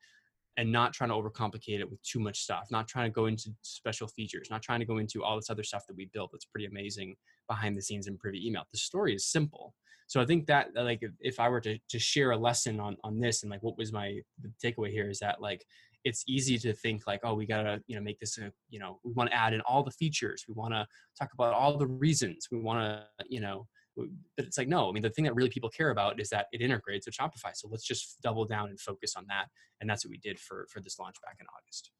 and 0.57 0.71
not 0.71 0.93
trying 0.93 1.11
to 1.11 1.17
overcomplicate 1.17 1.81
it 1.81 1.91
with 1.91 2.01
too 2.03 2.21
much 2.21 2.41
stuff, 2.41 2.69
not 2.71 2.87
trying 2.87 3.11
to 3.11 3.15
go 3.15 3.27
into 3.27 3.51
special 3.63 4.07
features, 4.07 4.49
not 4.51 4.63
trying 4.63 4.79
to 4.79 4.87
go 4.87 4.99
into 4.99 5.25
all 5.25 5.37
this 5.37 5.51
other 5.51 5.65
stuff 5.65 5.85
that 5.89 5.97
we 5.97 6.09
built 6.13 6.31
that's 6.33 6.45
pretty 6.45 6.67
amazing 6.67 7.17
behind 7.49 7.77
the 7.77 7.83
scenes 7.83 8.07
in 8.07 8.17
Privy 8.17 8.47
Email. 8.47 8.63
The 8.71 8.79
story 8.79 9.15
is 9.15 9.27
simple. 9.27 9.75
So 10.07 10.21
I 10.21 10.27
think 10.27 10.47
that 10.47 10.69
like 10.77 11.03
if 11.21 11.41
I 11.41 11.49
were 11.49 11.61
to 11.63 11.79
to 11.89 11.99
share 11.99 12.33
a 12.33 12.37
lesson 12.37 12.79
on 12.79 12.97
on 13.03 13.19
this 13.19 13.43
and 13.43 13.51
like 13.51 13.63
what 13.63 13.79
was 13.79 13.93
my 13.93 14.21
takeaway 14.63 14.91
here 14.91 15.11
is 15.11 15.19
that 15.21 15.41
like 15.41 15.65
it's 16.05 16.25
easy 16.27 16.59
to 16.59 16.73
think 16.73 17.07
like 17.07 17.21
oh 17.25 17.35
we 17.35 17.47
gotta 17.47 17.81
you 17.87 17.97
know 17.97 18.03
make 18.03 18.19
this 18.19 18.39
a 18.39 18.51
you 18.69 18.79
know 18.79 18.99
we 19.05 19.13
want 19.13 19.31
to 19.31 19.37
add 19.37 19.53
in 19.53 19.61
all 19.63 19.83
the 19.83 19.91
features 19.91 20.45
we 20.49 20.55
want 20.55 20.73
to 20.73 20.87
talk 21.19 21.31
about 21.35 21.55
all 21.55 21.77
the 21.77 21.87
reasons 21.87 22.49
we 22.51 22.59
want 22.59 22.81
to 22.81 23.05
you 23.29 23.41
know 23.41 23.67
but 23.97 24.07
it's 24.39 24.59
like 24.59 24.69
no 24.69 24.89
i 24.89 24.93
mean 24.93 25.03
the 25.03 25.11
thing 25.11 25.25
that 25.25 25.35
really 25.35 25.49
people 25.49 25.71
care 25.71 25.91
about 25.91 26.21
is 26.21 26.29
that 26.29 26.47
it 26.53 26.61
integrates 26.61 27.07
with 27.07 27.15
shopify 27.15 27.55
so 27.55 27.69
let's 27.71 27.87
just 27.87 28.21
double 28.23 28.45
down 28.45 28.69
and 28.69 28.81
focus 28.81 29.15
on 29.17 29.25
that 29.29 29.47
and 29.81 29.89
that's 29.89 30.05
what 30.05 30.11
we 30.11 30.19
did 30.19 30.39
for 30.39 30.67
for 30.71 30.81
this 30.81 30.99
launch 30.99 31.17
back 31.23 31.37
in 31.41 31.47
august 31.47 31.91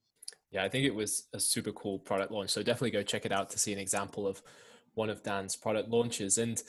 yeah 0.51 0.65
i 0.65 0.69
think 0.69 0.85
it 0.85 0.95
was 0.95 1.29
a 1.35 1.41
super 1.41 1.73
cool 1.73 1.99
product 1.99 2.33
launch 2.33 2.51
so 2.51 2.63
definitely 2.63 2.91
go 2.91 3.03
check 3.03 3.25
it 3.25 3.33
out 3.33 3.49
to 3.51 3.59
see 3.59 3.73
an 3.73 3.79
example 3.79 4.27
of 4.27 4.43
one 4.95 5.11
of 5.11 5.23
Dan's 5.23 5.57
product 5.57 5.89
launches. 5.89 6.39
And 6.39 6.63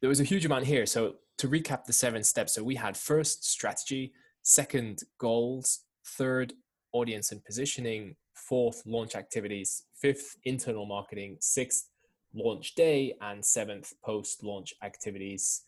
there 0.00 0.08
was 0.08 0.20
a 0.20 0.24
huge 0.24 0.44
amount 0.44 0.66
here. 0.66 0.86
So 0.86 1.16
to 1.38 1.48
recap 1.48 1.84
the 1.84 1.92
seven 1.92 2.22
steps, 2.22 2.54
so 2.54 2.62
we 2.62 2.74
had 2.74 2.96
first 2.96 3.48
strategy, 3.48 4.12
second 4.42 5.02
goals, 5.18 5.80
third 6.04 6.52
audience 6.92 7.32
and 7.32 7.44
positioning, 7.44 8.16
fourth 8.34 8.82
launch 8.86 9.14
activities, 9.14 9.84
fifth 9.94 10.36
internal 10.44 10.86
marketing, 10.86 11.36
sixth 11.40 11.90
launch 12.34 12.74
day, 12.74 13.14
and 13.20 13.44
seventh 13.44 13.92
post 14.04 14.42
launch 14.42 14.74
activities 14.82 15.62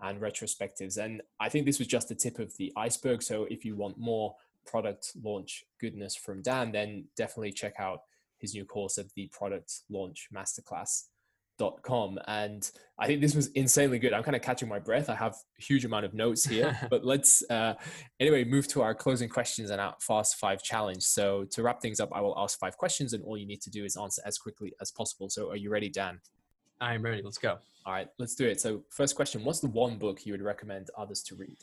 and 0.00 0.20
retrospectives. 0.20 0.96
And 0.96 1.22
I 1.38 1.48
think 1.48 1.66
this 1.66 1.78
was 1.78 1.88
just 1.88 2.08
the 2.08 2.14
tip 2.14 2.38
of 2.38 2.56
the 2.56 2.72
iceberg. 2.76 3.22
So 3.22 3.46
if 3.50 3.64
you 3.64 3.76
want 3.76 3.98
more 3.98 4.34
product 4.66 5.12
launch 5.22 5.64
goodness 5.80 6.16
from 6.16 6.42
Dan, 6.42 6.72
then 6.72 7.04
definitely 7.16 7.52
check 7.52 7.74
out 7.78 8.02
his 8.38 8.54
new 8.54 8.64
course 8.64 8.98
at 8.98 9.12
the 9.14 9.28
product 9.28 9.80
launch 9.90 10.28
masterclass 10.34 11.04
com 11.82 12.18
and 12.26 12.70
i 12.98 13.06
think 13.06 13.20
this 13.20 13.34
was 13.34 13.48
insanely 13.48 13.98
good. 13.98 14.12
I'm 14.12 14.22
kind 14.22 14.36
of 14.36 14.42
catching 14.42 14.68
my 14.68 14.78
breath. 14.78 15.08
I 15.08 15.14
have 15.14 15.34
a 15.58 15.62
huge 15.62 15.84
amount 15.84 16.04
of 16.04 16.14
notes 16.14 16.44
here 16.44 16.76
but 16.90 17.04
let's 17.04 17.42
uh, 17.50 17.74
anyway 18.18 18.44
move 18.44 18.68
to 18.68 18.82
our 18.82 18.94
closing 18.94 19.28
questions 19.28 19.70
and 19.70 19.80
our 19.80 19.94
fast 20.00 20.36
five 20.36 20.62
challenge. 20.62 21.02
So 21.02 21.44
to 21.52 21.62
wrap 21.62 21.80
things 21.80 22.00
up 22.00 22.10
i 22.12 22.20
will 22.20 22.36
ask 22.38 22.58
five 22.58 22.76
questions 22.76 23.12
and 23.12 23.22
all 23.24 23.36
you 23.36 23.46
need 23.46 23.62
to 23.62 23.70
do 23.70 23.84
is 23.84 23.96
answer 23.96 24.22
as 24.26 24.38
quickly 24.38 24.72
as 24.80 24.90
possible. 24.90 25.28
So 25.28 25.50
are 25.50 25.56
you 25.56 25.70
ready 25.70 25.88
dan? 25.88 26.20
I'm 26.80 27.02
ready. 27.02 27.22
Let's 27.22 27.38
go. 27.38 27.58
All 27.86 27.92
right 27.92 28.08
let's 28.18 28.34
do 28.34 28.46
it. 28.46 28.60
So 28.60 28.82
first 28.90 29.16
question 29.16 29.44
what's 29.44 29.60
the 29.60 29.68
one 29.68 29.98
book 29.98 30.26
you 30.26 30.32
would 30.32 30.42
recommend 30.42 30.88
others 30.96 31.22
to 31.24 31.34
read 31.34 31.58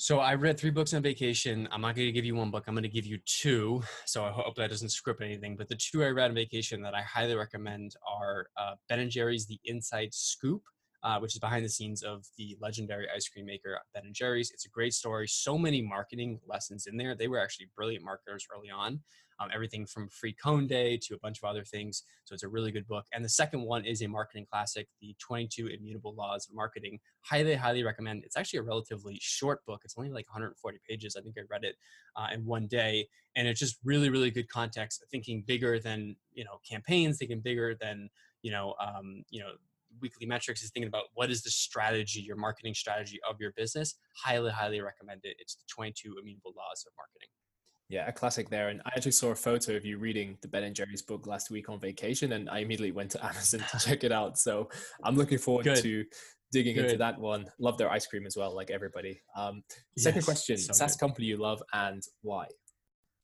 so 0.00 0.18
I 0.18 0.34
read 0.34 0.58
three 0.58 0.70
books 0.70 0.94
on 0.94 1.02
vacation. 1.02 1.68
I'm 1.70 1.82
not 1.82 1.94
going 1.94 2.06
to 2.06 2.12
give 2.12 2.24
you 2.24 2.34
one 2.34 2.50
book. 2.50 2.64
I'm 2.66 2.72
going 2.72 2.84
to 2.84 2.88
give 2.88 3.04
you 3.04 3.18
two. 3.26 3.82
So 4.06 4.24
I 4.24 4.30
hope 4.30 4.54
that 4.56 4.70
doesn't 4.70 4.88
script 4.88 5.20
anything. 5.20 5.58
But 5.58 5.68
the 5.68 5.76
two 5.76 6.02
I 6.02 6.08
read 6.08 6.30
on 6.30 6.34
vacation 6.34 6.80
that 6.80 6.94
I 6.94 7.02
highly 7.02 7.34
recommend 7.34 7.96
are 8.10 8.46
uh, 8.56 8.76
Ben 8.88 9.00
and 9.00 9.10
Jerry's 9.10 9.44
The 9.44 9.60
Inside 9.66 10.14
Scoop, 10.14 10.62
uh, 11.02 11.18
which 11.18 11.34
is 11.34 11.38
behind 11.38 11.66
the 11.66 11.68
scenes 11.68 12.02
of 12.02 12.24
the 12.38 12.56
legendary 12.62 13.08
ice 13.14 13.28
cream 13.28 13.44
maker 13.44 13.78
Ben 13.92 14.06
and 14.06 14.14
Jerry's. 14.14 14.50
It's 14.54 14.64
a 14.64 14.70
great 14.70 14.94
story. 14.94 15.28
So 15.28 15.58
many 15.58 15.82
marketing 15.82 16.40
lessons 16.46 16.86
in 16.86 16.96
there. 16.96 17.14
They 17.14 17.28
were 17.28 17.38
actually 17.38 17.68
brilliant 17.76 18.02
marketers 18.02 18.46
early 18.56 18.70
on 18.70 19.00
um, 19.40 19.48
everything 19.52 19.86
from 19.86 20.08
Free 20.08 20.34
Cone 20.34 20.66
Day 20.66 20.98
to 21.02 21.14
a 21.14 21.18
bunch 21.18 21.38
of 21.38 21.44
other 21.44 21.64
things. 21.64 22.04
So 22.24 22.34
it's 22.34 22.42
a 22.42 22.48
really 22.48 22.70
good 22.70 22.86
book. 22.86 23.06
And 23.12 23.24
the 23.24 23.28
second 23.28 23.62
one 23.62 23.84
is 23.84 24.02
a 24.02 24.06
marketing 24.06 24.46
classic, 24.50 24.86
The 25.00 25.16
22 25.18 25.68
Immutable 25.68 26.14
Laws 26.14 26.46
of 26.48 26.54
Marketing. 26.54 27.00
Highly, 27.22 27.54
highly 27.54 27.82
recommend. 27.82 28.22
It's 28.24 28.36
actually 28.36 28.58
a 28.58 28.64
relatively 28.64 29.18
short 29.20 29.64
book. 29.64 29.80
It's 29.84 29.94
only 29.96 30.10
like 30.10 30.28
140 30.28 30.78
pages. 30.88 31.16
I 31.16 31.22
think 31.22 31.36
I 31.38 31.42
read 31.50 31.64
it 31.64 31.76
uh, 32.16 32.28
in 32.32 32.44
one 32.44 32.66
day, 32.66 33.08
and 33.34 33.48
it's 33.48 33.60
just 33.60 33.78
really, 33.84 34.10
really 34.10 34.30
good 34.30 34.48
context. 34.48 35.04
Thinking 35.10 35.42
bigger 35.46 35.78
than 35.78 36.16
you 36.32 36.44
know 36.44 36.60
campaigns, 36.68 37.18
thinking 37.18 37.40
bigger 37.40 37.74
than 37.80 38.10
you 38.42 38.50
know 38.50 38.74
um, 38.80 39.24
you 39.30 39.40
know 39.40 39.52
weekly 40.00 40.26
metrics 40.26 40.62
is 40.62 40.70
thinking 40.70 40.88
about 40.88 41.06
what 41.14 41.30
is 41.30 41.42
the 41.42 41.50
strategy, 41.50 42.20
your 42.20 42.36
marketing 42.36 42.74
strategy 42.74 43.18
of 43.28 43.40
your 43.40 43.52
business. 43.52 43.96
Highly, 44.16 44.52
highly 44.52 44.80
recommend 44.80 45.20
it. 45.24 45.36
It's 45.38 45.56
the 45.56 45.64
22 45.68 46.16
Immutable 46.20 46.52
Laws 46.56 46.84
of 46.86 46.92
Marketing. 46.96 47.28
Yeah, 47.90 48.06
a 48.06 48.12
classic 48.12 48.48
there. 48.48 48.68
And 48.68 48.80
I 48.86 48.90
actually 48.94 49.12
saw 49.12 49.30
a 49.30 49.34
photo 49.34 49.74
of 49.74 49.84
you 49.84 49.98
reading 49.98 50.38
the 50.42 50.48
Ben 50.48 50.62
and 50.62 50.76
Jerry's 50.76 51.02
book 51.02 51.26
last 51.26 51.50
week 51.50 51.68
on 51.68 51.80
vacation, 51.80 52.32
and 52.32 52.48
I 52.48 52.60
immediately 52.60 52.92
went 52.92 53.10
to 53.10 53.24
Amazon 53.26 53.64
to 53.68 53.78
check 53.78 54.04
it 54.04 54.12
out. 54.12 54.38
So 54.38 54.70
I'm 55.02 55.16
looking 55.16 55.38
forward 55.38 55.64
Good. 55.64 55.82
to 55.82 56.04
digging 56.52 56.76
Good. 56.76 56.84
into 56.84 56.98
that 56.98 57.18
one. 57.18 57.46
Love 57.58 57.78
their 57.78 57.90
ice 57.90 58.06
cream 58.06 58.26
as 58.26 58.36
well, 58.36 58.54
like 58.54 58.70
everybody. 58.70 59.20
Um, 59.36 59.64
second 59.98 60.18
yes, 60.18 60.24
question: 60.24 60.56
so 60.56 60.72
SaaS 60.72 60.94
company 60.94 61.26
you 61.26 61.36
love 61.36 61.60
and 61.72 62.00
why? 62.22 62.46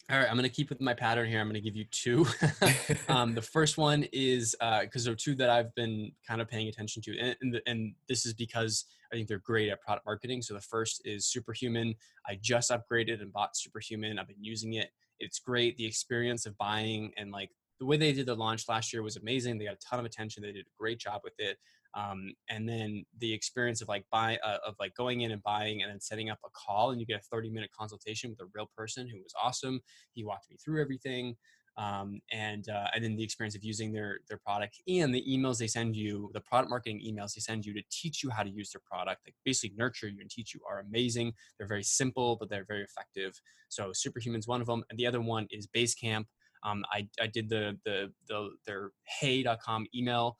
All 0.09 0.17
right, 0.17 0.29
I'm 0.31 0.37
going 0.37 0.49
to 0.49 0.55
keep 0.55 0.69
with 0.69 0.81
my 0.81 0.95
pattern 0.95 1.29
here. 1.29 1.41
I'm 1.41 1.49
going 1.49 1.55
to 1.55 1.61
give 1.61 1.75
you 1.75 1.85
two. 1.91 2.27
um, 3.09 3.35
the 3.35 3.43
first 3.43 3.77
one 3.77 4.05
is 4.13 4.55
because 4.61 5.03
uh, 5.03 5.05
there 5.05 5.13
are 5.13 5.17
two 5.17 5.35
that 5.35 5.51
I've 5.51 5.75
been 5.75 6.13
kind 6.27 6.41
of 6.41 6.49
paying 6.49 6.69
attention 6.69 7.03
to, 7.03 7.19
and, 7.19 7.37
and, 7.41 7.61
and, 7.67 7.95
this 8.09 8.25
is 8.25 8.33
because 8.33 8.85
I 9.13 9.17
think 9.17 9.27
they're 9.27 9.41
great 9.41 9.69
at 9.69 9.81
product 9.81 10.07
marketing. 10.07 10.43
So 10.43 10.55
the 10.55 10.61
first 10.61 11.03
is 11.05 11.27
Superhuman. 11.27 11.97
I 12.25 12.39
just 12.41 12.71
upgraded 12.71 13.21
and 13.21 13.33
bought 13.33 13.57
Superhuman. 13.57 14.21
I've 14.21 14.29
been 14.29 14.45
using 14.45 14.75
it. 14.75 14.91
It's 15.19 15.41
great. 15.41 15.77
The 15.77 15.87
experience 15.87 16.47
of 16.47 16.57
buying 16.57 17.11
and 17.17 17.33
like 17.33 17.51
the 17.81 17.87
way 17.87 17.97
they 17.97 18.13
did 18.13 18.27
the 18.27 18.35
launch 18.35 18.69
last 18.69 18.93
year 18.93 19.03
was 19.03 19.17
amazing. 19.17 19.59
They 19.59 19.65
got 19.65 19.75
a 19.75 19.89
ton 19.89 19.99
of 19.99 20.05
attention. 20.05 20.43
They 20.43 20.53
did 20.53 20.67
a 20.67 20.79
great 20.79 21.01
job 21.01 21.23
with 21.25 21.35
it. 21.39 21.59
Um, 21.97 22.35
and 22.51 22.69
then 22.69 23.07
the 23.19 23.33
experience 23.33 23.81
of 23.81 23.89
like 23.89 24.05
buy 24.13 24.37
uh, 24.45 24.59
of 24.67 24.75
like 24.79 24.95
going 24.95 25.23
in 25.23 25.33
and 25.33 25.43
buying 25.43 25.83
and 25.83 25.91
then 25.91 26.01
setting 26.01 26.29
up 26.29 26.39
a 26.45 26.49
call 26.51 26.91
and 26.91 27.01
you 27.01 27.07
get 27.07 27.19
a 27.19 27.25
30 27.31 27.49
minute 27.49 27.71
consultation 27.77 28.29
with 28.29 28.41
a 28.41 28.51
real 28.55 28.71
person 28.77 29.09
who 29.09 29.17
was 29.23 29.33
awesome 29.43 29.81
he 30.13 30.23
walked 30.23 30.51
me 30.51 30.59
through 30.63 30.83
everything 30.83 31.35
um, 31.79 32.21
and 32.33 32.69
uh, 32.69 32.87
and 32.95 33.05
then 33.05 33.17
the 33.17 33.23
experience 33.23 33.55
of 33.55 33.63
using 33.63 33.93
their 33.93 34.21
their 34.29 34.39
product 34.39 34.81
and 34.89 35.15
the 35.15 35.23
emails 35.29 35.59
they 35.59 35.67
send 35.67 35.95
you 35.95 36.31
the 36.33 36.41
product 36.41 36.71
marketing 36.71 37.03
emails 37.07 37.35
they 37.35 37.41
send 37.41 37.67
you 37.67 37.75
to 37.75 37.83
teach 37.91 38.23
you 38.23 38.31
how 38.31 38.43
to 38.43 38.51
use 38.51 38.71
their 38.71 38.81
product 38.91 39.23
like 39.27 39.35
basically 39.45 39.75
nurture 39.77 40.09
you 40.09 40.19
and 40.21 40.31
teach 40.31 40.55
you 40.55 40.61
are 40.69 40.81
amazing. 40.81 41.33
They're 41.59 41.69
very 41.69 41.83
simple 41.83 42.37
but 42.37 42.49
they're 42.49 42.65
very 42.67 42.83
effective. 42.83 43.39
So 43.69 43.91
superhuman's 43.93 44.49
one 44.49 44.61
of 44.61 44.67
them 44.67 44.85
and 44.89 44.99
the 44.99 45.07
other 45.07 45.21
one 45.21 45.47
is 45.51 45.67
basecamp. 45.67 46.25
Um, 46.63 46.85
I, 46.91 47.09
I 47.21 47.27
did 47.27 47.51
the, 47.51 47.79
the 47.85 48.11
the 48.27 48.51
their 48.67 48.91
hey.com 49.21 49.87
email 49.95 50.39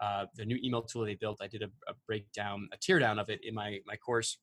uh, 0.00 0.26
the 0.34 0.44
new 0.44 0.58
email 0.62 0.82
tool 0.82 1.04
they 1.04 1.14
built. 1.14 1.38
I 1.40 1.46
did 1.46 1.62
a, 1.62 1.70
a 1.88 1.94
breakdown, 2.06 2.68
a 2.72 2.76
teardown 2.76 3.20
of 3.20 3.28
it 3.28 3.40
in 3.44 3.54
my 3.54 3.78
my 3.86 3.96
course. 3.96 4.38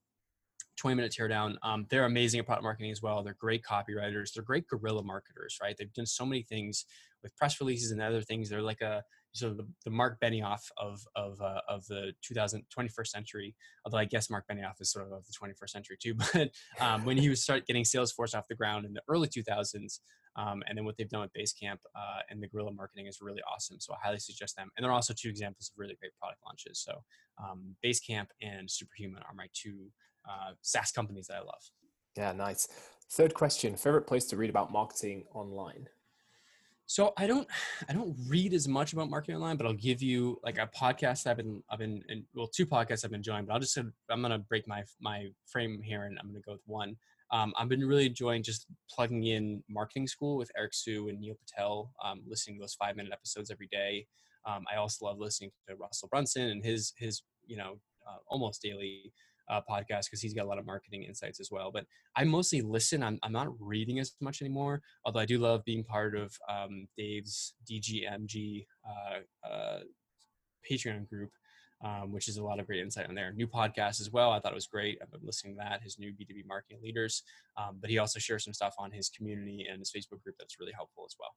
20 0.78 0.96
minute 0.96 1.14
teardown. 1.18 1.58
Um, 1.64 1.86
they're 1.90 2.06
amazing 2.06 2.40
at 2.40 2.46
product 2.46 2.64
marketing 2.64 2.92
as 2.92 3.02
well. 3.02 3.22
They're 3.24 3.36
great 3.40 3.62
copywriters. 3.62 4.34
They're 4.34 4.44
great 4.44 4.68
guerrilla 4.68 5.04
marketers, 5.04 5.58
right? 5.62 5.76
They've 5.78 5.94
done 5.94 6.06
so 6.08 6.26
many 6.26 6.44
things 6.44 6.86
with 7.22 7.36
press 7.36 7.60
releases 7.60 7.92
and 7.92 8.02
other 8.02 8.22
things. 8.22 8.50
They're 8.50 8.62
like 8.62 8.82
a 8.82 9.04
so 9.34 9.54
the, 9.54 9.66
the 9.86 9.92
Mark 9.92 10.20
Benioff 10.20 10.62
of 10.78 11.02
of 11.16 11.40
uh, 11.42 11.62
of 11.70 11.86
the 11.88 12.14
2000 12.22 12.64
21st 12.76 13.08
century. 13.08 13.56
Although 13.86 13.98
I 13.98 14.06
guess 14.06 14.30
Mark 14.30 14.46
Benioff 14.52 14.82
is 14.82 14.92
sort 14.92 15.06
of 15.06 15.14
of 15.14 15.26
the 15.26 15.34
21st 15.34 15.70
century 15.70 15.98
too. 16.02 16.16
But 16.34 16.50
um, 16.80 17.06
when 17.06 17.18
he 17.18 17.30
was 17.30 17.44
start 17.44 17.66
getting 17.66 17.84
Salesforce 17.84 18.36
off 18.36 18.48
the 18.48 18.56
ground 18.56 18.86
in 18.86 18.94
the 18.94 19.02
early 19.08 19.28
2000s, 19.28 20.00
um, 20.36 20.63
and 20.67 20.78
then 20.78 20.86
what 20.86 20.96
they've 20.98 21.10
done 21.10 21.22
with 21.22 21.34
Basecamp 21.34 21.80
uh, 21.96 22.20
and 22.30 22.41
the 22.41 22.48
guerrilla 22.48 22.72
marketing 22.72 23.08
is 23.08 23.20
really 23.22 23.41
awesome. 23.52 23.80
So 23.80 23.94
I 23.94 23.98
highly 24.02 24.20
suggest 24.20 24.56
them. 24.56 24.70
And 24.76 24.84
they're 24.84 24.91
also 24.91 25.13
two 25.13 25.30
examples 25.30 25.72
of 25.74 25.80
really 25.80 25.98
great 26.00 26.13
product 26.20 26.41
launches. 26.46 26.80
So 26.80 27.02
um, 27.44 27.76
Basecamp 27.84 28.28
and 28.41 28.70
Superhuman 28.70 29.24
are 29.28 29.36
my 29.36 29.48
two 29.54 29.91
uh, 30.28 30.54
SaaS 30.62 30.91
companies 30.91 31.28
that 31.28 31.38
I 31.38 31.39
love. 31.39 31.63
Yeah, 32.15 32.32
nice. 32.32 32.67
Third 33.12 33.34
question: 33.34 33.76
favorite 33.76 34.08
place 34.08 34.26
to 34.26 34.38
read 34.38 34.50
about 34.50 34.72
marketing 34.72 35.26
online? 35.34 35.88
So 36.86 37.13
I 37.15 37.26
don't 37.26 37.48
I 37.88 37.94
don't 37.94 38.17
read 38.28 38.54
as 38.54 38.67
much 38.67 38.91
about 38.91 39.10
marketing 39.10 39.36
online, 39.36 39.56
but 39.56 39.65
I'll 39.65 39.74
give 39.74 40.02
you 40.02 40.39
like 40.44 40.58
a 40.58 40.70
podcast 40.78 41.26
I've 41.26 41.38
been 41.38 41.63
I've 41.70 41.80
been 41.80 42.04
in, 42.10 42.26
well 42.36 42.48
two 42.48 42.65
podcasts 42.65 43.06
I've 43.06 43.12
been 43.12 43.20
enjoying, 43.20 43.46
but 43.46 43.54
I'll 43.54 43.62
just 43.62 43.78
I'm 43.78 44.22
gonna 44.22 44.39
break 44.39 44.67
my 44.67 44.84
my 45.00 45.28
frame 45.46 45.82
here 45.82 46.04
and 46.04 46.20
I'm 46.20 46.28
gonna 46.28 46.41
go 46.46 46.52
with 46.52 46.62
one. 46.65 46.98
Um, 47.32 47.54
I've 47.58 47.70
been 47.70 47.86
really 47.86 48.08
enjoying 48.08 48.44
just 48.44 48.65
plugging 48.89 49.26
in 49.26 49.63
marketing 49.70 50.08
school 50.08 50.38
with 50.38 50.52
Eric 50.58 50.74
Siu 50.74 51.08
and 51.08 51.20
Neil 51.20 51.36
Patel, 51.39 51.91
um, 52.04 52.22
listening 52.28 52.58
to 52.58 52.63
those 52.63 52.74
five 52.74 52.96
minute 52.96 53.13
episodes 53.13 53.50
every 53.50 53.67
day. 53.72 54.06
Um, 54.46 54.65
I 54.72 54.78
also 54.78 55.06
love 55.06 55.20
listening 55.20 55.52
to 55.70 55.76
Russell 55.76 56.10
Brunson 56.10 56.50
and 56.50 56.63
his 56.63 56.94
his 56.98 57.24
you 57.46 57.58
know 57.58 57.80
uh, 58.08 58.17
almost 58.28 58.62
daily 58.62 59.13
uh, 59.50 59.62
podcast 59.70 60.06
because 60.06 60.22
he's 60.22 60.34
got 60.34 60.46
a 60.46 60.48
lot 60.48 60.58
of 60.58 60.65
marketing 60.65 61.04
insights 61.04 61.39
as 61.39 61.50
well. 61.52 61.72
But 61.72 61.86
I 62.15 62.24
mostly 62.24 62.62
listen. 62.62 63.04
I'm 63.04 63.20
I'm 63.24 63.34
not 63.34 63.50
reading 63.60 64.00
as 64.00 64.13
much 64.20 64.41
anymore. 64.41 64.82
Although 65.06 65.20
I 65.20 65.26
do 65.26 65.38
love 65.38 65.63
being 65.65 65.84
part 65.84 66.15
of 66.15 66.36
um, 66.50 66.88
Dave's 66.98 67.54
DGMG 67.70 68.65
uh, 68.88 69.48
uh, 69.48 69.80
Patreon 70.70 71.08
group 71.10 71.32
um, 71.84 72.12
which 72.12 72.28
is 72.28 72.38
a 72.38 72.44
lot 72.44 72.60
of 72.60 72.67
great 72.67 72.82
insight 72.82 73.08
on 73.08 73.15
there. 73.15 73.34
New 73.34 73.48
podcast 73.48 74.02
as 74.02 74.12
well. 74.12 74.32
I 74.32 74.39
thought 74.39 74.52
it 74.52 74.56
was 74.56 74.67
great. 74.67 75.00
I've 75.02 75.12
been 75.12 75.22
listening 75.24 75.56
to 75.56 75.60
that, 75.63 75.82
his 75.82 75.98
new 75.98 76.12
B2B 76.12 76.46
marketing 76.48 76.80
leaders. 76.84 77.24
Um, 77.58 77.78
but 77.82 77.89
he 77.89 77.98
also 77.98 78.20
shares 78.20 78.44
some 78.44 78.54
stuff 78.54 78.76
on 78.78 78.91
his 78.91 79.10
community 79.10 79.67
and 79.70 79.80
his 79.80 79.91
Facebook 79.91 80.22
group 80.24 80.36
that's 80.38 80.60
really 80.60 80.74
helpful 80.74 81.04
as 81.06 81.15
well. 81.20 81.36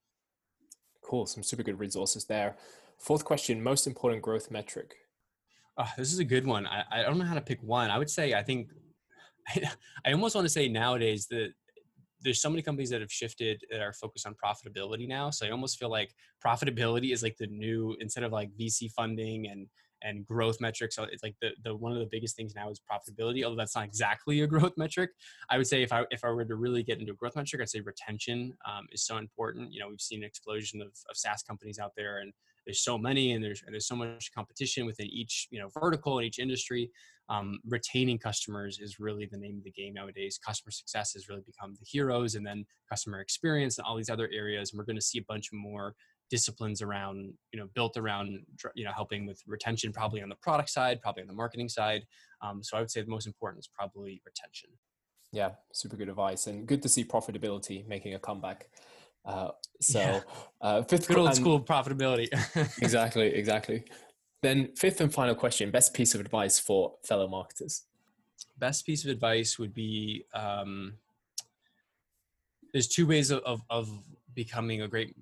Cool. 1.02 1.26
Some 1.26 1.42
super 1.42 1.62
good 1.62 1.78
resources 1.78 2.24
there. 2.24 2.56
Fourth 2.98 3.24
question 3.24 3.62
most 3.62 3.86
important 3.86 4.22
growth 4.22 4.50
metric. 4.50 4.94
Oh, 5.76 5.90
this 5.96 6.12
is 6.12 6.18
a 6.18 6.24
good 6.24 6.46
one. 6.46 6.66
I, 6.66 6.84
I 6.90 7.02
don't 7.02 7.18
know 7.18 7.24
how 7.24 7.34
to 7.34 7.40
pick 7.40 7.62
one. 7.62 7.90
I 7.90 7.98
would 7.98 8.10
say, 8.10 8.34
I 8.34 8.42
think, 8.42 8.68
I 10.06 10.12
almost 10.12 10.34
want 10.34 10.44
to 10.44 10.52
say 10.52 10.68
nowadays 10.68 11.26
that 11.30 11.52
there's 12.20 12.40
so 12.40 12.48
many 12.48 12.62
companies 12.62 12.90
that 12.90 13.00
have 13.00 13.12
shifted 13.12 13.62
that 13.70 13.80
are 13.80 13.92
focused 13.92 14.26
on 14.26 14.34
profitability 14.34 15.06
now. 15.06 15.30
So 15.30 15.46
I 15.46 15.50
almost 15.50 15.78
feel 15.78 15.90
like 15.90 16.14
profitability 16.44 17.12
is 17.12 17.22
like 17.22 17.36
the 17.38 17.46
new 17.48 17.96
instead 18.00 18.24
of 18.24 18.32
like 18.32 18.50
VC 18.58 18.90
funding 18.92 19.48
and 19.48 19.66
and 20.04 20.24
growth 20.26 20.60
metrics. 20.60 20.94
So 20.94 21.04
it's 21.04 21.22
like 21.22 21.34
the, 21.40 21.50
the 21.64 21.74
one 21.74 21.92
of 21.92 21.98
the 21.98 22.08
biggest 22.10 22.36
things 22.36 22.54
now 22.54 22.70
is 22.70 22.80
profitability. 22.80 23.42
Although 23.42 23.56
that's 23.56 23.74
not 23.74 23.84
exactly 23.84 24.42
a 24.42 24.46
growth 24.54 24.74
metric, 24.76 25.10
I 25.50 25.56
would 25.56 25.66
say 25.66 25.82
if 25.82 25.92
I 25.92 26.04
if 26.10 26.22
I 26.24 26.30
were 26.30 26.44
to 26.44 26.54
really 26.54 26.82
get 26.82 27.00
into 27.00 27.12
a 27.12 27.16
growth 27.16 27.36
metric, 27.36 27.62
I'd 27.62 27.70
say 27.70 27.80
retention 27.80 28.52
um, 28.68 28.86
is 28.92 29.04
so 29.04 29.16
important. 29.16 29.72
You 29.72 29.80
know, 29.80 29.88
we've 29.88 30.00
seen 30.00 30.20
an 30.20 30.26
explosion 30.26 30.80
of, 30.80 30.88
of 31.10 31.16
SaaS 31.16 31.42
companies 31.42 31.78
out 31.78 31.92
there, 31.96 32.18
and 32.18 32.32
there's 32.66 32.82
so 32.82 32.96
many, 32.96 33.32
and 33.32 33.42
there's 33.42 33.62
and 33.64 33.74
there's 33.74 33.88
so 33.88 33.96
much 33.96 34.30
competition 34.34 34.86
within 34.86 35.06
each 35.06 35.48
you 35.50 35.60
know 35.60 35.68
vertical 35.78 36.18
and 36.18 36.26
each 36.26 36.38
industry. 36.38 36.90
Um, 37.30 37.58
retaining 37.66 38.18
customers 38.18 38.78
is 38.80 39.00
really 39.00 39.26
the 39.30 39.38
name 39.38 39.56
of 39.56 39.64
the 39.64 39.70
game 39.70 39.94
nowadays. 39.94 40.38
Customer 40.44 40.70
success 40.70 41.14
has 41.14 41.28
really 41.28 41.42
become 41.46 41.74
the 41.74 41.86
heroes, 41.90 42.34
and 42.34 42.46
then 42.46 42.66
customer 42.90 43.20
experience 43.20 43.78
and 43.78 43.86
all 43.86 43.96
these 43.96 44.10
other 44.10 44.28
areas. 44.32 44.70
And 44.70 44.78
we're 44.78 44.84
going 44.84 44.96
to 44.96 45.02
see 45.02 45.18
a 45.18 45.24
bunch 45.26 45.48
more 45.52 45.94
disciplines 46.30 46.82
around 46.82 47.32
you 47.52 47.58
know 47.58 47.68
built 47.74 47.96
around 47.96 48.40
you 48.74 48.84
know 48.84 48.92
helping 48.94 49.26
with 49.26 49.40
retention 49.46 49.92
probably 49.92 50.22
on 50.22 50.28
the 50.28 50.36
product 50.36 50.70
side 50.70 51.00
probably 51.00 51.22
on 51.22 51.28
the 51.28 51.34
marketing 51.34 51.68
side. 51.68 52.04
Um, 52.42 52.62
so 52.62 52.76
i 52.76 52.80
would 52.80 52.90
say 52.90 53.00
the 53.00 53.10
most 53.10 53.26
important 53.26 53.60
is 53.60 53.68
probably 53.68 54.20
retention. 54.24 54.70
Yeah 55.32 55.50
super 55.72 55.96
good 55.96 56.08
advice 56.08 56.46
and 56.46 56.66
good 56.66 56.82
to 56.82 56.88
see 56.88 57.04
profitability 57.04 57.86
making 57.86 58.14
a 58.14 58.18
comeback. 58.18 58.68
Uh, 59.24 59.48
so 59.80 59.98
yeah. 59.98 60.20
uh, 60.60 60.82
fifth 60.82 61.08
good 61.08 61.18
old 61.18 61.28
and, 61.28 61.36
school 61.36 61.60
profitability. 61.60 62.28
Exactly 62.82 63.28
exactly. 63.28 63.84
Then 64.42 64.70
fifth 64.76 65.00
and 65.00 65.12
final 65.12 65.34
question 65.34 65.70
best 65.70 65.94
piece 65.94 66.14
of 66.14 66.20
advice 66.20 66.58
for 66.58 66.94
fellow 67.04 67.28
marketers? 67.28 67.84
Best 68.58 68.86
piece 68.86 69.04
of 69.04 69.10
advice 69.10 69.58
would 69.58 69.74
be 69.74 70.26
um, 70.34 70.94
there's 72.74 72.88
two 72.88 73.06
ways 73.06 73.30
of, 73.30 73.40
of, 73.46 73.62
of 73.70 73.88
becoming 74.34 74.82
a 74.82 74.88
great 74.88 75.14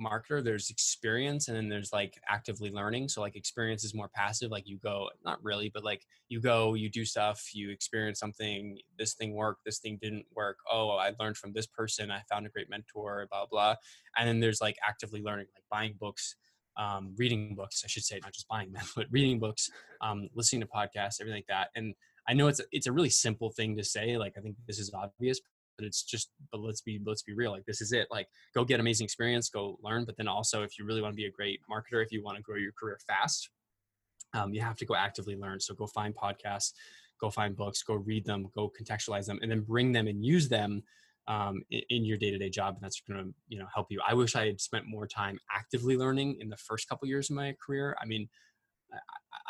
marketer 0.00 0.42
there's 0.42 0.70
experience 0.70 1.48
and 1.48 1.56
then 1.56 1.68
there's 1.68 1.92
like 1.92 2.18
actively 2.28 2.70
learning. 2.70 3.08
So 3.08 3.20
like 3.20 3.36
experience 3.36 3.84
is 3.84 3.94
more 3.94 4.10
passive 4.14 4.50
like 4.50 4.66
you 4.66 4.78
go 4.78 5.10
not 5.24 5.42
really 5.42 5.70
but 5.72 5.84
like 5.84 6.02
you 6.28 6.40
go 6.40 6.74
you 6.74 6.90
do 6.90 7.04
stuff 7.04 7.50
you 7.54 7.70
experience 7.70 8.18
something 8.18 8.78
this 8.98 9.14
thing 9.14 9.34
worked 9.34 9.64
this 9.64 9.78
thing 9.78 9.98
didn't 10.00 10.26
work. 10.34 10.58
Oh 10.70 10.90
i 10.90 11.12
learned 11.20 11.36
from 11.36 11.52
this 11.52 11.66
person 11.66 12.10
i 12.10 12.22
found 12.30 12.46
a 12.46 12.50
great 12.50 12.70
mentor 12.70 13.26
blah 13.30 13.46
blah. 13.46 13.76
And 14.16 14.28
then 14.28 14.40
there's 14.40 14.60
like 14.60 14.76
actively 14.86 15.22
learning 15.22 15.46
like 15.54 15.64
buying 15.70 15.94
books 15.98 16.36
um, 16.76 17.14
reading 17.16 17.54
books 17.54 17.82
i 17.84 17.88
should 17.88 18.02
say 18.02 18.18
not 18.20 18.32
just 18.32 18.48
buying 18.48 18.72
them 18.72 18.82
but 18.96 19.06
reading 19.10 19.38
books 19.38 19.70
um, 20.04 20.28
listening 20.34 20.60
to 20.60 20.66
podcasts 20.66 21.20
everything 21.20 21.38
like 21.38 21.46
that. 21.48 21.68
And 21.74 21.94
I 22.28 22.34
know 22.34 22.48
it's 22.48 22.60
a, 22.60 22.64
it's 22.72 22.86
a 22.86 22.92
really 22.92 23.10
simple 23.10 23.50
thing 23.50 23.76
to 23.76 23.84
say. 23.84 24.16
Like 24.16 24.34
I 24.36 24.40
think 24.40 24.56
this 24.66 24.78
is 24.78 24.92
obvious, 24.94 25.40
but 25.76 25.86
it's 25.86 26.02
just 26.02 26.30
but 26.52 26.60
let's 26.60 26.80
be 26.80 27.00
let's 27.04 27.22
be 27.22 27.34
real 27.34 27.50
like 27.50 27.64
this 27.66 27.80
is 27.80 27.92
it 27.92 28.06
like 28.10 28.26
go 28.54 28.64
get 28.64 28.80
amazing 28.80 29.04
experience 29.04 29.48
go 29.48 29.78
learn 29.82 30.04
but 30.04 30.16
then 30.16 30.28
also 30.28 30.62
if 30.62 30.78
you 30.78 30.84
really 30.84 31.02
want 31.02 31.12
to 31.12 31.16
be 31.16 31.26
a 31.26 31.30
great 31.30 31.60
marketer 31.70 32.02
if 32.02 32.12
you 32.12 32.22
want 32.22 32.36
to 32.36 32.42
grow 32.42 32.56
your 32.56 32.72
career 32.72 32.98
fast 33.06 33.50
um, 34.34 34.52
you 34.52 34.60
have 34.60 34.76
to 34.76 34.84
go 34.84 34.94
actively 34.94 35.36
learn 35.36 35.60
so 35.60 35.74
go 35.74 35.86
find 35.86 36.14
podcasts 36.14 36.72
go 37.20 37.30
find 37.30 37.56
books 37.56 37.82
go 37.82 37.94
read 37.94 38.24
them 38.24 38.48
go 38.54 38.70
contextualize 38.80 39.26
them 39.26 39.38
and 39.42 39.50
then 39.50 39.60
bring 39.60 39.92
them 39.92 40.06
and 40.06 40.24
use 40.24 40.48
them 40.48 40.82
um, 41.26 41.62
in, 41.70 41.80
in, 41.88 42.04
your 42.04 42.18
day-to-day 42.18 42.50
job 42.50 42.74
and 42.74 42.84
that's 42.84 43.00
going 43.00 43.24
to 43.24 43.34
you 43.48 43.58
know 43.58 43.66
help 43.74 43.86
you. 43.90 43.98
I 44.06 44.12
wish 44.12 44.36
i 44.36 44.46
had 44.46 44.60
spent 44.60 44.84
more 44.86 45.06
time 45.06 45.38
actively 45.50 45.96
learning 45.96 46.36
in 46.40 46.50
the 46.50 46.56
first 46.56 46.86
couple 46.86 47.08
years 47.08 47.30
of 47.30 47.36
my 47.36 47.56
career. 47.64 47.96
I 48.00 48.04
mean 48.04 48.28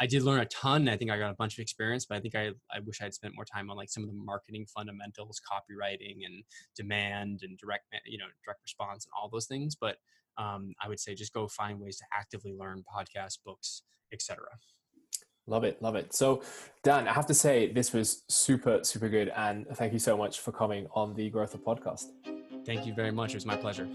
I 0.01 0.07
did 0.07 0.22
learn 0.22 0.40
a 0.40 0.47
ton. 0.47 0.88
I 0.88 0.97
think 0.97 1.11
I 1.11 1.18
got 1.18 1.30
a 1.30 1.34
bunch 1.34 1.55
of 1.55 1.62
experience, 1.62 2.07
but 2.07 2.16
I 2.16 2.20
think 2.20 2.34
I, 2.34 2.49
I 2.72 2.80
wish 2.84 3.01
I 3.01 3.05
had 3.05 3.14
spent 3.14 3.34
more 3.34 3.45
time 3.45 3.70
on 3.70 3.76
like 3.76 3.90
some 3.90 4.03
of 4.03 4.09
the 4.09 4.14
marketing 4.14 4.66
fundamentals, 4.66 5.40
copywriting 5.40 6.24
and 6.24 6.42
demand 6.76 7.40
and 7.42 7.57
direct, 7.59 7.84
you 8.05 8.18
know, 8.18 8.26
direct 8.45 8.62
response 8.62 9.07
and 9.07 9.12
all 9.16 9.28
those 9.28 9.47
things. 9.47 9.76
But 9.80 9.97
um, 10.36 10.72
I 10.82 10.88
would 10.88 10.99
say 10.99 11.14
just 11.14 11.32
go 11.32 11.47
find 11.47 11.78
ways 11.78 11.99
to 11.99 12.05
actively 12.12 12.55
learn 12.59 12.82
podcasts, 12.92 13.38
books, 13.45 13.82
etc. 14.12 14.45
Love 15.47 15.64
it, 15.64 15.80
love 15.82 15.95
it. 15.95 16.14
So, 16.14 16.42
Dan, 16.82 17.07
I 17.07 17.12
have 17.12 17.26
to 17.26 17.34
say 17.34 17.70
this 17.70 17.92
was 17.92 18.22
super, 18.28 18.80
super 18.82 19.11
good, 19.11 19.30
and 19.36 19.66
thank 19.74 19.92
you 19.92 19.99
so 19.99 20.16
much 20.16 20.40
for 20.40 20.53
coming 20.53 20.86
on 20.95 21.14
the 21.14 21.28
Growth 21.28 21.53
Hub 21.53 21.62
podcast. 21.62 22.07
Thank 22.64 22.86
you 22.86 22.95
very 22.95 23.11
much. 23.11 23.32
It 23.32 23.36
was 23.36 23.47
my 23.47 23.57
pleasure. 23.57 23.86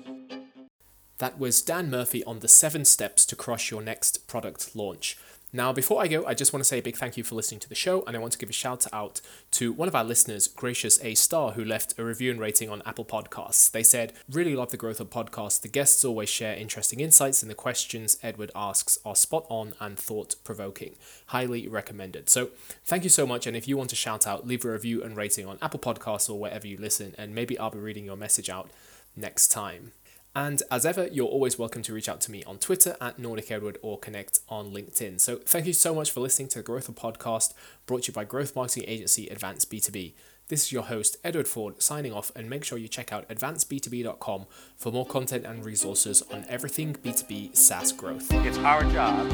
That 1.17 1.39
was 1.39 1.61
Dan 1.61 1.89
Murphy 1.89 2.23
on 2.23 2.39
the 2.39 2.47
seven 2.47 2.85
steps 2.85 3.25
to 3.25 3.35
crush 3.35 3.71
your 3.71 3.81
next 3.81 4.27
product 4.27 4.75
launch. 4.75 5.17
Now, 5.51 5.73
before 5.73 5.99
I 5.99 6.07
go, 6.07 6.23
I 6.27 6.35
just 6.35 6.53
want 6.53 6.61
to 6.63 6.67
say 6.67 6.77
a 6.77 6.83
big 6.83 6.95
thank 6.95 7.17
you 7.17 7.23
for 7.23 7.33
listening 7.33 7.59
to 7.61 7.69
the 7.69 7.73
show, 7.73 8.03
and 8.05 8.15
I 8.15 8.19
want 8.19 8.33
to 8.33 8.37
give 8.37 8.51
a 8.51 8.53
shout 8.53 8.85
out 8.93 9.19
to 9.51 9.73
one 9.73 9.87
of 9.87 9.95
our 9.95 10.03
listeners, 10.03 10.47
Gracious 10.47 11.03
A 11.03 11.15
Star, 11.15 11.53
who 11.53 11.65
left 11.65 11.97
a 11.97 12.05
review 12.05 12.29
and 12.29 12.39
rating 12.39 12.69
on 12.69 12.83
Apple 12.85 13.03
Podcasts. 13.03 13.71
They 13.71 13.81
said, 13.81 14.13
Really 14.29 14.55
love 14.55 14.69
the 14.69 14.77
Growth 14.77 14.99
Hub 14.99 15.09
podcast. 15.09 15.61
The 15.61 15.67
guests 15.67 16.05
always 16.05 16.29
share 16.29 16.55
interesting 16.55 16.99
insights, 16.99 17.41
and 17.41 17.49
the 17.49 17.55
questions 17.55 18.17
Edward 18.21 18.51
asks 18.53 18.99
are 19.03 19.15
spot 19.15 19.47
on 19.49 19.73
and 19.79 19.97
thought 19.97 20.35
provoking. 20.43 20.95
Highly 21.27 21.67
recommended. 21.67 22.29
So, 22.29 22.49
thank 22.85 23.03
you 23.03 23.09
so 23.09 23.25
much. 23.25 23.47
And 23.47 23.57
if 23.57 23.67
you 23.67 23.75
want 23.75 23.89
to 23.89 23.95
shout 23.95 24.27
out, 24.27 24.45
leave 24.45 24.63
a 24.65 24.71
review 24.71 25.03
and 25.03 25.17
rating 25.17 25.47
on 25.47 25.57
Apple 25.63 25.79
Podcasts 25.79 26.29
or 26.29 26.39
wherever 26.39 26.67
you 26.67 26.77
listen, 26.77 27.15
and 27.17 27.33
maybe 27.33 27.57
I'll 27.57 27.71
be 27.71 27.79
reading 27.79 28.05
your 28.05 28.17
message 28.17 28.51
out 28.51 28.69
next 29.15 29.47
time. 29.47 29.93
And 30.39 30.63
as 30.71 30.85
ever, 30.85 31.05
you're 31.11 31.27
always 31.27 31.59
welcome 31.59 31.81
to 31.81 31.93
reach 31.93 32.07
out 32.07 32.21
to 32.21 32.31
me 32.31 32.45
on 32.45 32.59
Twitter 32.59 32.95
at 33.01 33.19
Nordic 33.19 33.51
Edward 33.51 33.77
or 33.81 33.99
connect 33.99 34.39
on 34.47 34.71
LinkedIn. 34.71 35.19
So 35.19 35.35
thank 35.35 35.65
you 35.65 35.73
so 35.73 35.93
much 35.93 36.11
for 36.11 36.21
listening 36.21 36.47
to 36.47 36.59
the 36.59 36.63
Growth 36.63 36.87
Hub 36.87 36.95
Podcast 36.95 37.53
brought 37.85 38.03
to 38.03 38.11
you 38.11 38.13
by 38.13 38.23
growth 38.23 38.55
marketing 38.55 38.85
agency 38.87 39.27
Advance 39.27 39.65
B2B. 39.65 40.13
This 40.47 40.63
is 40.63 40.71
your 40.71 40.83
host, 40.83 41.17
Edward 41.25 41.49
Ford, 41.49 41.81
signing 41.81 42.13
off, 42.13 42.31
and 42.37 42.49
make 42.49 42.63
sure 42.63 42.77
you 42.77 42.87
check 42.87 43.11
out 43.11 43.27
advanceb2b.com 43.27 44.45
for 44.77 44.93
more 44.93 45.05
content 45.05 45.45
and 45.45 45.65
resources 45.65 46.23
on 46.31 46.45
everything 46.47 46.93
B2B 46.93 47.57
SaaS 47.57 47.91
growth. 47.91 48.31
It's 48.31 48.57
our 48.59 48.85
job 48.93 49.29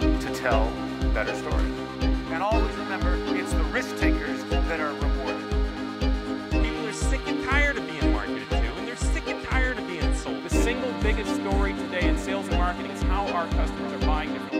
to 0.00 0.34
tell 0.34 0.70
better 1.14 1.34
stories. 1.36 1.72
And 2.32 2.42
always 2.42 2.74
remember, 2.76 3.16
it's 3.34 3.50
the 3.54 3.64
risk 3.64 3.96
takers 3.96 4.09
biggest 11.16 11.34
story 11.40 11.72
today 11.72 12.08
in 12.08 12.16
sales 12.16 12.46
and 12.46 12.56
marketing 12.56 12.92
is 12.92 13.02
how 13.02 13.26
our 13.32 13.48
customers 13.48 13.92
are 13.92 14.06
buying 14.06 14.32
differently. 14.32 14.59